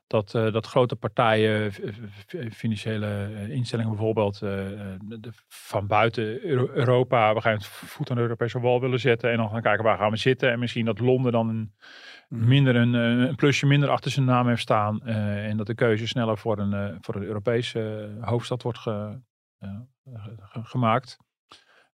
dat, 0.08 0.34
eh, 0.36 0.52
dat 0.54 0.66
grote 0.66 0.96
partijen, 0.96 1.72
f- 1.72 1.80
financiële 2.52 3.06
eh, 3.08 3.50
instellingen 3.50 3.92
bijvoorbeeld, 3.92 4.42
eh, 4.42 4.72
eh, 4.94 5.00
de- 5.00 5.32
van 5.48 5.88
buiten 5.88 6.46
Euro- 6.46 6.70
Europa, 6.74 7.34
we 7.34 7.42
gaan 7.42 7.54
het 7.54 7.66
voet 7.68 8.10
aan 8.10 8.16
de 8.16 8.22
Europese 8.22 8.60
wal 8.60 8.82
willen 8.82 9.00
zetten 9.00 9.32
en 9.32 9.38
dan 9.38 9.50
gaan 9.50 9.62
kijken 9.62 9.84
waar 9.84 9.98
gaan 9.98 10.12
we 10.12 10.18
zitten. 10.18 10.52
En 10.52 10.60
misschien 10.60 10.86
dat 10.86 11.00
Londen 11.00 11.32
dan 11.32 11.50
een, 11.50 11.74
minder 12.30 12.76
een, 12.76 12.96
eh, 12.96 13.28
een 13.28 13.36
plusje 13.36 13.66
minder 13.66 13.90
achter 13.90 14.12
zijn 14.12 14.26
naam 14.26 14.48
heeft 14.48 14.62
staan. 14.62 15.02
eh, 15.06 15.48
en 15.48 15.58
dat 15.58 15.68
de 15.68 15.76
keuze 15.76 16.08
sneller 16.08 16.38
voor 16.38 16.60
een, 16.60 16.74
eh, 16.74 16.96
voor 17.02 17.16
een 17.16 17.24
Europese 17.24 18.10
eh, 18.22 18.28
hoofdstad 18.28 18.62
wordt 18.64 18.78
ge, 18.80 19.20
eh, 19.60 19.70
ge- 20.14 20.64
gemaakt. 20.64 21.18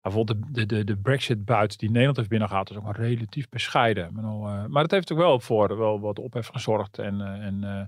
Maar 0.02 0.12
bijvoorbeeld 0.12 0.54
de, 0.56 0.66
de, 0.66 0.76
de, 0.76 0.84
de 0.84 0.98
Brexit-buit 0.98 1.80
die 1.80 1.90
Nederland 1.90 2.18
heeft 2.18 2.30
binnengehaald 2.30 2.70
is 2.70 2.76
ook 2.78 2.84
wel 2.84 2.92
relatief 3.08 3.50
bescheiden. 3.50 4.12
Eh, 4.18 4.66
maar 4.66 4.84
het 4.84 4.92
heeft 4.92 5.12
ook 5.12 5.18
wel 5.18 5.40
voor 5.40 5.78
wel 5.78 6.00
wat 6.00 6.20
ophef 6.20 6.48
gezorgd. 6.48 6.98
En, 7.00 7.22
eh, 7.22 7.46
en 7.46 7.64
eh, 7.64 7.82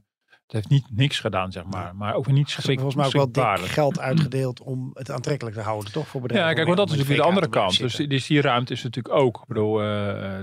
het 0.52 0.54
heeft 0.54 0.70
niet 0.70 0.98
niks 0.98 1.20
gedaan, 1.20 1.52
zeg 1.52 1.64
maar. 1.64 1.96
Maar 1.96 2.14
ook 2.14 2.26
weer 2.26 2.34
niet 2.34 2.50
schrik, 2.50 2.80
volgens 2.80 2.96
mij 2.96 3.06
ook 3.06 3.34
wel 3.34 3.56
dik 3.56 3.66
geld 3.66 4.00
uitgedeeld 4.10 4.62
om 4.62 4.92
het 4.94 5.12
aantrekkelijk 5.12 5.56
te 5.56 5.62
houden, 5.62 5.92
toch? 5.92 6.08
Voor 6.08 6.22
bedrijven 6.22 6.50
Ja, 6.50 6.56
kijk, 6.56 6.68
want 6.68 6.80
dat 6.80 6.90
is 6.90 6.96
natuurlijk 6.96 7.22
de 7.22 7.28
andere 7.28 7.50
kant. 7.50 7.78
Dus, 7.78 7.96
dus 7.96 8.28
die 8.28 8.42
ruimte 8.42 8.74
is 8.74 8.84
natuurlijk 8.84 9.16
ook. 9.16 9.38
Ik 9.42 9.48
bedoel, 9.48 9.82
eh, 9.82 9.88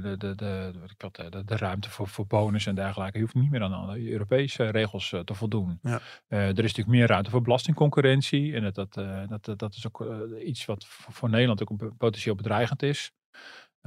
de, 0.03 0.14
de, 0.18 0.35
de, 0.35 0.71
wat 0.81 0.90
ik 0.90 1.03
had, 1.03 1.33
de, 1.33 1.44
de 1.44 1.57
ruimte 1.57 1.90
voor, 1.90 2.09
voor 2.09 2.27
bonus 2.27 2.66
en 2.66 2.75
dergelijke. 2.75 3.18
Je 3.18 3.25
hoeft 3.25 3.35
niet 3.35 3.51
meer 3.51 3.62
aan 3.62 3.73
alle 3.73 4.11
Europese 4.11 4.64
regels 4.64 5.12
eh, 5.12 5.21
te 5.21 5.35
voldoen. 5.35 5.79
Ja. 5.83 6.01
Eh, 6.29 6.38
er 6.38 6.49
is 6.49 6.57
natuurlijk 6.57 6.88
meer 6.88 7.07
ruimte 7.07 7.31
voor 7.31 7.42
belastingconcurrentie. 7.42 8.55
En 8.55 8.62
dat, 8.62 8.75
dat, 8.75 8.97
eh, 8.97 9.23
dat, 9.29 9.59
dat, 9.59 9.75
is 9.75 9.87
ook 9.87 10.01
eh, 10.01 10.49
iets 10.49 10.64
wat 10.64 10.87
voor 10.87 11.12
voor 11.12 11.31
Nederland 11.31 11.62
ook 11.62 11.71
een 11.71 11.97
potentieel 11.97 12.35
bedreigend 12.35 12.83
is. 12.83 13.12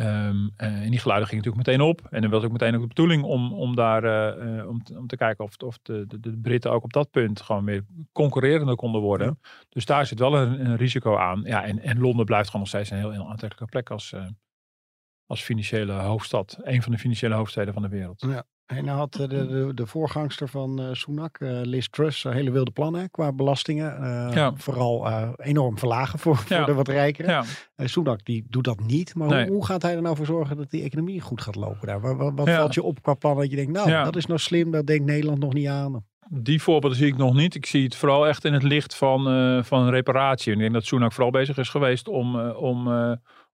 Ehm, 0.02 0.50
eh, 0.56 0.68
en 0.68 0.90
die 0.90 1.00
geluiden 1.00 1.28
gingen 1.30 1.46
natuurlijk 1.46 1.68
meteen 1.68 1.82
op. 1.90 2.08
En 2.10 2.22
dan 2.22 2.30
was 2.30 2.44
ook 2.44 2.52
meteen 2.52 2.76
ook 2.76 2.82
de 2.82 2.88
bedoeling 2.88 3.24
om, 3.24 3.54
om 3.54 3.76
daar 3.76 4.04
eh, 4.04 4.60
eh, 4.60 4.68
om, 4.68 4.84
te- 4.84 4.98
om 4.98 5.08
te 5.08 5.18
kijken 5.18 5.44
of, 5.44 5.58
of 5.58 5.80
de, 5.82 6.06
de, 6.08 6.20
de 6.20 6.38
Britten 6.38 6.72
ook 6.72 6.84
op 6.84 6.94
dat 6.94 7.12
punt 7.12 7.42
gewoon 7.42 7.66
weer 7.66 7.86
concurrerender 8.12 8.76
konden 8.76 9.02
worden. 9.02 9.40
Dus 9.70 9.86
daar 9.86 10.06
zit 10.06 10.20
wel 10.20 10.38
een, 10.38 10.66
een 10.66 10.78
risico 10.78 11.16
aan. 11.18 11.42
Ja, 11.46 11.64
en, 11.64 11.80
en 11.80 12.00
Londen 12.00 12.26
blijft 12.26 12.46
gewoon 12.46 12.62
nog 12.62 12.70
steeds 12.70 12.90
een 12.90 12.98
heel, 12.98 13.12
heel 13.12 13.30
aantrekkelijke 13.30 13.72
plek 13.72 13.90
als, 13.90 14.14
als 15.26 15.42
financiële 15.42 15.94
hoofdstad. 15.94 16.58
Een 16.62 16.82
van 16.82 16.92
de 16.92 16.98
financiële 16.98 17.36
hoofdsteden 17.36 17.74
van 17.74 17.82
de 17.82 17.90
wereld. 17.90 18.22
En 18.66 18.86
nou 18.86 18.98
had 18.98 19.16
eh, 19.16 19.30
de, 19.30 19.48
de, 19.48 19.72
de 19.74 19.86
voorgangster 19.86 20.48
van 20.48 20.82
eh 20.82 20.88
Sunak, 20.92 21.38
eh, 21.38 21.60
Liz 21.62 21.88
Truss, 21.88 22.24
hele 22.24 22.52
wilde 22.52 22.72
plannen 22.72 23.12
qua 23.12 23.32
belastingen. 23.32 23.86
Ja. 24.34 24.54
Vooral 24.56 25.08
enorm 25.38 25.78
verlagen 25.78 26.20
voor, 26.20 26.38
voor 26.38 26.66
de 26.66 26.74
wat 26.74 26.88
rijkeren. 26.88 27.30
Ja, 27.76 27.88
Sunak 27.88 28.26
die 28.26 28.46
doet 28.50 28.64
dat 28.64 28.80
niet. 28.80 29.16
Maar 29.16 29.28
Nee. 29.28 29.46
hoe, 29.46 29.54
hoe 29.54 29.66
gaat 29.66 29.82
hij 29.82 29.96
er 29.96 30.02
nou 30.02 30.16
voor 30.16 30.26
zorgen 30.26 30.58
dat 30.58 30.70
die 30.70 30.84
economie 30.84 31.22
goed 31.22 31.42
gaat 31.42 31.56
lopen 31.56 31.88
daar? 31.88 32.02
Wat, 32.02 32.32
wat, 32.36 32.50
valt 32.50 32.74
je 32.74 32.84
op 32.84 33.02
qua 33.02 33.14
plannen 33.14 33.42
dat 33.42 33.52
je 33.52 33.56
denkt, 33.56 33.72
nou 33.72 34.04
dat 34.04 34.16
is 34.16 34.26
nou 34.26 34.40
slim, 34.40 34.72
dat 34.72 34.88
denkt 34.88 35.06
Nederland 35.06 35.40
nog 35.40 35.54
niet 35.54 35.68
aan. 35.68 36.06
die 36.30 36.62
voorbeelden 36.62 36.98
zie 37.00 37.08
ik 37.08 37.18
nog 37.18 37.34
niet. 37.34 37.56
Ik 37.56 37.66
zie 37.66 37.84
het 37.84 37.96
vooral 37.96 38.28
echt 38.28 38.46
in 38.46 38.54
het 38.54 38.64
licht 38.64 38.96
van, 38.96 39.24
van 39.66 39.90
reparatie. 39.90 40.48
En 40.48 40.54
ik 40.54 40.62
denk 40.62 40.74
dat 40.74 40.86
Sunak 40.86 41.12
vooral 41.12 41.32
bezig 41.32 41.58
is 41.58 41.70
geweest 41.70 42.08
om, 42.08 42.40
om, 42.50 42.88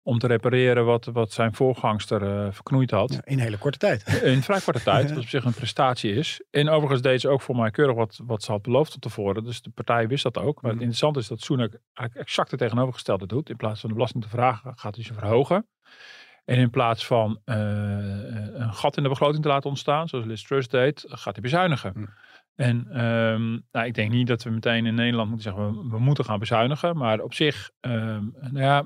om 0.08 0.18
te 0.18 0.26
repareren 0.26 0.84
wat, 0.84 1.04
wat 1.04 1.32
zijn 1.32 1.54
voorgangster 1.54 2.22
eh, 2.22 2.52
verknoeid 2.52 2.90
had. 2.90 3.12
Ja, 3.12 3.20
in 3.24 3.38
hele 3.38 3.58
korte 3.58 3.78
tijd. 3.78 4.22
In 4.22 4.42
vrij 4.42 4.60
korte 4.60 4.82
tijd, 4.82 5.08
wat 5.10 5.18
op 5.18 5.28
zich 5.28 5.44
een 5.44 5.54
prestatie 5.54 6.14
is. 6.14 6.42
En 6.50 6.68
overigens 6.68 7.02
deed 7.02 7.20
ze 7.20 7.28
ook 7.28 7.40
voor 7.40 7.56
mij 7.56 7.70
keurig 7.70 7.96
wat, 7.96 8.20
wat 8.24 8.42
ze 8.42 8.52
had 8.52 8.62
beloofd 8.62 8.90
van 8.90 9.00
tevoren. 9.00 9.44
Dus 9.44 9.62
de 9.62 9.70
partij 9.70 10.08
wist 10.08 10.22
dat 10.22 10.38
ook. 10.38 10.62
Maar 10.62 10.70
het 10.70 10.80
Mhm. 10.80 10.90
interessante 10.90 11.18
is 11.18 11.28
dat 11.28 11.48
eigenlijk 11.48 12.28
exact 12.28 12.50
het 12.50 12.60
tegenovergestelde 12.60 13.26
doet. 13.26 13.50
In 13.50 13.56
plaats 13.56 13.80
van 13.80 13.88
de 13.88 13.94
belasting 13.94 14.22
te 14.22 14.28
verlagen, 14.28 14.72
gaat 14.78 14.94
hij 14.94 15.04
ze 15.04 15.14
verhogen. 15.14 15.68
En 16.44 16.58
in 16.58 16.70
plaats 16.70 17.06
van 17.06 17.40
eh, 17.44 17.56
een 18.54 18.72
gat 18.72 18.96
in 18.96 19.02
de 19.02 19.08
begroting 19.08 19.42
te 19.42 19.48
laten 19.48 19.68
ontstaan, 19.70 20.08
zoals 20.08 20.24
Liz 20.26 20.42
Truss 20.42 20.68
deed, 20.68 21.04
gaat 21.08 21.34
hij 21.34 21.42
bezuinigen. 21.42 21.92
Mhm. 21.94 22.06
En 22.54 22.86
ehm, 22.90 23.50
nou, 23.72 23.86
ik 23.86 23.94
denk 23.94 24.10
niet 24.10 24.26
dat 24.26 24.42
we 24.42 24.50
meteen 24.50 24.86
in 24.86 24.94
Nederland 24.94 25.30
moeten 25.30 25.52
zeggen, 25.52 25.82
we, 25.82 25.88
we 25.90 25.98
moeten 25.98 26.24
gaan 26.24 26.38
bezuinigen. 26.38 26.96
Maar 26.96 27.20
op 27.20 27.34
zich, 27.34 27.70
ehm, 27.80 28.24
nou 28.40 28.60
ja, 28.60 28.84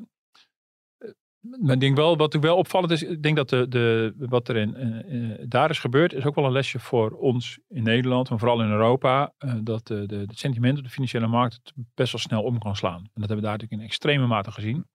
maar 1.43 1.75
ik 1.75 1.81
denk 1.81 1.97
wel, 1.97 2.17
wat 2.17 2.35
ik 2.35 2.41
wel 2.41 2.57
opvallend 2.57 2.93
is, 2.93 3.03
ik 3.03 3.23
denk 3.23 3.37
dat 3.37 3.49
de, 3.49 3.67
de, 3.69 4.15
wat 4.19 4.49
er 4.49 4.57
in, 4.57 4.75
eh, 4.75 5.31
eh, 5.31 5.39
daar 5.49 5.71
is 5.71 5.79
gebeurd, 5.79 6.13
is 6.13 6.25
ook 6.25 6.35
wel 6.35 6.45
een 6.45 6.53
lesje 6.53 6.79
voor 6.79 7.11
ons 7.11 7.59
in 7.69 7.83
Nederland, 7.83 8.31
maar 8.31 8.39
vooral 8.39 8.63
in 8.63 8.71
Europa, 8.71 9.33
eh, 9.39 9.55
dat 9.63 9.87
de, 9.87 10.07
de, 10.07 10.17
het 10.17 10.39
sentiment 10.39 10.79
op 10.79 10.85
de 10.85 10.91
financiële 10.91 11.27
markt 11.27 11.55
het 11.55 11.73
best 11.95 12.13
wel 12.13 12.21
snel 12.21 12.43
om 12.43 12.59
kan 12.59 12.77
slaan. 12.77 12.99
En 12.99 13.21
dat 13.21 13.29
hebben 13.29 13.37
we 13.37 13.43
daar 13.43 13.53
natuurlijk 13.53 13.81
in 13.81 13.87
extreme 13.87 14.27
mate 14.27 14.51
gezien. 14.51 14.87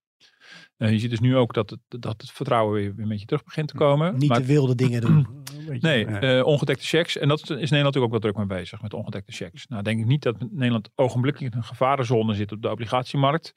Je 0.76 0.98
ziet 0.98 1.10
dus 1.10 1.20
nu 1.20 1.36
ook 1.36 1.54
dat 1.54 1.70
het, 1.70 1.80
dat 2.02 2.20
het 2.20 2.30
vertrouwen 2.30 2.74
weer, 2.74 2.94
weer 2.94 3.02
een 3.02 3.08
beetje 3.08 3.26
terug 3.26 3.44
begint 3.44 3.68
te 3.68 3.74
komen. 3.74 4.18
Niet 4.18 4.28
maar, 4.28 4.40
de 4.40 4.46
wilde 4.46 4.74
dingen 4.74 5.00
doen. 5.00 5.26
Beetje, 5.68 5.88
Nee, 5.88 6.06
ja. 6.08 6.20
eh, 6.38 6.46
ongedekte 6.46 6.84
checks. 6.84 7.18
En 7.18 7.28
dat 7.28 7.40
is 7.40 7.48
Nederland 7.48 7.70
natuurlijk 7.70 8.04
ook 8.04 8.10
wel 8.10 8.20
druk 8.32 8.36
mee 8.36 8.58
bezig, 8.58 8.82
met 8.82 8.94
ongedekte 8.94 9.32
checks. 9.32 9.66
Nou, 9.66 9.82
denk 9.82 10.00
ik 10.00 10.06
niet 10.06 10.22
dat 10.22 10.36
Nederland 10.50 10.90
ogenblikkelijk 10.94 11.52
in 11.52 11.58
een 11.58 11.64
gevarenzone 11.66 12.34
zit 12.34 12.52
op 12.52 12.62
de 12.62 12.70
obligatiemarkt. 12.70 13.52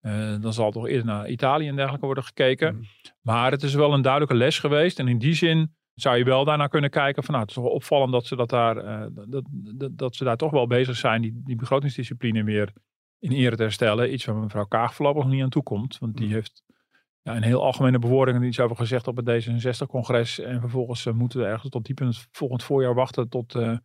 Eh, 0.00 0.34
dan 0.40 0.52
zal 0.52 0.70
toch 0.70 0.86
eerder 0.88 1.06
naar 1.06 1.28
Italië 1.28 1.68
en 1.68 1.74
dergelijke 1.76 2.06
worden 2.06 2.24
gekeken. 2.24 2.74
Mm. 2.74 2.82
Maar 3.20 3.50
het 3.50 3.62
is 3.62 3.74
wel 3.74 3.92
een 3.92 4.02
duidelijke 4.02 4.36
les 4.36 4.58
geweest. 4.58 4.98
En 4.98 5.08
in 5.08 5.18
die 5.18 5.34
zin 5.34 5.74
zou 5.94 6.16
je 6.16 6.24
wel 6.24 6.44
daarnaar 6.44 6.68
kunnen 6.68 6.90
kijken 6.90 7.22
van 7.22 7.30
nou, 7.34 7.40
het 7.46 7.50
is 7.56 7.56
toch 7.60 7.64
wel 7.68 7.74
opvallend 7.74 8.12
dat 8.12 8.26
ze, 8.26 8.36
dat 8.36 8.48
daar, 8.50 8.76
eh, 8.76 9.06
dat, 9.28 9.44
dat, 9.74 9.98
dat 9.98 10.16
ze 10.16 10.24
daar 10.24 10.36
toch 10.36 10.50
wel 10.50 10.66
bezig 10.66 10.96
zijn, 10.96 11.22
die, 11.22 11.40
die 11.44 11.56
begrotingsdiscipline 11.56 12.44
weer 12.44 12.72
in 13.18 13.32
ere 13.32 13.56
te 13.56 13.62
herstellen. 13.62 14.12
Iets 14.12 14.24
waar 14.24 14.36
mevrouw 14.36 14.64
Kaag 14.64 14.94
voorlopig 14.94 15.22
nog 15.22 15.32
niet 15.32 15.42
aan 15.42 15.48
toe 15.50 15.62
komt. 15.62 15.98
Want 15.98 16.16
die 16.16 16.26
Mm. 16.26 16.32
heeft 16.32 16.62
ja, 17.22 17.36
een 17.36 17.42
heel 17.42 17.62
algemene 17.62 17.98
bewoordingen 17.98 18.42
iets 18.42 18.60
over 18.60 18.76
gezegd 18.76 19.06
op 19.06 19.16
het 19.16 19.46
D66-congres. 19.46 20.38
En 20.38 20.60
vervolgens 20.60 21.06
eh, 21.06 21.12
moeten 21.12 21.38
we 21.38 21.46
ergens 21.46 21.70
tot 21.70 21.84
diep 21.84 22.00
in 22.00 22.06
het 22.06 22.28
volgend 22.32 22.62
voorjaar 22.62 22.94
wachten 22.94 23.28
tot, 23.28 23.54
eh, 23.54 23.76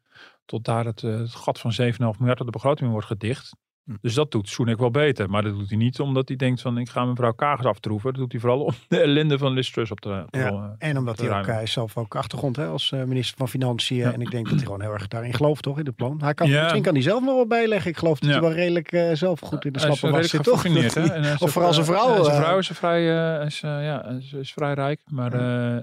tot 0.46 0.66
daar 0.66 0.86
het, 0.86 1.04
eh, 1.04 1.18
het 1.18 1.36
gat 1.36 1.60
van 1.60 1.72
7,5 1.72 2.20
miljard 2.20 2.40
op 2.40 2.46
de 2.46 2.52
begroting 2.52 2.92
wordt 2.92 3.08
gedicht. 3.08 3.56
Hm. 3.86 3.92
Dus 4.02 4.14
dat 4.14 4.32
doet 4.32 4.50
Soenek 4.50 4.80
wel 4.80 4.92
beter. 4.92 5.30
Maar 5.30 5.44
dat 5.44 5.54
doet 5.54 5.70
hij 5.70 5.78
niet 5.78 6.00
omdat 6.00 6.28
hij 6.28 6.38
denkt 6.38 6.62
van 6.62 6.78
ik 6.78 6.90
ga 6.90 7.06
mevrouw 7.06 7.32
Kaag 7.32 7.58
eens 7.58 7.68
aftroeven. 7.68 8.10
Dat 8.12 8.20
doet 8.22 8.32
hij 8.32 8.42
vooral 8.42 8.60
om 8.64 8.74
de 8.88 9.00
ellende 9.00 9.38
van 9.38 9.52
Liz 9.52 9.72
Truss 9.72 9.92
op 9.92 10.00
te, 10.00 10.26
Ja. 10.30 10.76
En 10.78 10.98
omdat 10.98 11.20
hij 11.20 11.40
ook, 11.40 11.46
hij 11.46 11.66
zelf 11.66 11.98
ook 11.98 12.16
achtergrond 12.16 12.56
hè, 12.56 12.66
als 12.68 12.92
eh, 12.92 13.04
minister 13.04 13.38
van 13.38 13.48
Financiën. 13.50 13.98
Ja. 13.98 14.12
En 14.12 14.22
ik 14.22 14.32
denk 14.32 14.46
dat 14.46 14.56
hij 14.56 14.66
gewoon 14.66 14.82
heel 14.82 14.92
erg 14.94 15.08
daarin 15.08 15.34
gelooft, 15.34 15.64
toch? 15.64 15.80
In 15.80 15.86
het 15.86 15.96
plan. 15.96 16.22
Hij 16.22 16.34
kan, 16.34 16.48
Ja. 16.50 16.62
Misschien 16.62 16.82
kan 16.82 16.94
hij 16.94 17.02
zelf 17.02 17.24
nog 17.24 17.36
wel 17.36 17.48
bijleggen. 17.48 17.92
Ik 17.92 17.98
geloof 17.98 18.20
dat 18.20 18.30
hij 18.30 18.40
wel 18.42 18.52
redelijk 18.52 18.92
eh, 18.92 19.10
zelf 19.14 19.40
goed 19.40 19.66
in 19.66 19.74
de 19.74 19.80
slappe 19.80 20.10
was 20.10 20.30
zit, 20.30 20.44
toch? 20.44 20.64
hij- 20.64 21.10
En, 21.10 21.36
Of 21.40 21.52
vooral 21.52 21.74
zijn 21.74 21.86
vrouw, 21.86 22.16
eh, 22.16 22.24
zijn 22.24 22.36
eh, 22.36 22.42
vrouw 22.44 22.58
is, 22.58 22.68
vrij, 22.68 23.06
is, 23.46 23.60
ja, 23.60 24.06
is, 24.06 24.34
is 24.34 24.54
vrij 24.54 24.74
rijk. 24.74 25.02
Maar 25.08 25.32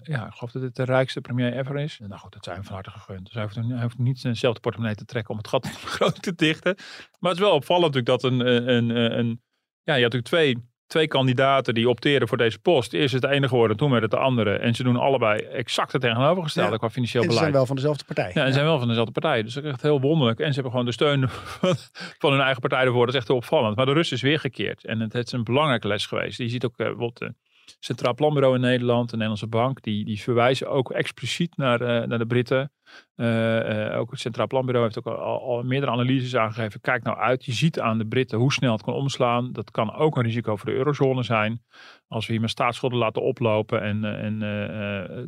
ja, 0.03 0.27
ik 0.27 0.33
geloof 0.33 0.53
dat 0.53 0.63
het 0.63 0.77
de 0.77 0.85
rijkste 0.85 1.21
premier 1.21 1.57
ever 1.59 1.79
is. 1.79 1.99
Nou 2.07 2.21
goed, 2.21 2.33
dat 2.33 2.45
zijn 2.45 2.57
hem 2.57 2.65
van 2.65 2.75
harte 2.75 2.91
gegund. 2.91 3.25
Dus 3.25 3.35
hij 3.35 3.43
hoeft, 3.43 3.57
hij 3.57 3.83
hoeft 3.83 3.99
niet 3.99 4.19
zijnzelfde 4.19 4.61
portemonnee 4.61 4.97
te 4.97 5.05
trekken 5.05 5.31
om 5.31 5.37
het 5.39 5.49
gat 5.49 5.71
groot 5.97 6.23
te 6.23 6.35
dichten. 6.35 6.75
Maar 7.21 7.31
het 7.31 7.41
is 7.41 7.47
wel 7.47 7.55
opvallend 7.55 7.92
natuurlijk 7.95 8.23
dat 8.23 8.33
een... 8.33 8.47
een, 8.47 8.91
een, 8.97 9.19
een 9.19 9.43
ja, 9.85 9.95
je 9.95 10.03
had 10.03 10.13
natuurlijk 10.13 10.25
twee, 10.55 10.71
twee 10.87 11.09
kandidaten 11.09 11.75
die 11.75 11.89
opteren 11.89 12.29
voor 12.29 12.37
deze 12.37 12.59
post. 12.59 12.93
Eerst 12.93 13.15
is 13.15 13.21
het 13.23 13.31
ene 13.31 13.49
geworden, 13.49 13.77
toen 13.77 13.91
werd 13.91 14.03
het 14.03 14.11
de 14.11 14.17
andere. 14.17 14.57
En 14.57 14.75
ze 14.75 14.83
doen 14.83 14.97
allebei 14.97 15.41
exact 15.41 15.93
het 15.93 16.01
tegenovergestelde 16.01 16.71
Ja. 16.71 16.77
qua 16.77 16.91
financieel 16.91 17.23
En 17.23 17.29
ze 17.29 17.35
beleid. 17.35 17.53
zijn 17.53 17.53
wel 17.59 17.67
van 17.67 17.77
dezelfde 17.77 18.05
partij. 18.05 18.31
Ja, 18.35 18.41
en 18.41 18.47
ze 18.47 18.53
zijn 18.53 18.65
wel 18.65 18.79
van 18.79 18.89
dezelfde 18.89 19.13
partij. 19.13 19.43
Dus 19.43 19.55
dat 19.55 19.65
is 19.65 19.71
echt 19.71 19.83
heel 19.83 20.01
wonderlijk. 20.01 20.39
En 20.39 20.47
ze 20.47 20.53
hebben 20.53 20.71
gewoon 20.71 20.87
de 20.87 20.93
steun 20.93 21.29
van, 22.19 22.33
hun 22.33 22.41
eigen 22.41 22.61
partij 22.61 22.85
ervoor. 22.85 23.05
Dat 23.07 23.15
is 23.15 23.21
echt 23.21 23.29
heel 23.29 23.37
opvallend. 23.37 23.77
Maar 23.77 23.87
de 23.87 23.93
rust 23.93 24.13
is 24.13 24.23
weer 24.23 24.41
gekeerd. 24.41 24.85
En 24.85 25.01
het, 25.01 25.13
het 25.13 25.27
is 25.27 25.33
een 25.33 25.45
belangrijke 25.45 25.89
les 25.89 26.07
geweest. 26.07 26.39
Je 26.39 26.49
ziet 26.49 26.65
ook 26.65 26.71
eh, 26.77 26.77
bijvoorbeeld 26.77 27.19
het 27.19 27.35
Centraal 27.79 28.15
Planbureau 28.15 28.55
in 28.55 28.61
Nederland, 28.61 29.07
de 29.07 29.13
Nederlandse 29.13 29.47
Bank. 29.47 29.83
Die, 29.83 30.05
die 30.05 30.21
verwijzen 30.21 30.71
ook 30.71 30.91
expliciet 30.91 31.57
naar, 31.57 31.81
eh, 31.81 32.09
naar 32.09 32.19
de 32.19 32.27
Britten. 32.27 32.73
Eh, 33.15 33.87
eh, 33.89 33.99
ook 33.99 34.11
het 34.11 34.21
Centraal 34.21 34.47
Planbureau 34.47 34.85
heeft 34.85 34.99
ook 34.99 35.17
al, 35.17 35.63
meerdere 35.63 35.93
analyses 35.93 36.37
aangegeven. 36.37 36.81
Kijk 36.81 37.03
nou 37.03 37.19
uit. 37.19 37.45
Je 37.45 37.53
ziet 37.53 37.81
aan 37.81 37.99
de 37.99 38.07
Britten 38.07 38.39
hoe 38.39 38.53
snel 38.53 38.73
het 38.73 38.83
kan 38.83 38.95
omslaan. 38.95 39.53
Dat 39.53 39.71
kan 39.71 39.95
ook 39.95 40.17
een 40.17 40.23
risico 40.23 40.57
voor 40.57 40.71
de 40.71 40.77
eurozone 40.77 41.23
zijn. 41.23 41.63
Als 42.09 42.27
we 42.27 42.33
hier 42.33 42.41
met 42.41 42.51
staatsschulden 42.51 42.99
laten 42.99 43.23
oplopen. 43.23 43.83
En, 43.83 44.05
en 44.05 44.39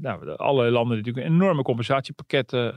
nou, 0.01 0.37
allerlei 0.37 0.70
landen 0.70 0.97
die 0.97 1.05
natuurlijk 1.05 1.35
enorme 1.35 1.62
compensatiepakketten 1.62 2.75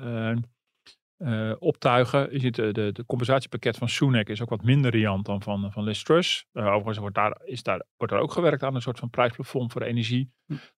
eh, 1.17 1.49
eh, 1.49 1.55
optuigen. 1.59 2.31
Je 2.31 2.39
ziet 2.39 2.55
de, 2.55 2.71
de, 2.71 2.91
de 2.91 3.05
compensatiepakket 3.05 3.77
van 3.77 3.89
Sunak 3.89 4.29
is 4.29 4.41
ook 4.41 4.49
wat 4.49 4.63
minder 4.63 4.91
riant 4.91 5.25
dan 5.25 5.41
van, 5.41 5.71
van 5.71 5.83
Liz 5.83 6.03
Truss. 6.03 6.45
Eh, 6.51 6.65
overigens 6.65 6.97
wordt 6.97 7.15
daar, 7.15 7.41
is 7.43 7.63
daar, 7.63 7.83
wordt 7.97 8.13
daar 8.13 8.21
ook 8.21 8.31
gewerkt 8.31 8.63
aan 8.63 8.75
een 8.75 8.81
soort 8.81 8.99
van 8.99 9.09
prijsplafond 9.09 9.71
voor 9.71 9.81
energie. 9.81 10.31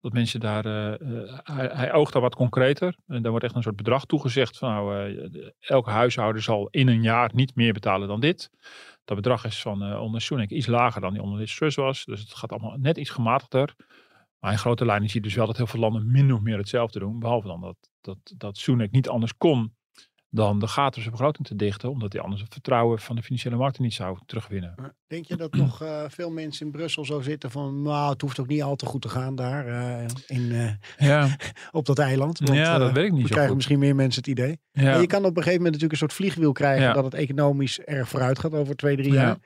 Dat 0.02 0.14
mensen 0.14 0.40
daar, 0.40 0.66
eh, 0.66 0.94
eh, 0.94 1.40
hij, 1.44 1.70
hij 1.74 1.94
oogt 1.94 2.14
daar 2.14 2.22
wat 2.22 2.36
concreter. 2.36 2.98
En 3.08 3.22
daar 3.22 3.32
wordt 3.32 3.46
echt 3.46 3.56
een 3.56 3.64
soort 3.64 3.76
bedrag 3.76 4.06
toegezegd 4.06 4.58
van 4.58 4.70
nou, 4.70 5.14
eh, 5.14 5.50
elke 5.60 5.90
huishouden 5.90 6.44
zal 6.44 6.68
in 6.70 6.88
een 6.88 7.02
jaar 7.02 7.32
niet 7.34 7.56
meer 7.56 7.74
betalen 7.74 8.08
dan 8.08 8.20
dit. 8.20 8.50
Dat 9.04 9.18
bedrag 9.18 9.46
is 9.46 9.62
van 9.62 9.84
eh, 9.84 10.02
onder 10.02 10.22
Sunak 10.22 10.50
iets 10.50 10.68
lager 10.68 11.02
dan 11.02 11.14
die 11.14 11.22
onder 11.22 11.40
Liz 11.40 11.56
Truss 11.56 11.76
was. 11.76 12.06
Dus 12.06 12.20
het 12.20 12.34
gaat 12.34 12.52
allemaal 12.52 12.78
net 12.78 12.98
iets 12.98 13.10
gematigder. 13.10 13.76
Maar 14.40 14.52
in 14.52 14.58
grote 14.58 14.86
lijnen 14.86 15.10
zie 15.10 15.22
je 15.22 15.28
dus 15.28 15.36
wel 15.36 15.46
dat 15.46 15.58
heel 15.58 15.68
veel 15.68 15.80
landen 15.80 16.12
min 16.12 16.34
of 16.34 16.42
meer 16.42 16.58
hetzelfde 16.58 17.00
doen. 17.00 17.20
Behalve 17.20 17.48
dan 17.48 17.62
dat, 17.62 17.78
dat, 18.02 18.18
dat 18.38 18.58
Sunak 18.58 18.92
niet 18.92 19.10
anders 19.10 19.38
kon 19.38 19.76
dan 20.30 20.60
de 20.60 20.68
gaten 20.68 20.96
op 20.96 21.02
zijn 21.02 21.12
begroting 21.12 21.48
te 21.48 21.56
dichten. 21.56 21.90
Omdat 21.90 22.14
hij 22.14 22.22
anders 22.22 22.42
het 22.42 22.54
vertrouwen 22.54 23.00
van 23.00 23.16
de 23.16 23.22
financiële 23.24 23.56
markten 23.56 23.84
niet 23.84 23.94
zou 23.94 24.18
terugwinnen. 24.26 24.96
Denk 25.08 25.26
je 25.26 25.36
dat 25.36 25.54
nog 25.54 25.82
eh, 25.82 26.04
veel 26.08 26.32
mensen 26.32 26.66
in 26.66 26.72
Brussel 26.72 27.06
zo 27.06 27.22
zitten 27.22 27.52
van... 27.52 27.82
nou, 27.82 28.12
het 28.12 28.22
hoeft 28.22 28.40
ook 28.40 28.48
niet 28.48 28.64
al 28.64 28.76
te 28.76 28.86
goed 28.86 29.02
te 29.02 29.10
gaan 29.10 29.36
daar 29.36 29.68
eh, 29.68 30.06
in, 30.28 30.52
eh, 30.52 31.08
Ja, 31.08 31.36
op 31.72 31.86
dat 31.86 32.00
eiland. 32.00 32.40
Want, 32.40 32.58
ja 32.58 32.78
dat 32.78 32.92
weet 32.92 33.06
ik 33.06 33.12
niet 33.12 33.22
zo 33.22 33.28
krijgen 33.28 33.48
goed. 33.48 33.56
misschien 33.56 33.80
meer 33.80 33.96
mensen 33.96 34.22
het 34.22 34.30
idee. 34.32 34.60
Ja. 34.72 34.94
En 34.94 35.02
je 35.02 35.08
kan 35.08 35.20
op 35.20 35.26
een 35.38 35.44
gegeven 35.44 35.52
moment 35.64 35.64
natuurlijk 35.74 35.92
een 35.92 35.98
soort 35.98 36.14
vliegwiel 36.14 36.52
krijgen... 36.52 36.84
Ja. 36.84 36.94
dat 36.94 37.04
het 37.04 37.14
economisch 37.14 37.80
erg 37.80 38.10
vooruit 38.10 38.40
gaat 38.40 38.54
over 38.54 38.76
twee, 38.76 38.96
drie 38.98 39.14
Ja. 39.14 39.22
jaar. 39.22 39.38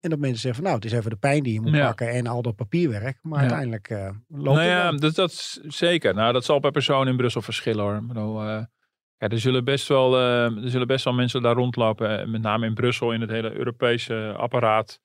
En 0.00 0.10
dat 0.10 0.18
mensen 0.18 0.40
zeggen 0.40 0.54
van 0.62 0.70
nou, 0.70 0.76
het 0.84 0.92
is 0.92 0.98
even 0.98 1.10
de 1.10 1.16
pijn 1.16 1.42
die 1.42 1.52
je 1.52 1.60
moet 1.60 1.74
Ja. 1.74 1.86
pakken... 1.86 2.10
en 2.10 2.26
al 2.26 2.42
dat 2.42 2.56
papierwerk. 2.56 3.18
Maar 3.22 3.34
Ja. 3.34 3.40
uiteindelijk 3.40 3.88
eh, 3.88 3.98
loopt 4.28 4.44
Nou 4.44 4.58
het 4.58 4.66
ja, 4.68 4.82
wel. 4.90 4.98
dat, 5.00 5.14
dat 5.14 5.30
is 5.30 5.60
zeker. 5.66 6.14
Nou, 6.14 6.32
dat 6.32 6.44
zal 6.44 6.58
per 6.58 6.70
persoon 6.70 7.08
in 7.08 7.16
Brussel 7.16 7.42
verschillen 7.42 7.84
hoor. 7.84 7.96
Ik 7.96 8.06
bedoel, 8.06 8.40
er, 9.18 9.40
zullen 9.40 9.64
best 9.64 9.88
wel, 9.88 10.16
eh, 10.16 10.64
er 10.64 10.70
zullen 10.70 10.86
best 10.86 11.04
wel 11.04 11.14
mensen 11.14 11.42
daar 11.42 11.54
rondlopen. 11.54 12.20
eh, 12.20 12.26
Met 12.26 12.42
name 12.42 12.66
in 12.66 12.74
Brussel, 12.74 13.12
in 13.12 13.20
het 13.20 13.30
hele 13.30 13.52
Europese 13.52 14.34
apparaat. 14.36 15.00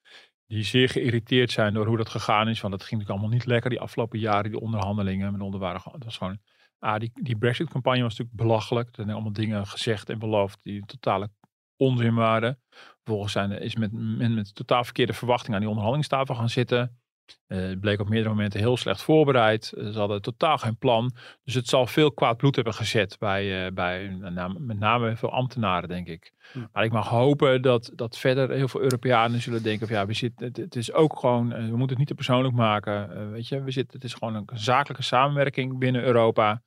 Die 0.47 0.63
zeer 0.63 0.89
geïrriteerd 0.89 1.51
zijn 1.51 1.73
door 1.73 1.85
hoe 1.85 1.97
dat 1.97 2.09
gegaan 2.09 2.47
is. 2.47 2.61
Want 2.61 2.73
het 2.73 2.83
ging 2.83 2.99
natuurlijk 2.99 3.19
allemaal 3.19 3.37
niet 3.39 3.45
lekker 3.47 3.69
die 3.69 3.79
afgelopen 3.79 4.19
jaren, 4.19 4.51
die 4.51 4.59
onderhandelingen. 4.59 5.31
Met 5.31 5.41
onder 5.41 5.59
waren, 5.59 5.81
het 5.91 6.03
was 6.03 6.17
gewoon, 6.17 6.39
ah, 6.79 6.99
die, 6.99 7.11
die 7.13 7.37
Brexit-campagne 7.37 8.01
was 8.01 8.17
natuurlijk 8.17 8.47
belachelijk. 8.47 8.87
Er 8.87 8.95
zijn 8.95 9.09
allemaal 9.09 9.33
dingen 9.33 9.67
gezegd 9.67 10.09
en 10.09 10.19
beloofd 10.19 10.59
die 10.63 10.85
totale 10.85 11.29
onzin 11.77 12.15
waren. 12.15 12.59
Vervolgens 13.03 13.33
zijn, 13.33 13.51
is 13.51 13.75
met, 13.75 13.91
men 13.91 14.33
met 14.33 14.55
totaal 14.55 14.83
verkeerde 14.83 15.13
verwachtingen 15.13 15.53
aan 15.53 15.59
die 15.59 15.69
onderhandelingstafel 15.69 16.35
gaan 16.35 16.49
zitten. 16.49 16.98
Het 17.47 17.79
bleek 17.79 17.99
op 17.99 18.09
meerdere 18.09 18.33
momenten 18.33 18.59
heel 18.59 18.77
slecht 18.77 19.01
voorbereid. 19.01 19.73
Eh, 19.73 19.87
ze 19.89 19.99
hadden 19.99 20.21
totaal 20.21 20.57
geen 20.57 20.77
plan. 20.77 21.11
Dus 21.43 21.53
het 21.53 21.67
zal 21.67 21.87
veel 21.87 22.11
kwaad 22.11 22.37
bloed 22.37 22.55
hebben 22.55 22.73
gezet 22.73 23.15
bij, 23.19 23.65
eh, 23.65 23.73
bij 23.73 24.17
met 24.19 24.33
name- 24.33 24.59
met 24.59 24.79
name 24.79 25.17
veel 25.17 25.31
ambtenaren, 25.31 25.89
denk 25.89 26.07
ik. 26.07 26.31
Ja. 26.53 26.69
Maar 26.73 26.83
ik 26.83 26.91
mag 26.91 27.07
hopen 27.07 27.61
dat, 27.61 27.91
dat 27.95 28.17
verder 28.17 28.49
heel 28.49 28.67
veel 28.67 28.81
Europeanen 28.81 29.41
zullen 29.41 29.63
denken 29.63 29.87
van 29.87 29.95
ja, 29.95 30.05
we 30.05 30.13
zitten, 30.13 30.47
het, 30.47 30.57
het 30.57 30.75
is 30.75 30.93
ook 30.93 31.19
gewoon, 31.19 31.49
we 31.49 31.55
moeten 31.61 31.87
het 31.89 31.97
niet 31.97 32.07
te 32.07 32.13
persoonlijk 32.13 32.55
maken. 32.55 33.31
Weet 33.31 33.47
je, 33.47 33.63
we 33.63 33.71
zitten, 33.71 33.95
het 33.95 34.03
is 34.03 34.13
gewoon 34.13 34.35
een 34.35 34.47
zakelijke 34.53 35.03
samenwerking 35.03 35.77
binnen 35.79 36.03
Europa. 36.03 36.61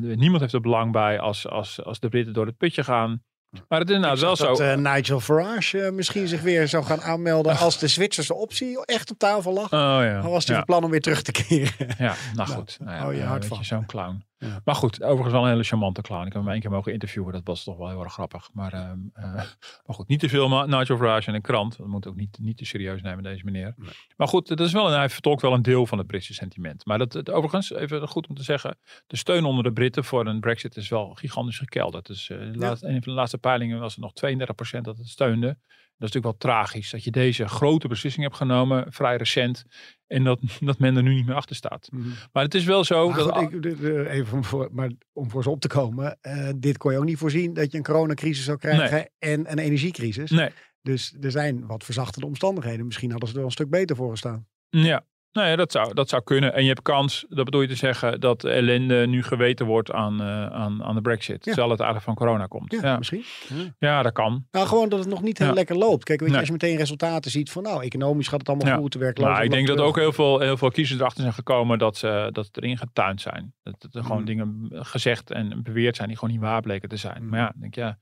Niemand 0.00 0.40
heeft 0.40 0.52
er 0.52 0.60
belang 0.60 0.92
bij 0.92 1.20
als, 1.20 1.48
als, 1.48 1.84
als 1.84 2.00
de 2.00 2.08
Britten 2.08 2.32
door 2.32 2.46
het 2.46 2.56
putje 2.56 2.84
gaan. 2.84 3.22
Maar 3.68 3.80
het 3.80 3.88
is 3.88 3.94
inderdaad 3.94 4.20
wel 4.20 4.36
zo. 4.36 4.46
Dat 4.46 4.60
eh, 4.60 4.74
Nigel 4.74 5.20
Farage 5.20 5.82
eh, 5.82 5.92
misschien 5.92 6.28
zich 6.28 6.40
weer 6.40 6.68
zou 6.68 6.84
gaan 6.84 7.00
aanmelden 7.00 7.56
als 7.56 7.78
de 7.78 7.88
Zwitserse 7.88 8.34
optie 8.34 8.84
echt 8.84 9.10
op 9.10 9.18
tafel 9.18 9.52
lag. 9.52 9.72
Oh 9.72 9.78
ja. 10.02 10.20
Dan 10.20 10.30
was 10.30 10.44
hij 10.44 10.56
ja. 10.56 10.60
van 10.60 10.64
plan 10.64 10.84
om 10.84 10.90
weer 10.90 11.00
terug 11.00 11.22
te 11.22 11.32
keren. 11.32 11.72
Ja, 11.98 12.14
nou 12.34 12.48
Nou, 12.48 12.48
goed. 12.48 12.76
Nou 12.80 13.16
ja, 13.16 13.24
hou 13.26 13.40
je 13.40 13.46
van. 13.46 13.64
Zo'n 13.64 13.86
clown. 13.86 14.24
Ja. 14.40 14.60
Maar 14.64 14.74
goed, 14.74 15.02
overigens 15.02 15.32
wel 15.32 15.42
een 15.42 15.50
hele 15.50 15.62
charmante 15.62 16.00
clown. 16.02 16.26
Ik 16.26 16.32
heb 16.32 16.42
hem 16.42 16.50
één 16.50 16.60
keer 16.60 16.70
mogen 16.70 16.92
interviewen. 16.92 17.32
Dat 17.32 17.42
was 17.44 17.64
toch 17.64 17.76
wel 17.76 17.88
heel 17.88 18.02
erg 18.02 18.12
grappig. 18.12 18.48
Maar, 18.52 18.72
ehm, 18.72 18.98
eh, 19.12 19.34
maar 19.86 19.96
goed, 19.96 20.08
niet 20.08 20.20
te 20.20 20.28
veel 20.28 20.66
Nigel 20.66 20.96
Farage 20.96 21.28
in 21.28 21.34
een 21.34 21.40
krant. 21.40 21.76
Dat 21.76 21.86
moet 21.86 22.06
ook 22.06 22.16
niet, 22.16 22.38
niet 22.40 22.56
te 22.56 22.64
serieus 22.64 23.02
nemen, 23.02 23.22
deze 23.22 23.44
meneer. 23.44 23.74
Nee. 23.76 23.90
Maar 24.16 24.28
goed, 24.28 24.48
dat 24.48 24.60
is 24.60 24.72
wel 24.72 24.86
een, 24.86 24.98
hij 24.98 25.08
vertolkt 25.08 25.42
wel 25.42 25.52
een 25.52 25.62
deel 25.62 25.86
van 25.86 25.98
het 25.98 26.06
Britse 26.06 26.34
sentiment. 26.34 26.86
Maar 26.86 26.98
dat, 26.98 27.12
het, 27.12 27.30
overigens, 27.30 27.72
even 27.72 28.08
goed 28.08 28.26
om 28.26 28.34
te 28.34 28.42
zeggen. 28.42 28.78
De 29.06 29.16
steun 29.16 29.44
onder 29.44 29.64
de 29.64 29.72
Britten 29.72 30.04
voor 30.04 30.26
een 30.26 30.40
brexit 30.40 30.76
is 30.76 30.88
wel 30.88 31.14
gigantisch 31.14 31.58
gekelderd. 31.58 32.06
Dus 32.06 32.30
eh, 32.30 32.38
een 32.40 32.80
van 32.80 33.00
de 33.00 33.10
laatste 33.10 33.38
peilingen 33.38 33.80
was 33.80 33.96
het 33.96 34.04
nog 34.04 34.12
32% 34.78 34.80
dat 34.80 34.98
het 34.98 35.08
steunde. 35.08 35.58
Dat 36.00 36.08
is 36.08 36.14
natuurlijk 36.14 36.42
wel 36.42 36.52
tragisch. 36.54 36.90
Dat 36.90 37.04
je 37.04 37.10
deze 37.10 37.48
grote 37.48 37.88
beslissing 37.88 38.24
hebt 38.24 38.36
genomen, 38.36 38.92
vrij 38.92 39.16
recent. 39.16 39.64
En 40.06 40.24
dat, 40.24 40.40
dat 40.60 40.78
men 40.78 40.96
er 40.96 41.02
nu 41.02 41.14
niet 41.14 41.26
meer 41.26 41.34
achter 41.34 41.56
staat. 41.56 41.88
Maar 42.32 42.42
het 42.42 42.54
is 42.54 42.64
wel 42.64 42.84
zo. 42.84 43.08
Maar, 43.08 43.18
dat, 43.18 43.36
goed, 43.36 43.52
ik, 43.64 43.80
de- 43.80 44.08
even 44.10 44.36
om 44.36 44.44
voor, 44.44 44.68
maar 44.72 44.90
om 45.12 45.30
voor 45.30 45.42
ze 45.42 45.50
op 45.50 45.60
te 45.60 45.68
komen. 45.68 46.18
eh, 46.20 46.48
dit 46.56 46.78
kon 46.78 46.92
je 46.92 46.98
ook 46.98 47.04
niet 47.04 47.18
voorzien 47.18 47.54
dat 47.54 47.70
je 47.72 47.76
een 47.78 47.84
coronacrisis 47.84 48.44
zou 48.44 48.58
krijgen 48.58 49.10
en 49.18 49.50
een 49.50 49.58
energiecrisis. 49.58 50.30
nee, 50.30 50.50
Dus 50.82 51.16
er 51.20 51.30
zijn 51.30 51.66
wat 51.66 51.84
verzachtende 51.84 52.26
omstandigheden. 52.26 52.86
Misschien 52.86 53.10
hadden 53.10 53.28
ze 53.28 53.34
er 53.34 53.40
wel 53.40 53.48
een 53.50 53.54
stuk 53.56 53.70
beter 53.70 53.96
voor 53.96 54.10
gestaan. 54.10 54.46
Ja, 54.68 55.04
nou 55.32 55.48
ja, 55.48 55.56
dat 55.56 55.72
zou, 55.72 55.94
dat 55.94 56.08
zou 56.08 56.22
kunnen. 56.22 56.54
En 56.54 56.62
je 56.62 56.68
hebt 56.68 56.82
kans, 56.82 57.24
dat 57.28 57.44
bedoel 57.44 57.60
je 57.60 57.68
te 57.68 57.74
zeggen, 57.74 58.20
dat 58.20 58.40
de 58.40 58.50
ellende 58.50 59.06
nu 59.06 59.22
geweten 59.22 59.66
wordt 59.66 59.92
aan, 59.92 60.20
eh, 60.20 60.46
aan, 60.46 60.84
aan 60.84 60.94
de 60.94 61.00
brexit. 61.00 61.44
Ja. 61.44 61.52
Terwijl 61.52 61.70
het 61.70 61.80
eigenlijk 61.80 62.08
van 62.08 62.26
corona 62.26 62.46
komt. 62.46 62.72
Ja, 62.72 62.78
Ja, 62.82 62.88
ja. 62.88 62.98
misschien. 62.98 63.24
dat 63.78 64.12
kan. 64.12 64.46
Nou, 64.50 64.66
gewoon 64.66 64.88
dat 64.88 64.98
het 64.98 65.08
nog 65.08 65.22
niet 65.22 65.38
heel 65.38 65.52
lekker 65.54 65.76
loopt. 65.76 66.04
Kijk, 66.04 66.20
weet 66.20 66.28
je, 66.28 66.34
Nee. 66.34 66.38
als 66.38 66.46
je 66.46 66.52
meteen 66.60 66.76
resultaten 66.76 67.30
ziet 67.30 67.50
van, 67.50 67.62
nou, 67.62 67.82
economisch 67.84 68.28
gaat 68.28 68.38
het 68.38 68.48
allemaal 68.48 68.78
goed, 68.78 68.92
de 68.92 68.98
werkloosheid 68.98 69.36
Nou, 69.38 69.48
ik 69.50 69.66
denk 69.66 69.76
dat 69.78 69.86
ook 69.86 69.96
heel 69.96 70.12
veel, 70.12 70.38
heel 70.40 70.56
veel 70.56 70.70
kiezers 70.70 70.98
erachter 71.00 71.20
zijn 71.22 71.34
gekomen 71.34 71.78
dat 71.78 71.96
ze, 71.96 72.28
dat 72.32 72.48
erin 72.52 72.78
getuind 72.78 73.20
zijn. 73.20 73.54
Dat, 73.62 73.74
dat 73.80 73.94
er 73.94 74.02
gewoon 74.02 74.18
Mm. 74.18 74.24
dingen 74.26 74.68
gezegd 74.70 75.30
en 75.30 75.62
beweerd 75.62 75.96
zijn 75.96 76.08
die 76.08 76.16
gewoon 76.18 76.34
niet 76.34 76.42
waar 76.42 76.60
bleken 76.60 76.88
te 76.88 76.96
zijn. 76.96 77.22
Mm. 77.22 77.28
Maar 77.28 77.40
ja, 77.40 77.52
denk 77.56 77.74
ja, 77.74 77.98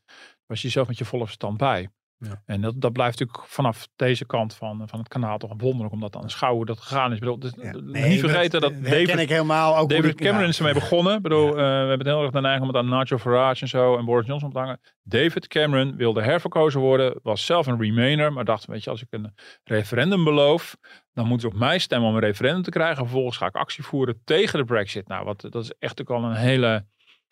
was 0.46 0.62
je 0.62 0.68
zelf 0.68 0.88
met 0.88 0.98
je 0.98 1.04
volle 1.04 1.24
verstand 1.24 1.56
bij. 1.56 1.88
Ja. 2.18 2.42
En 2.46 2.60
dat, 2.60 2.80
dat 2.80 2.92
blijft 2.92 3.18
natuurlijk 3.18 3.48
vanaf 3.48 3.88
deze 3.96 4.26
kant 4.26 4.54
van, 4.54 4.82
van 4.88 4.98
het 4.98 5.08
kanaal 5.08 5.38
toch 5.38 5.54
wonderlijk 5.56 5.92
om 5.92 6.00
dat 6.00 6.16
aan 6.16 6.22
te 6.22 6.28
schouwen 6.28 6.66
dat 6.66 6.80
gegaan 6.80 7.12
is. 7.12 7.18
Bedoel, 7.18 7.38
dus- 7.38 7.54
Ja. 7.56 7.72
niet 7.80 8.20
vergeten 8.20 8.60
dat, 8.60 8.72
David 8.82 9.18
ik 9.18 9.28
helemaal. 9.28 9.76
Ook 9.76 9.88
David 9.88 10.14
Cameron 10.14 10.48
is 10.48 10.58
ermee 10.58 10.74
begonnen. 10.74 11.22
Bedoel, 11.22 11.48
eh, 11.48 11.54
we 11.54 11.62
hebben 11.62 11.98
het 11.98 12.06
heel 12.06 12.22
erg 12.22 12.30
de 12.30 12.40
neiging 12.40 12.68
om 12.68 12.74
het 12.74 12.84
aan 12.84 12.98
Nigel 12.98 13.18
Farage 13.18 13.62
en 13.62 13.68
zo 13.68 13.96
en 13.96 14.04
Boris 14.04 14.26
Johnson 14.26 14.48
op 14.48 14.54
te 14.54 14.60
hangen. 14.60 14.80
David 15.02 15.46
Cameron 15.46 15.96
wilde 15.96 16.22
herverkozen 16.22 16.80
worden, 16.80 17.20
was 17.22 17.46
zelf 17.46 17.66
een 17.66 17.80
Remainer, 17.80 18.32
maar 18.32 18.44
dacht, 18.44 18.66
weet 18.66 18.84
je, 18.84 18.90
als 18.90 19.02
ik 19.02 19.08
een 19.10 19.34
referendum 19.64 20.24
beloof, 20.24 20.76
dan 21.12 21.26
moeten 21.26 21.48
ze 21.48 21.54
op 21.54 21.60
mij 21.60 21.78
stemmen 21.78 22.08
om 22.08 22.14
een 22.14 22.20
referendum 22.20 22.62
te 22.62 22.70
krijgen. 22.70 22.96
Vervolgens 22.96 23.36
ga 23.36 23.46
ik 23.46 23.56
actie 23.56 23.84
voeren 23.84 24.20
tegen 24.24 24.58
de 24.58 24.64
Brexit. 24.64 25.08
Nou, 25.08 25.24
wat, 25.24 25.40
dat 25.40 25.62
is 25.62 25.72
echt 25.78 26.00
ook 26.00 26.10
al 26.10 26.24
een 26.24 26.36
hele 26.36 26.84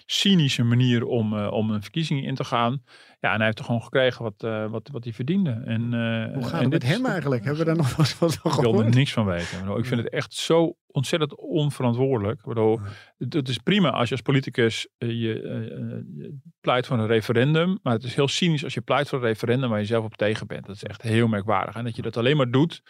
cynische 0.07 0.63
manier 0.63 1.05
om, 1.05 1.39
eh, 1.39 1.53
om 1.53 1.71
een 1.71 1.83
verkiezing 1.83 2.25
in 2.27 2.35
te 2.35 2.45
gaan. 2.45 2.83
Ja, 3.21 3.31
en 3.31 3.37
hij 3.37 3.45
heeft 3.45 3.59
er 3.59 3.65
gewoon 3.65 3.83
gekregen 3.83 4.23
wat, 4.23 4.43
eh, 4.43 4.71
wat, 4.71 4.89
wat 4.93 5.05
hij 5.05 5.13
verdiende. 5.13 5.63
En, 5.65 5.83
eh, 5.83 6.35
Hoe 6.35 6.45
gaat 6.45 6.53
en 6.53 6.61
het 6.61 6.69
met 6.69 6.83
hem 6.83 7.07
eigenlijk? 7.07 7.45
Hebben 7.45 7.61
we 7.61 7.67
daar 7.67 7.77
nog 7.77 7.97
wat 7.97 8.09
van 8.09 8.29
ik 8.29 8.41
wil 8.43 8.53
er 8.53 8.59
gehoord? 8.59 8.95
niks 8.95 9.13
van 9.13 9.25
weten. 9.25 9.77
Ik 9.77 9.87
vind 9.87 10.03
het 10.03 10.13
echt 10.13 10.35
zo 10.35 10.77
ontzettend 10.87 11.37
onverantwoordelijk. 11.37 12.43
Bedoel, 12.45 12.81
het, 13.19 13.49
is 13.49 13.59
prima 13.59 13.91
als 13.91 14.09
je 14.09 14.15
als 14.15 14.23
politicus 14.23 14.89
je, 14.99 15.07
je 15.07 16.39
pleit 16.61 16.87
voor 16.87 16.99
een 16.99 17.07
referendum. 17.07 17.79
Maar 17.83 17.93
het 17.93 18.05
is 18.05 18.15
heel 18.15 18.29
cynisch 18.29 18.65
als 18.65 18.75
je 18.75 18.81
pleit 18.81 19.09
voor 19.09 19.19
een 19.19 19.25
referendum 19.25 19.71
waar 19.71 19.79
je 19.79 19.85
zelf 19.85 20.05
op 20.05 20.17
tegen 20.17 20.47
bent. 20.47 20.67
Dat 20.67 20.75
is 20.75 20.85
echt 20.85 21.03
heel 21.03 21.29
merkwaardig. 21.29 21.75
En 21.75 21.85
dat 21.85 21.97
je 21.97 22.03
dat 22.03 22.17
alleen 22.17 22.37
maar 22.37 22.51
doet 22.51 22.83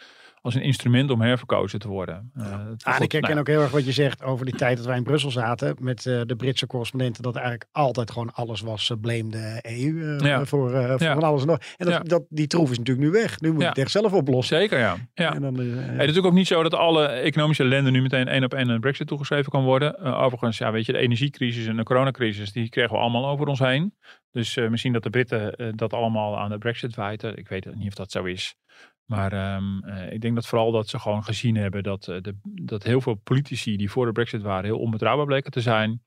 als 0.47 0.55
een 0.55 0.61
instrument 0.67 1.11
om 1.11 1.21
herverkozen 1.21 1.79
te 1.79 1.87
worden. 1.87 2.31
Eh, 2.35 2.43
het- 2.69 2.83
Ah, 2.83 2.93
goed, 2.93 3.03
ik 3.03 3.11
herken 3.11 3.29
nou, 3.29 3.39
ook 3.39 3.47
heel 3.47 3.61
erg 3.61 3.71
wat 3.71 3.85
je 3.85 3.91
zegt 3.91 4.23
over 4.23 4.45
die 4.45 4.55
tijd 4.55 4.77
dat 4.77 4.85
wij 4.85 4.97
in 4.97 5.03
Brussel 5.03 5.31
zaten 5.31 5.75
met 5.79 6.05
eh, 6.05 6.21
de 6.25 6.35
Britse 6.35 6.67
correspondenten. 6.67 7.23
Dat 7.23 7.35
eigenlijk 7.35 7.67
altijd 7.71 8.11
gewoon 8.11 8.33
alles 8.33 8.61
was 8.61 8.89
uh, 8.89 8.97
blame 9.01 9.29
de 9.29 9.59
EU 9.63 10.17
eh, 10.17 10.25
Ja. 10.25 10.45
voor, 10.45 10.73
eh, 10.73 10.89
voor 10.91 11.01
Ja. 11.03 11.13
van 11.13 11.23
alles 11.23 11.41
en 11.41 11.47
nog. 11.47 11.57
En 11.77 11.85
dat, 11.85 11.93
Ja. 11.93 11.99
dat, 11.99 12.23
die 12.29 12.47
troef 12.47 12.71
is 12.71 12.77
natuurlijk 12.77 13.07
nu 13.07 13.11
weg. 13.13 13.39
Nu 13.39 13.47
moet 13.49 13.57
je 13.57 13.63
Ja. 13.63 13.69
het 13.69 13.77
echt 13.77 13.91
zelf 13.91 14.13
oplossen. 14.13 14.57
Zeker, 14.57 14.79
ja. 14.79 14.95
ja. 15.13 15.33
En 15.35 15.41
dan, 15.41 15.59
eh, 15.59 15.65
Het 15.65 15.77
is 15.77 15.85
natuurlijk 15.97 16.25
ook 16.25 16.33
niet 16.33 16.47
zo 16.47 16.63
dat 16.63 16.73
alle 16.73 17.05
economische 17.07 17.63
ellende 17.63 17.91
nu 17.91 18.01
meteen 18.01 18.27
één 18.27 18.43
op 18.43 18.53
één 18.53 18.69
aan 18.71 18.79
brexit 18.79 19.07
toegeschreven 19.07 19.51
kan 19.51 19.63
worden. 19.63 19.99
Overigens, 19.99 20.57
ja, 20.57 20.71
weet 20.71 20.85
je, 20.85 20.91
de 20.91 20.97
energiecrisis 20.97 21.65
en 21.67 21.75
de 21.75 21.83
coronacrisis, 21.83 22.51
die 22.51 22.69
kregen 22.69 22.91
we 22.91 22.97
allemaal 23.01 23.27
over 23.27 23.47
ons 23.47 23.59
heen. 23.59 23.93
Dus 24.31 24.57
eh, 24.57 24.67
misschien 24.69 24.93
dat 24.93 25.03
de 25.03 25.09
Britten 25.09 25.55
eh, 25.55 25.67
dat 25.75 25.93
allemaal 25.93 26.37
aan 26.37 26.49
de 26.49 26.57
brexit 26.57 26.95
wijten. 26.95 27.37
Ik 27.37 27.47
weet 27.47 27.75
niet 27.75 27.87
of 27.87 27.93
dat 27.93 28.11
zo 28.11 28.23
is. 28.23 28.55
Maar 29.07 29.33
ehm, 29.33 29.79
eh, 29.83 30.11
ik 30.13 30.21
denk 30.21 30.35
dat 30.35 30.47
vooral 30.47 30.71
dat 30.71 30.87
ze 30.89 30.99
gewoon 30.99 31.23
gezien 31.23 31.55
hebben 31.55 31.83
dat, 31.83 32.07
eh, 32.07 32.21
de, 32.21 32.35
dat 32.43 32.83
heel 32.83 33.01
veel 33.01 33.13
politici 33.15 33.77
die 33.77 33.91
voor 33.91 34.05
de 34.05 34.11
brexit 34.11 34.41
waren 34.41 34.65
heel 34.65 34.79
onbetrouwbaar 34.79 35.25
bleken 35.25 35.51
te 35.51 35.61
zijn. 35.61 36.01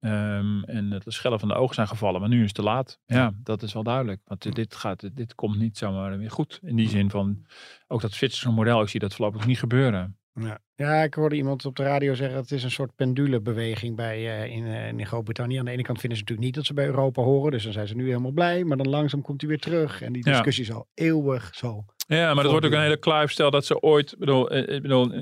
Ehm, 0.00 0.62
en 0.62 0.90
dat 0.90 1.02
de 1.04 1.10
schellen 1.10 1.38
van 1.38 1.48
de 1.48 1.54
ogen 1.54 1.74
zijn 1.74 1.88
gevallen. 1.88 2.20
Maar 2.20 2.28
nu 2.28 2.38
is 2.38 2.46
het 2.46 2.54
te 2.54 2.62
laat. 2.62 2.98
Ja, 3.06 3.32
dat 3.42 3.62
is 3.62 3.72
wel 3.72 3.82
duidelijk. 3.82 4.20
Want 4.24 4.54
dit, 4.54 4.74
gaat, 4.76 5.16
dit 5.16 5.34
komt 5.34 5.58
niet 5.58 5.78
zomaar 5.78 6.18
weer 6.18 6.30
goed. 6.30 6.60
In 6.62 6.76
die 6.76 6.88
zin 6.88 7.10
van, 7.10 7.46
ook 7.88 8.00
dat 8.00 8.12
Zwitserse 8.12 8.50
model, 8.50 8.82
ik 8.82 8.88
zie 8.88 9.00
dat 9.00 9.14
voorlopig 9.14 9.46
niet 9.46 9.58
gebeuren. 9.58 10.18
ja. 10.32 10.58
ja, 10.74 11.02
ik 11.02 11.14
hoorde 11.14 11.36
iemand 11.36 11.64
op 11.64 11.76
de 11.76 11.82
radio 11.82 12.14
zeggen 12.14 12.34
dat 12.36 12.44
het 12.48 12.58
is 12.58 12.64
een 12.64 12.70
soort 12.70 12.94
pendulebeweging 12.94 13.96
bij, 13.96 14.16
eh, 14.42 14.56
in, 14.56 14.66
eh, 14.66 14.88
in 14.88 15.06
Groot-Brittannië. 15.06 15.58
Aan 15.58 15.64
de 15.64 15.70
ene 15.70 15.82
kant 15.82 16.00
vinden 16.00 16.18
ze 16.18 16.24
natuurlijk 16.24 16.48
niet 16.48 16.56
dat 16.56 16.66
ze 16.66 16.74
bij 16.74 16.86
Europa 16.86 17.22
horen. 17.22 17.50
Dus 17.52 17.64
dan 17.64 17.72
zijn 17.72 17.88
ze 17.88 17.94
nu 17.94 18.06
helemaal 18.06 18.30
blij. 18.30 18.64
Maar 18.64 18.76
dan 18.76 18.88
langzaam 18.88 19.22
komt 19.22 19.40
hij 19.40 19.50
weer 19.50 19.60
terug. 19.60 20.02
En 20.02 20.12
die 20.12 20.24
Ja. 20.24 20.30
discussie 20.32 20.64
is 20.64 20.72
al 20.72 20.86
eeuwig 20.94 21.54
zo. 21.54 21.84
Ja, 22.08 22.34
maar 22.34 22.42
dat 22.42 22.52
wordt 22.52 22.66
ook 22.66 22.72
een 22.72 22.80
hele 22.80 22.96
kluif. 22.96 23.30
Stel 23.30 23.50
dat 23.50 23.66
ze 23.66 23.80
ooit. 23.80 24.12
ik 24.12 24.18
Bedoel, 24.18 24.50
eh, 24.50 24.74
ik 24.76 24.82
bedoel, 24.82 25.12
eh, 25.12 25.20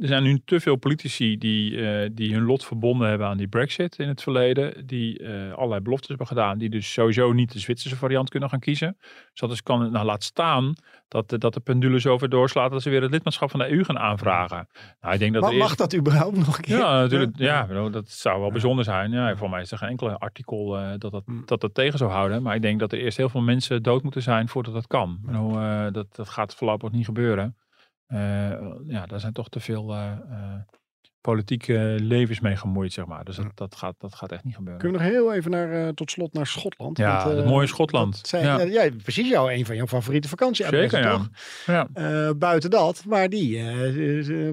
er 0.00 0.06
zijn 0.08 0.22
nu 0.22 0.40
te 0.44 0.60
veel 0.60 0.76
politici 0.76 1.38
die, 1.38 1.88
eh, 1.88 2.10
die 2.12 2.34
hun 2.34 2.44
lot 2.44 2.64
verbonden 2.64 3.08
hebben 3.08 3.26
aan 3.26 3.36
die 3.36 3.48
Brexit 3.48 3.98
in 3.98 4.08
het 4.08 4.22
verleden. 4.22 4.86
Die 4.86 5.18
eh, 5.18 5.52
allerlei 5.52 5.80
beloftes 5.80 6.08
hebben 6.08 6.26
gedaan. 6.26 6.58
Die 6.58 6.70
dus 6.70 6.92
sowieso 6.92 7.32
niet 7.32 7.52
de 7.52 7.58
Zwitserse 7.58 7.96
variant 7.96 8.30
kunnen 8.30 8.48
gaan 8.48 8.58
kiezen. 8.60 8.96
Dus 9.00 9.40
dat 9.40 9.50
is 9.50 9.62
kan 9.62 9.90
nou 9.92 10.04
laat 10.06 10.22
staan 10.24 10.72
dat, 11.08 11.28
de- 11.30 11.38
dat 11.38 11.54
de 11.54 11.60
pendule 11.60 12.00
zo 12.00 12.18
ver 12.18 12.28
doorslaat 12.28 12.70
dat 12.70 12.82
ze 12.82 12.90
weer 12.90 13.02
het 13.02 13.10
lidmaatschap 13.10 13.50
van 13.50 13.60
de 13.60 13.70
EU 13.72 13.84
gaan 13.84 13.98
aanvragen. 13.98 14.68
Nou, 15.00 15.14
ik 15.14 15.20
denk 15.20 15.32
dat 15.32 15.42
Maar 15.42 15.52
mag 15.52 15.62
eerst- 15.62 15.78
dat 15.78 15.94
überhaupt 15.96 16.36
nog 16.36 16.56
een 16.56 16.62
keer? 16.62 16.78
Ja, 16.78 17.00
natuurlijk. 17.00 17.32
Ja, 17.36 17.66
bedoel, 17.66 17.90
dat 17.90 18.10
zou 18.10 18.36
wel 18.36 18.46
Ja. 18.46 18.52
bijzonder 18.52 18.84
zijn. 18.84 19.10
Ja, 19.10 19.36
voor 19.36 19.50
mij 19.50 19.60
is 19.60 19.70
er 19.72 19.78
geen 19.78 19.88
enkele 19.88 20.18
artikel 20.18 20.78
eh, 20.78 20.88
dat, 20.98 21.12
dat, 21.12 21.22
Hm. 21.26 21.32
dat 21.44 21.60
dat 21.60 21.74
tegen 21.74 21.98
zou 21.98 22.10
houden. 22.10 22.42
Maar 22.42 22.54
ik 22.54 22.62
denk 22.62 22.80
dat 22.80 22.92
er 22.92 22.98
eerst 22.98 23.16
heel 23.16 23.28
veel 23.28 23.40
mensen 23.40 23.82
dood 23.82 24.02
moeten 24.02 24.22
zijn 24.22 24.48
voordat 24.48 24.72
dat 24.74 24.86
kan. 24.86 25.18
Bedoel, 25.22 25.58
eh, 25.60 25.86
dat, 25.92 26.13
dat 26.14 26.28
gaat 26.28 26.54
voorlopig 26.54 26.90
niet 26.90 27.04
gebeuren. 27.04 27.56
Eh, 28.06 28.76
ja, 28.86 29.06
daar 29.06 29.20
zijn 29.20 29.32
toch 29.32 29.48
te 29.48 29.60
veel 29.60 29.92
eh, 29.92 30.12
eh, 30.12 30.60
politieke 31.28 31.96
levens 32.00 32.40
mee 32.40 32.56
gemoeid, 32.56 32.92
zeg 32.92 33.06
maar. 33.06 33.24
Dus 33.24 33.36
dat, 33.36 33.50
dat, 33.54 33.74
gaat, 33.76 33.94
dat 33.98 34.14
gaat 34.14 34.32
echt 34.32 34.44
niet 34.44 34.54
gebeuren. 34.54 34.80
Kunnen 34.80 35.00
we 35.00 35.06
nog 35.06 35.14
heel 35.14 35.34
even 35.34 35.50
naar, 35.50 35.70
eh, 35.72 35.88
tot 35.88 36.10
slot 36.10 36.32
naar 36.32 36.46
Schotland? 36.46 36.98
Ja, 36.98 37.16
Want, 37.16 37.30
eh, 37.30 37.36
het 37.36 37.46
mooie 37.46 37.66
Schotland. 37.66 38.20
Zijn, 38.22 38.44
Ja. 38.44 38.60
ja, 38.84 38.90
precies 39.02 39.28
jouw, 39.28 39.50
een 39.50 39.66
van 39.66 39.76
jouw 39.76 39.86
favoriete 39.86 40.28
vakantieadressen, 40.28 41.02
Zeker, 41.02 41.16
toch? 41.18 41.28
Ja. 41.66 41.88
Eh, 41.94 42.30
buiten 42.36 42.70
dat, 42.70 43.04
maar 43.08 43.28
die 43.28 43.58
eh, 43.58 43.64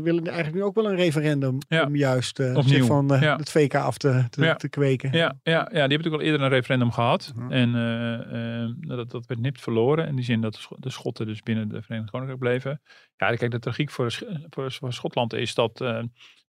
willen 0.02 0.24
eigenlijk 0.26 0.54
nu 0.56 0.64
ook 0.64 0.76
wel 0.76 0.90
een 0.90 0.96
referendum 0.96 1.58
Ja. 1.68 1.86
om 1.86 1.96
juist 1.96 2.40
eh, 2.40 2.60
zich 2.66 2.86
van 2.86 3.14
eh, 3.14 3.38
het 3.38 3.52
VK 3.52 3.76
af 3.76 3.98
te, 3.98 4.24
te, 4.30 4.54
te 4.58 4.70
kweken. 4.70 5.12
Ja, 5.12 5.36
ja, 5.44 5.52
ja, 5.54 5.58
die 5.58 5.70
hebben 5.72 5.90
natuurlijk 5.90 6.16
al 6.16 6.22
eerder 6.22 6.42
een 6.42 6.50
referendum 6.50 6.92
gehad. 6.92 7.34
En 7.50 7.76
eh, 7.76 8.64
eh, 8.64 8.70
dat, 8.80 9.12
dat 9.12 9.26
werd 9.26 9.40
nipt 9.42 9.62
verloren. 9.62 10.08
In 10.08 10.16
die 10.16 10.26
zin 10.26 10.42
dat 10.42 10.54
de 10.54 10.60
Sch- 10.60 10.72
de 10.80 10.90
Schotten 10.90 11.26
dus 11.26 11.40
binnen 11.42 11.70
de 11.70 11.82
Verenigd 11.82 12.10
Koninkrijk 12.12 12.40
bleven. 12.42 12.82
Ja, 13.18 13.36
kijk, 13.36 13.52
de 13.52 13.60
tragiek 13.60 13.90
voor, 13.90 14.20
voor, 14.50 14.72
voor 14.72 14.94
Schotland 14.94 15.34
is 15.34 15.54
dat, 15.56 15.82
eh, 15.82 16.00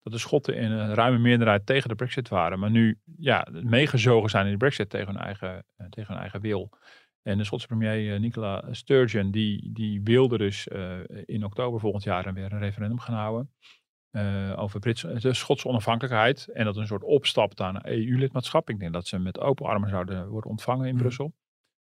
dat 0.03 0.13
de 0.13 0.19
Schotten 0.19 0.57
in 0.57 0.71
een 0.71 0.95
ruime 0.95 1.19
meerderheid 1.19 1.67
tegen 1.67 1.89
de 1.89 1.95
brexit 1.95 2.29
waren. 2.29 2.59
Maar 2.59 2.71
nu 2.71 2.99
ja, 3.17 3.47
meegezogen 3.51 4.31
zijn 4.31 4.47
in 4.47 4.53
de 4.53 4.59
brexit 4.59 4.91
tegen 4.91 5.07
hun 5.07 5.23
eigen, 5.23 5.65
eh, 5.77 5.87
tegen 5.87 6.13
hun 6.13 6.23
eigen 6.23 6.41
wil. 6.41 6.71
En 7.23 7.39
de 7.39 7.45
Schotse 7.45 7.67
premier 7.67 8.15
eh, 8.15 8.21
Nicola 8.21 8.65
Sturgeon, 8.71 9.31
die, 9.31 9.73
die 9.73 10.01
wilde 10.03 10.39
dus 10.39 10.69
eh, 10.69 10.99
in 11.25 11.45
oktober 11.45 11.81
volgend 11.81 12.03
jaar 12.05 12.35
weer 12.35 12.53
een 12.53 12.59
referendum 12.59 12.99
gaan 12.99 13.15
houden. 13.15 13.51
over 14.57 14.81
Britse, 14.81 15.21
de 15.21 15.35
Schotse 15.35 15.69
onafhankelijkheid. 15.69 16.49
En 16.53 16.65
dat 16.65 16.77
een 16.77 16.87
soort 16.87 17.03
opstap 17.03 17.59
naar 17.59 17.87
EU-lidmaatschap. 17.87 18.71
Ik 18.71 18.79
denk 18.79 18.93
dat 18.93 19.07
ze 19.07 19.19
met 19.19 19.41
open 19.41 19.67
armen 19.67 19.89
zouden 19.89 20.29
worden 20.29 20.51
ontvangen 20.51 20.87
in 20.87 20.95
Mhm. 20.95 21.03
Brussel. 21.03 21.35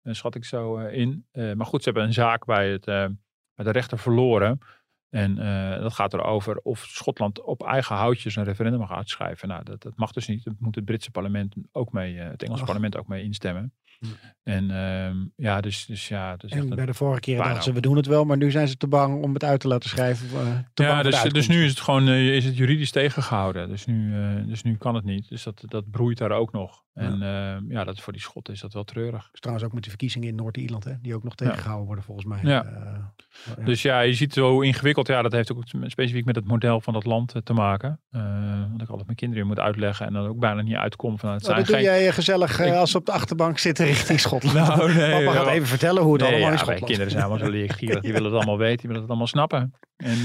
Schat 0.04 0.36
ik 0.36 0.46
zo 0.46 0.78
in. 0.78 1.26
Maar 1.32 1.66
goed, 1.66 1.84
ze 1.84 1.90
hebben 1.90 2.04
een 2.08 2.14
zaak 2.14 2.46
bij, 2.46 2.72
het, 2.72 2.86
bij 2.86 3.66
de 3.66 3.72
rechter 3.72 4.00
verloren. 4.00 4.60
En 5.16 5.38
eh, 5.38 5.82
dat 5.82 5.94
gaat 5.94 6.14
erover 6.14 6.58
of 6.58 6.86
Schotland 6.90 7.42
op 7.42 7.64
eigen 7.64 7.96
houtjes 7.96 8.36
een 8.36 8.44
referendum 8.44 8.86
gaat 8.86 9.10
schrijven. 9.10 9.48
Nou, 9.48 9.64
dat, 9.64 9.82
dat 9.82 9.94
mag 9.96 10.12
dus 10.12 10.28
niet. 10.28 10.44
Dat 10.44 10.54
moet 10.60 10.76
het 10.76 10.86
Britse 10.86 11.12
parlement 11.12 11.56
ook 11.72 11.92
mee, 11.92 12.20
eh, 12.20 12.30
het 12.30 12.44
Engelse 12.44 12.62
Ach. 12.62 12.68
parlement 12.68 12.98
ook 12.98 13.08
mee 13.08 13.24
instemmen. 13.24 13.74
Hm. 14.00 14.06
En 14.44 14.72
ehm, 14.72 15.18
ja, 15.36 15.62
dus, 15.62 15.86
dus 15.86 16.08
ja. 16.08 16.38
Echt 16.38 16.54
En 16.54 16.70
bij 16.70 16.86
de 16.86 16.94
vorige 16.94 17.20
keer 17.20 17.38
dachten 17.38 17.64
ze, 17.64 17.74
we 17.74 17.82
doen 17.82 17.96
het 17.96 18.06
wel, 18.06 18.26
maar 18.26 18.38
nu 18.38 18.52
zijn 18.52 18.68
ze 18.68 18.78
te 18.78 18.88
bang 18.88 19.24
om 19.24 19.34
het 19.34 19.44
uit 19.44 19.60
te 19.60 19.68
laten 19.68 19.90
schrijven. 19.90 20.40
eh, 20.40 20.58
te 20.74 20.84
ja, 20.84 21.04
dus, 21.04 21.22
dus 21.22 21.48
nu 21.48 21.64
is 21.64 21.70
het 21.70 21.80
gewoon 21.80 22.10
is 22.10 22.46
het 22.46 22.58
juridisch 22.58 22.92
tegengehouden. 22.92 23.70
Dus 23.70 23.86
nu, 23.86 24.14
dus 24.46 24.64
nu 24.64 24.78
kan 24.78 24.96
het 24.96 25.06
niet. 25.06 25.30
Dus 25.30 25.44
dat, 25.44 25.64
dat 25.66 25.90
broeit 25.92 26.18
daar 26.18 26.32
ook 26.32 26.52
nog. 26.52 26.85
En 26.96 27.22
ehm, 27.22 27.72
ja, 27.72 27.84
dat, 27.84 28.00
voor 28.00 28.14
die 28.14 28.22
Schotten 28.22 28.54
is 28.54 28.60
dat 28.60 28.74
wel 28.74 28.84
treurig. 28.84 29.28
Dus 29.32 29.40
trouwens 29.40 29.68
ook 29.68 29.74
met 29.74 29.84
de 29.84 29.90
verkiezingen 29.90 30.28
in 30.28 30.36
Noord-Ierland, 30.36 30.84
hè, 30.84 30.92
die 31.02 31.16
ook 31.16 31.24
nog 31.24 31.36
tegengehouden 31.36 31.86
worden 31.86 32.04
volgens 32.04 32.28
mij. 32.28 32.40
Ja. 32.44 32.66
Eh, 32.66 32.82
ja. 33.58 33.64
Dus 33.64 33.82
ja, 33.82 34.00
je 34.00 34.14
ziet 34.14 34.36
hoe 34.36 34.66
ingewikkeld. 34.66 35.08
Ja, 35.08 35.22
dat 35.22 35.32
heeft 35.32 35.52
ook 35.52 35.64
specifiek 35.86 36.26
met 36.26 36.36
het 36.36 36.48
model 36.48 36.82
van 36.82 36.94
dat 36.94 37.06
land 37.06 37.34
eh, 37.34 37.42
te 37.42 37.54
maken. 37.54 38.00
Eh 38.12 38.22
wat 38.72 38.82
ik 38.82 38.90
altijd 38.90 39.06
mijn 39.06 39.18
kinderen 39.18 39.48
moet 39.48 39.60
uitleggen. 39.60 40.06
En 40.08 40.14
dan 40.14 40.28
ook 40.28 40.40
bijna 40.40 40.62
niet 40.62 40.76
uitkom 40.76 41.20
van 41.20 41.30
het 41.32 41.42
Nou, 41.42 41.54
zijn 41.54 41.66
dat 41.66 41.76
doe 41.76 41.86
jij 41.86 42.12
gezellig 42.12 42.60
Ik- 42.60 42.74
als 42.74 42.92
ze 42.92 42.98
op 42.98 43.06
de 43.06 43.12
achterbank 43.12 43.58
zitten 43.58 43.86
richting 43.86 44.20
Schotland. 44.20 44.56
Nou, 44.68 44.94
nee, 44.94 45.12
Papa 45.12 45.36
gaat 45.36 45.46
wel. 45.46 45.54
even 45.54 45.68
vertellen 45.68 46.04
hoe 46.04 46.14
het 46.14 46.22
Nee, 46.22 46.32
allemaal 46.32 46.50
ja, 46.50 46.54
mijn 46.56 46.60
Schotland 46.60 46.86
kinderen 46.86 47.12
zijn 47.12 47.24
allemaal 47.24 47.46
zo 47.46 47.52
leergierig. 47.52 48.02
Die 48.02 48.12
willen 48.12 48.28
het 48.32 48.36
allemaal 48.36 48.58
weten. 48.58 48.78
Die 48.78 48.88
willen 48.88 49.02
het 49.02 49.10
allemaal 49.10 49.28
snappen. 49.28 49.74
En 49.96 50.18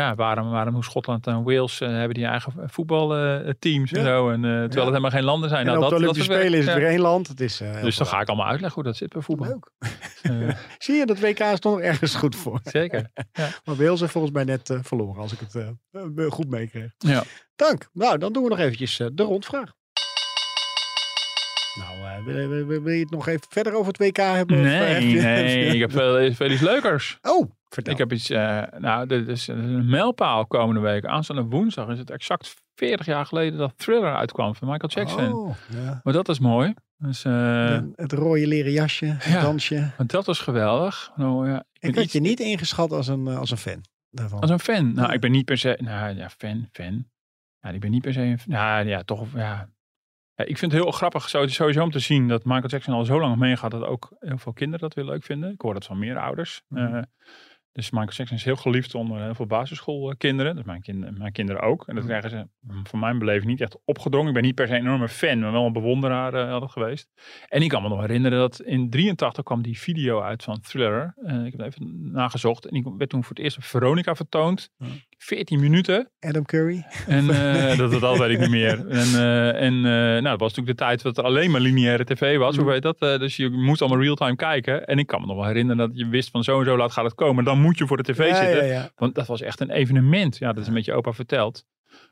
ja, 0.00 0.14
waarom, 0.14 0.50
waarom 0.50 0.74
hoe 0.74 0.84
Schotland 0.84 1.26
en 1.26 1.42
Wales 1.42 1.80
eh, 1.80 1.88
hebben 1.88 2.14
die 2.14 2.24
eigen 2.26 2.52
voetbalteams 2.66 3.92
en 3.92 4.00
Ja. 4.00 4.06
zo. 4.06 4.30
En, 4.30 4.34
eh, 4.34 4.50
terwijl 4.50 4.60
Ja. 4.70 4.78
het 4.78 4.84
helemaal 4.88 5.10
geen 5.10 5.24
landen 5.24 5.48
zijn. 5.48 5.60
En 5.60 5.66
Nou, 5.66 5.76
op 5.78 5.82
dat, 5.82 5.90
de 5.98 6.04
Olympische 6.04 6.30
is 6.32 6.36
Spelen 6.38 6.58
is 6.58 6.64
het 6.64 6.74
ja. 6.74 6.80
weer 6.80 6.90
één 6.90 7.00
land. 7.00 7.28
Het 7.28 7.40
is, 7.40 7.60
eh, 7.60 7.82
Dus 7.82 7.96
dan 7.96 8.06
ga 8.06 8.20
ik 8.20 8.28
allemaal 8.28 8.46
uitleggen 8.46 8.74
hoe 8.82 8.90
dat 8.90 8.96
zit 8.98 9.12
bij 9.12 9.22
voetbal. 9.22 9.46
Leuk. 9.48 9.70
Eh, 10.22 10.54
Zie 10.78 10.94
je, 10.94 11.06
dat 11.06 11.20
WK 11.20 11.42
stond 11.56 11.78
er 11.80 11.84
ergens 11.84 12.14
goed 12.14 12.36
voor. 12.36 12.60
zeker. 12.64 13.10
Maar 13.64 13.76
Wales 13.76 14.00
heeft 14.00 14.12
volgens 14.12 14.32
mij 14.34 14.44
net 14.44 14.70
eh, 14.70 14.78
verloren, 14.82 15.22
als 15.22 15.32
ik 15.32 15.38
het 15.40 15.54
eh, 15.54 15.68
eh, 15.92 16.30
goed 16.30 16.48
meekreeg. 16.50 16.90
Ja. 16.98 17.22
Dank. 17.56 17.88
Nou, 17.92 18.18
dan 18.18 18.32
doen 18.32 18.42
we 18.42 18.48
nog 18.48 18.58
eventjes 18.58 19.00
eh, 19.00 19.06
de 19.12 19.22
rondvraag. 19.22 19.72
Nou, 21.78 22.08
eh, 22.28 22.46
wil, 22.66 22.66
wil- 22.82 22.92
je 22.92 23.00
het 23.00 23.10
nog 23.10 23.28
even 23.28 23.46
verder 23.48 23.72
over 23.74 23.86
het 23.92 23.98
WK 23.98 24.16
hebben? 24.16 24.58
Of, 24.60 24.64
eh, 24.64 24.72
heb 24.78 24.88
Nee, 24.88 25.08
je- 25.10 25.20
nee, 25.20 25.66
ik 25.66 25.80
heb 25.80 25.90
veel, 25.92 26.32
veel 26.34 26.50
iets 26.50 26.60
leukers. 26.60 27.18
Oh, 27.22 27.50
vertel. 27.74 27.92
Ik 27.92 27.98
heb 27.98 28.12
iets, 28.12 28.30
eh, 28.30 28.62
nou, 28.78 29.06
dit 29.06 29.28
is 29.28 29.46
een 29.46 29.88
mijlpaal 29.88 30.46
komende 30.46 30.80
week. 30.80 31.04
Aanstaande 31.06 31.42
woensdag 31.42 31.88
is 31.88 31.98
het 31.98 32.10
exact 32.10 32.54
40 32.74 33.06
jaar 33.06 33.26
geleden 33.26 33.58
dat 33.58 33.72
Thriller 33.78 34.16
uitkwam 34.16 34.54
van 34.54 34.68
Michael 34.68 34.90
Jackson. 34.92 35.32
Oh, 35.32 35.54
ja. 35.70 36.00
Maar 36.02 36.12
dat 36.12 36.28
is 36.28 36.38
mooi. 36.38 36.74
Dus, 36.96 37.24
eh, 37.24 37.80
het 37.94 38.12
rode 38.12 38.46
leren 38.46 38.72
jasje, 38.72 39.06
het 39.06 39.24
Ja. 39.24 39.42
dansje. 39.42 39.90
want 39.96 40.10
dat 40.10 40.26
was 40.26 40.38
geweldig. 40.40 41.10
Nou, 41.16 41.48
ja, 41.48 41.56
ik 41.58 41.64
Ik 41.72 41.80
ben 41.80 41.94
had 41.94 42.04
iets, 42.04 42.12
je 42.12 42.20
niet 42.20 42.40
ingeschat 42.40 42.92
als 42.92 43.08
een, 43.08 43.26
eh, 43.26 43.38
als 43.38 43.50
een 43.50 43.56
fan 43.56 43.80
daarvan. 44.10 44.40
als 44.40 44.50
een 44.50 44.58
fan. 44.60 44.92
Nou, 44.94 45.12
ik 45.12 45.20
ben 45.20 45.30
niet 45.30 45.44
per 45.44 45.58
se, 45.58 45.78
nou 45.82 46.16
ja, 46.16 46.28
fan, 46.28 46.68
fan. 46.72 47.04
Ja, 47.60 47.70
ik 47.70 47.80
ben 47.80 47.90
niet 47.90 48.02
per 48.02 48.12
se 48.12 48.20
een, 48.20 48.38
nou 48.46 48.86
ja, 48.88 49.02
toch, 49.02 49.26
ja. 49.34 49.68
Ik 50.36 50.58
vind 50.58 50.72
het 50.72 50.82
heel 50.82 50.90
grappig 50.90 51.28
zo- 51.28 51.46
sowieso 51.46 51.82
om 51.82 51.90
te 51.90 51.98
zien 51.98 52.28
dat 52.28 52.44
Michael 52.44 52.68
Jackson 52.68 52.94
al 52.94 53.04
zo 53.04 53.20
lang 53.20 53.36
meegaat 53.36 53.70
dat 53.70 53.84
ook 53.84 54.12
heel 54.18 54.38
veel 54.38 54.52
kinderen 54.52 54.80
dat 54.80 54.94
weer 54.94 55.04
leuk 55.04 55.24
vinden. 55.24 55.50
Ik 55.52 55.60
hoor 55.60 55.74
dat 55.74 55.84
van 55.84 55.98
meer 55.98 56.18
ouders. 56.18 56.62
Mhm. 56.68 57.02
Dus 57.74 57.90
Michael 57.90 58.12
Jackson 58.12 58.36
is 58.36 58.44
heel 58.44 58.56
geliefd 58.56 58.94
onder 58.94 59.22
heel 59.22 59.34
veel 59.34 59.46
basisschoolkinderen. 59.46 60.54
Dus 60.56 60.64
mijn, 60.64 60.80
kind, 60.82 61.18
mijn 61.18 61.32
kinderen 61.32 61.62
ook. 61.62 61.86
En 61.88 61.94
dat 61.94 62.04
Mhm. 62.04 62.12
krijgen 62.18 62.30
ze 62.30 62.48
mm, 62.72 62.86
van 62.86 62.98
mijn 62.98 63.18
beleving 63.18 63.46
niet 63.46 63.60
echt 63.60 63.78
opgedrongen. 63.84 64.28
Ik 64.28 64.34
ben 64.34 64.42
niet 64.42 64.54
per 64.54 64.66
se 64.66 64.72
een 64.74 64.80
enorme 64.80 65.08
fan, 65.08 65.38
maar 65.38 65.52
wel 65.52 65.66
een 65.66 65.72
bewonderaar 65.72 66.34
eh, 66.34 66.52
altijd 66.52 66.70
geweest. 66.70 67.08
En 67.48 67.62
ik 67.62 67.68
kan 67.68 67.82
me 67.82 67.88
nog 67.88 68.00
herinneren 68.00 68.38
dat 68.38 68.60
in 68.60 68.90
83 68.90 69.44
kwam 69.44 69.62
die 69.62 69.78
video 69.78 70.20
uit 70.20 70.42
van 70.42 70.60
Thriller. 70.60 71.14
Eh, 71.24 71.44
ik 71.44 71.52
heb 71.56 71.60
even 71.66 72.10
nagezocht. 72.12 72.66
En 72.66 72.74
die 72.82 72.94
werd 72.98 73.10
toen 73.10 73.24
voor 73.24 73.34
het 73.34 73.44
eerst 73.44 73.56
op 73.56 73.62
Veronica 73.64 74.14
vertoond. 74.14 74.70
Ja. 74.76 74.86
14 75.24 75.60
minuten. 75.60 76.10
Adam 76.20 76.44
Curry. 76.44 76.84
En 77.06 77.30
eh, 77.70 77.78
dat, 77.78 77.90
dat, 77.90 78.00
dat 78.00 78.18
weet 78.18 78.30
ik 78.30 78.38
niet 78.38 78.50
meer. 78.50 78.88
En, 78.88 79.06
eh, 79.14 79.62
en 79.62 79.74
eh, 79.74 79.82
nou, 79.92 80.22
dat 80.22 80.40
was 80.40 80.48
natuurlijk 80.54 80.78
de 80.78 80.84
tijd 80.84 81.02
dat 81.02 81.18
er 81.18 81.24
alleen 81.24 81.50
maar 81.50 81.60
lineaire 81.60 82.04
tv 82.04 82.38
was. 82.38 82.54
Hoe 82.56 82.64
Mhm. 82.64 82.72
weet 82.72 82.82
dat? 82.82 82.98
Dus 83.20 83.36
je 83.36 83.50
moest 83.50 83.80
allemaal 83.80 84.00
real-time 84.02 84.36
kijken. 84.36 84.86
En 84.86 84.98
ik 84.98 85.06
kan 85.06 85.20
me 85.20 85.26
nog 85.26 85.36
wel 85.36 85.46
herinneren 85.46 85.88
dat 85.88 85.98
je 85.98 86.08
wist 86.08 86.30
van 86.30 86.44
zo 86.44 86.58
en 86.58 86.64
zo 86.64 86.76
laat 86.76 86.92
gaat 86.92 87.04
het 87.04 87.14
komen. 87.14 87.44
Dan 87.44 87.60
moet 87.60 87.78
je 87.78 87.86
voor 87.86 87.96
de 87.96 88.12
tv 88.12 88.28
ja, 88.28 88.34
zitten. 88.36 88.66
ja, 88.66 88.72
ja. 88.72 88.90
Want 88.96 89.14
dat 89.14 89.26
was 89.26 89.40
echt 89.40 89.60
een 89.60 89.70
evenement. 89.70 90.36
Ja, 90.38 90.52
dat 90.52 90.62
is 90.62 90.68
een 90.68 90.74
beetje 90.74 90.92
opa 90.94 91.12
verteld. 91.12 91.64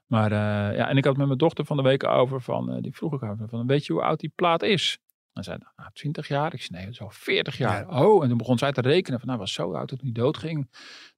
Maar 0.06 0.32
ja, 0.74 0.88
en 0.88 0.96
ik 0.96 1.04
had 1.04 1.16
met 1.16 1.26
mijn 1.26 1.38
dochter 1.38 1.64
van 1.64 1.76
de 1.76 1.82
week 1.82 2.04
over 2.04 2.40
van, 2.40 2.78
die 2.80 2.94
vroeg 2.94 3.12
ik 3.14 3.22
over 3.22 3.48
van, 3.48 3.66
weet 3.66 3.86
je 3.86 3.92
hoe 3.92 4.02
oud 4.02 4.20
die 4.20 4.32
plaat 4.34 4.62
is? 4.62 4.98
En 5.32 5.42
zei, 5.42 5.58
nou, 5.76 5.90
20 5.92 6.28
jaar. 6.28 6.54
Ik 6.54 6.62
zei, 6.62 6.84
nee, 6.84 7.00
al 7.00 7.10
40 7.10 7.58
jaar. 7.58 7.88
Oh, 7.88 8.22
en 8.22 8.28
toen 8.28 8.38
begon 8.38 8.58
zij 8.58 8.72
te 8.72 8.80
rekenen 8.80 9.18
van, 9.18 9.28
nou, 9.28 9.40
was 9.40 9.52
zo 9.52 9.74
oud 9.74 9.88
dat 9.88 10.00
hij 10.00 10.12
doodging. 10.12 10.70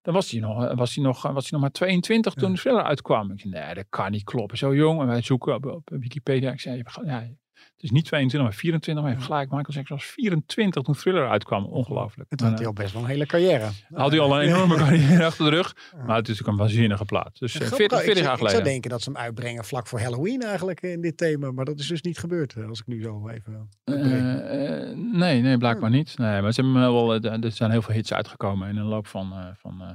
Dan 0.02 0.14
was 0.14 0.30
hij 0.30 0.40
nog, 0.40 0.74
was 0.74 0.94
hij 0.94 1.04
nog, 1.04 1.22
was 1.22 1.42
hij 1.42 1.50
nog 1.50 1.60
maar 1.60 1.70
22 1.70 2.34
toen 2.34 2.52
de 2.52 2.58
thriller 2.58 2.82
uitkwam. 2.82 3.32
Ik 3.32 3.40
zei, 3.40 3.52
nee, 3.52 3.74
dat 3.74 3.86
kan 3.88 4.10
niet 4.10 4.24
kloppen. 4.24 4.58
Zo 4.58 4.74
jong. 4.74 5.00
En 5.00 5.06
wij 5.06 5.22
zoeken 5.22 5.54
op, 5.54 5.66
op 5.66 5.90
Wikipedia. 5.90 6.52
Ik 6.52 6.60
zei, 6.60 6.82
ja, 7.04 7.28
het 7.74 7.82
is 7.82 7.90
niet 7.90 8.04
22, 8.04 8.48
maar 8.50 8.58
24. 8.58 9.04
Maar 9.04 9.12
hebt 9.12 9.24
gelijk. 9.24 9.50
Michael 9.50 9.74
Jackson 9.74 9.96
was 9.96 10.06
24 10.06 10.82
toen 10.82 10.94
thriller 10.94 11.28
uitkwam. 11.28 11.64
Ongelooflijk. 11.64 12.30
Het 12.30 12.40
had 12.40 12.50
eh, 12.50 12.56
hij 12.56 12.66
al 12.66 12.72
best 12.72 12.92
wel 12.92 13.02
een 13.02 13.08
hele 13.08 13.26
carrière. 13.26 13.68
had 13.94 14.10
hij 14.10 14.20
al 14.20 14.40
een 14.40 14.46
enorme 14.48 14.76
carrière 14.84 15.24
achter 15.24 15.44
de 15.44 15.50
rug. 15.50 15.76
Maar 15.92 16.16
het 16.16 16.28
is 16.28 16.38
natuurlijk 16.38 16.48
een 16.48 16.56
waanzinnige 16.56 17.04
plaat. 17.04 17.38
Dus 17.38 17.54
eh, 17.54 17.60
Grappig, 17.66 17.76
40, 17.76 17.98
ik 17.98 18.04
40 18.04 18.14
zou- 18.24 18.24
jaar 18.24 18.32
Ik 18.34 18.38
zou 18.38 18.50
geleden. 18.50 18.72
denken 18.72 18.90
dat 18.90 19.02
ze 19.02 19.10
hem 19.10 19.18
uitbrengen 19.20 19.64
vlak 19.64 19.86
voor 19.86 20.00
Halloween 20.00 20.42
eigenlijk 20.42 20.80
in 20.82 21.00
dit 21.00 21.16
thema. 21.16 21.50
Maar 21.52 21.64
dat 21.64 21.78
is 21.78 21.86
dus 21.86 22.02
niet 22.02 22.18
gebeurd, 22.18 22.52
eh, 22.54 22.68
als 22.68 22.80
ik 22.80 22.86
nu 22.86 23.02
zo 23.02 23.28
even... 23.28 23.68
Eh, 23.84 24.80
eh, 24.90 24.96
nee, 24.96 25.40
nee, 25.40 25.58
blijkbaar 25.58 25.90
niet. 25.90 26.18
Nee, 26.18 26.42
maar 26.42 26.52
ze 26.52 26.60
hebben 26.62 26.80
wel, 26.80 27.14
eh, 27.14 27.44
er 27.44 27.52
zijn 27.52 27.70
heel 27.70 27.82
veel 27.82 27.94
hits 27.94 28.12
uitgekomen 28.12 28.68
in 28.68 28.74
de 28.74 28.80
loop 28.82 29.06
van, 29.06 29.32
eh, 29.32 29.46
van, 29.54 29.80
eh, 29.82 29.88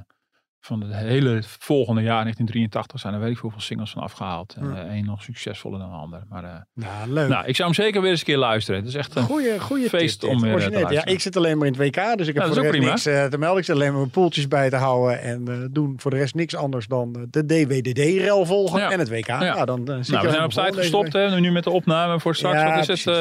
van 0.60 0.80
het 0.80 0.94
hele 0.94 1.42
volgende 1.44 2.00
jaar, 2.02 2.22
1983, 2.22 3.00
zijn 3.00 3.14
er 3.14 3.20
weet 3.20 3.30
ik 3.30 3.38
hoeveel 3.38 3.60
singles 3.60 3.90
van 3.90 4.02
afgehaald. 4.02 4.54
En 4.58 4.68
Ja. 4.74 4.84
eh, 4.84 5.02
nog 5.04 5.22
succesvoller 5.22 5.78
dan 5.78 5.90
de 5.90 5.96
ander. 5.96 6.22
Maar 6.28 6.44
eh, 6.44 6.50
nou, 6.74 7.10
leuk. 7.12 7.28
nou, 7.28 7.46
ik 7.46 7.56
zou 7.56 7.68
hem 7.72 7.84
zeker 7.84 8.00
weer 8.00 8.10
eens 8.10 8.20
een 8.20 8.26
keer 8.26 8.36
luisteren. 8.36 8.80
Het 8.80 8.88
is 8.88 8.94
echt 8.94 9.14
een 9.16 9.22
Goeie, 9.22 9.60
goeie 9.60 9.88
feest 9.88 10.20
tip, 10.20 10.28
om 10.30 10.40
weer, 10.40 10.72
eh, 10.72 10.86
te. 10.86 10.92
Ja, 10.94 11.04
ik 11.04 11.20
zit 11.20 11.36
alleen 11.36 11.58
maar 11.58 11.66
in 11.66 11.72
het 11.72 11.82
WK, 11.82 12.16
dus 12.16 12.26
ik 12.28 12.34
heb 12.34 12.44
dat 12.44 12.54
voor 12.54 12.62
de 12.62 12.70
rest 12.70 12.82
niks 12.88 13.06
eh, 13.06 13.24
te 13.24 13.38
melden. 13.38 13.58
Ik 13.58 13.64
zit 13.64 13.74
alleen 13.74 13.88
maar 13.90 13.98
mijn 14.00 14.10
poeltjes 14.10 14.48
bij 14.48 14.70
te 14.70 14.76
houden 14.76 15.20
en 15.22 15.48
eh, 15.48 15.54
doen 15.70 15.94
voor 15.96 16.10
de 16.10 16.16
rest 16.16 16.34
niks 16.34 16.56
anders 16.56 16.86
dan 16.86 17.26
de 17.30 17.46
DWDD-rel 17.46 18.46
volgen 18.46 18.80
Ja. 18.80 18.90
en 18.90 18.98
het 18.98 19.08
WK. 19.08 19.26
Ja, 19.26 19.42
Ja. 19.44 19.64
dan 19.64 19.82
Nou, 19.84 19.98
we 19.98 20.04
zijn 20.30 20.44
op 20.44 20.50
tijd 20.52 20.76
gestopt 20.76 21.12
hè, 21.12 21.40
nu 21.40 21.50
met 21.52 21.64
de 21.64 21.70
opname 21.70 22.20
voor 22.20 22.34
straks. 22.36 22.60
Ja, 22.60 22.74
wat 22.76 22.88
is 22.88 23.04
het? 23.04 23.14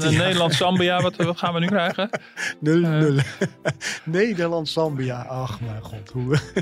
precies. 0.00 0.18
Nederland-Zambia, 0.18 1.00
wat, 1.02 1.16
wat 1.16 1.38
gaan 1.38 1.54
we 1.54 1.60
nu 1.60 1.66
krijgen? 1.66 2.08
Nul, 2.60 2.82
Eh. 2.84 2.90
nul. 2.90 3.16
Nederland, 4.04 4.68
Zambia. 4.68 5.22
Ach 5.28 5.60
mijn 5.60 5.82
god. 5.82 6.10
Hoe... 6.12 6.36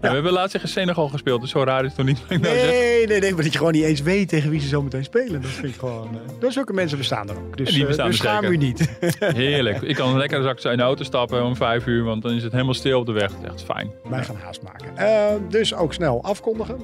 Ja, 0.00 0.08
we 0.08 0.14
hebben 0.14 0.32
laatst 0.32 0.52
tegen 0.52 0.68
Senegal 0.68 1.08
gespeeld, 1.08 1.40
dus 1.40 1.50
zo 1.50 1.62
raar 1.62 1.84
is 1.84 1.86
het 1.86 1.96
toch 1.96 2.06
niet. 2.06 2.28
nou 2.28 2.44
zeg. 2.44 2.70
Nee, 2.70 3.06
nee, 3.06 3.20
nee, 3.20 3.34
maar 3.34 3.42
dat 3.42 3.52
je 3.52 3.58
gewoon 3.58 3.72
niet 3.72 3.84
eens 3.84 4.02
weet 4.02 4.28
tegen 4.28 4.50
wie 4.50 4.60
ze 4.60 4.68
zo 4.68 4.82
meteen 4.82 5.04
spelen. 5.04 5.42
Dat 5.42 5.50
vind 5.50 5.74
ik 5.74 5.78
gewoon... 5.78 6.08
eh 6.14 6.20
dus 6.40 6.54
zulke 6.54 6.72
mensen 6.72 6.98
bestaan 6.98 7.28
er 7.28 7.36
ook. 7.36 7.56
Dus, 7.56 7.68
En 7.68 7.72
die 7.72 7.82
eh, 7.82 7.88
bestaan 7.88 8.06
dus 8.06 8.16
schaam 8.16 8.44
u 8.44 8.56
niet. 8.56 8.98
Heerlijk. 9.18 9.82
Ik 9.82 9.94
kan 9.94 10.16
lekker 10.16 10.38
straks 10.38 10.64
in 10.64 10.76
de 10.76 10.82
auto 10.82 11.04
stappen 11.04 11.44
om 11.44 11.56
vijf 11.56 11.86
uur, 11.86 12.04
want 12.04 12.22
dan 12.22 12.32
is 12.32 12.42
het 12.42 12.52
helemaal 12.52 12.74
stil 12.74 13.00
op 13.00 13.06
de 13.06 13.12
weg. 13.12 13.32
Echt 13.44 13.62
fijn. 13.62 13.90
Wij 14.08 14.24
gaan 14.24 14.36
haast 14.36 14.62
maken. 14.62 14.96
Eh, 14.96 15.34
dus 15.48 15.74
ook 15.74 15.94
snel 15.94 16.22
afkondigen. 16.22 16.76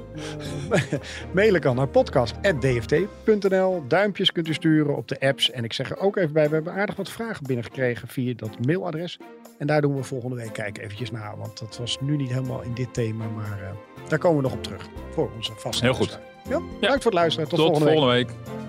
Mailen 1.35 1.61
kan 1.61 1.77
naar 1.77 1.89
podcast.dft.nl. 1.89 3.85
Duimpjes 3.89 4.33
kunt 4.33 4.49
u 4.49 4.55
sturen 4.55 4.97
op 4.97 5.09
de 5.09 5.21
apps. 5.21 5.51
En 5.51 5.65
ik 5.65 5.73
zeg 5.73 5.91
er 5.91 5.99
ook 5.99 6.17
even 6.17 6.33
bij, 6.33 6.49
we 6.49 6.55
hebben 6.55 6.73
aardig 6.73 6.97
wat 6.97 7.11
vragen 7.11 7.47
binnengekregen 7.47 8.09
via 8.09 8.33
dat 8.37 8.67
mailadres. 8.67 9.19
En 9.59 9.67
daar 9.67 9.81
doen 9.81 9.97
we 9.97 10.03
volgende 10.03 10.37
week 10.37 10.53
kijken 10.53 10.83
eventjes 10.83 11.11
naar. 11.11 11.37
Want 11.39 11.59
dat 11.59 11.79
was 11.79 11.99
nu 12.01 12.17
niet 12.17 12.31
helemaal 12.31 12.64
in 12.65 12.75
dit 12.75 12.95
thema, 12.95 13.25
maar 13.37 13.61
eh, 13.63 14.09
daar 14.09 14.19
komen 14.19 14.37
we 14.37 14.43
nog 14.43 14.53
op 14.53 14.63
terug. 14.63 14.89
Voor 15.11 15.31
onze 15.37 15.53
vaste 15.57 15.85
Heel 15.85 15.95
goed. 15.95 16.19
Ja, 16.49 16.61
bedankt 16.81 17.03
voor 17.03 17.11
het 17.13 17.21
luisteren. 17.21 17.49
Tot, 17.49 17.59
Tot 17.59 17.67
volgende 17.69 17.91
week. 17.91 17.99
volgende 17.99 18.53
week. 18.55 18.64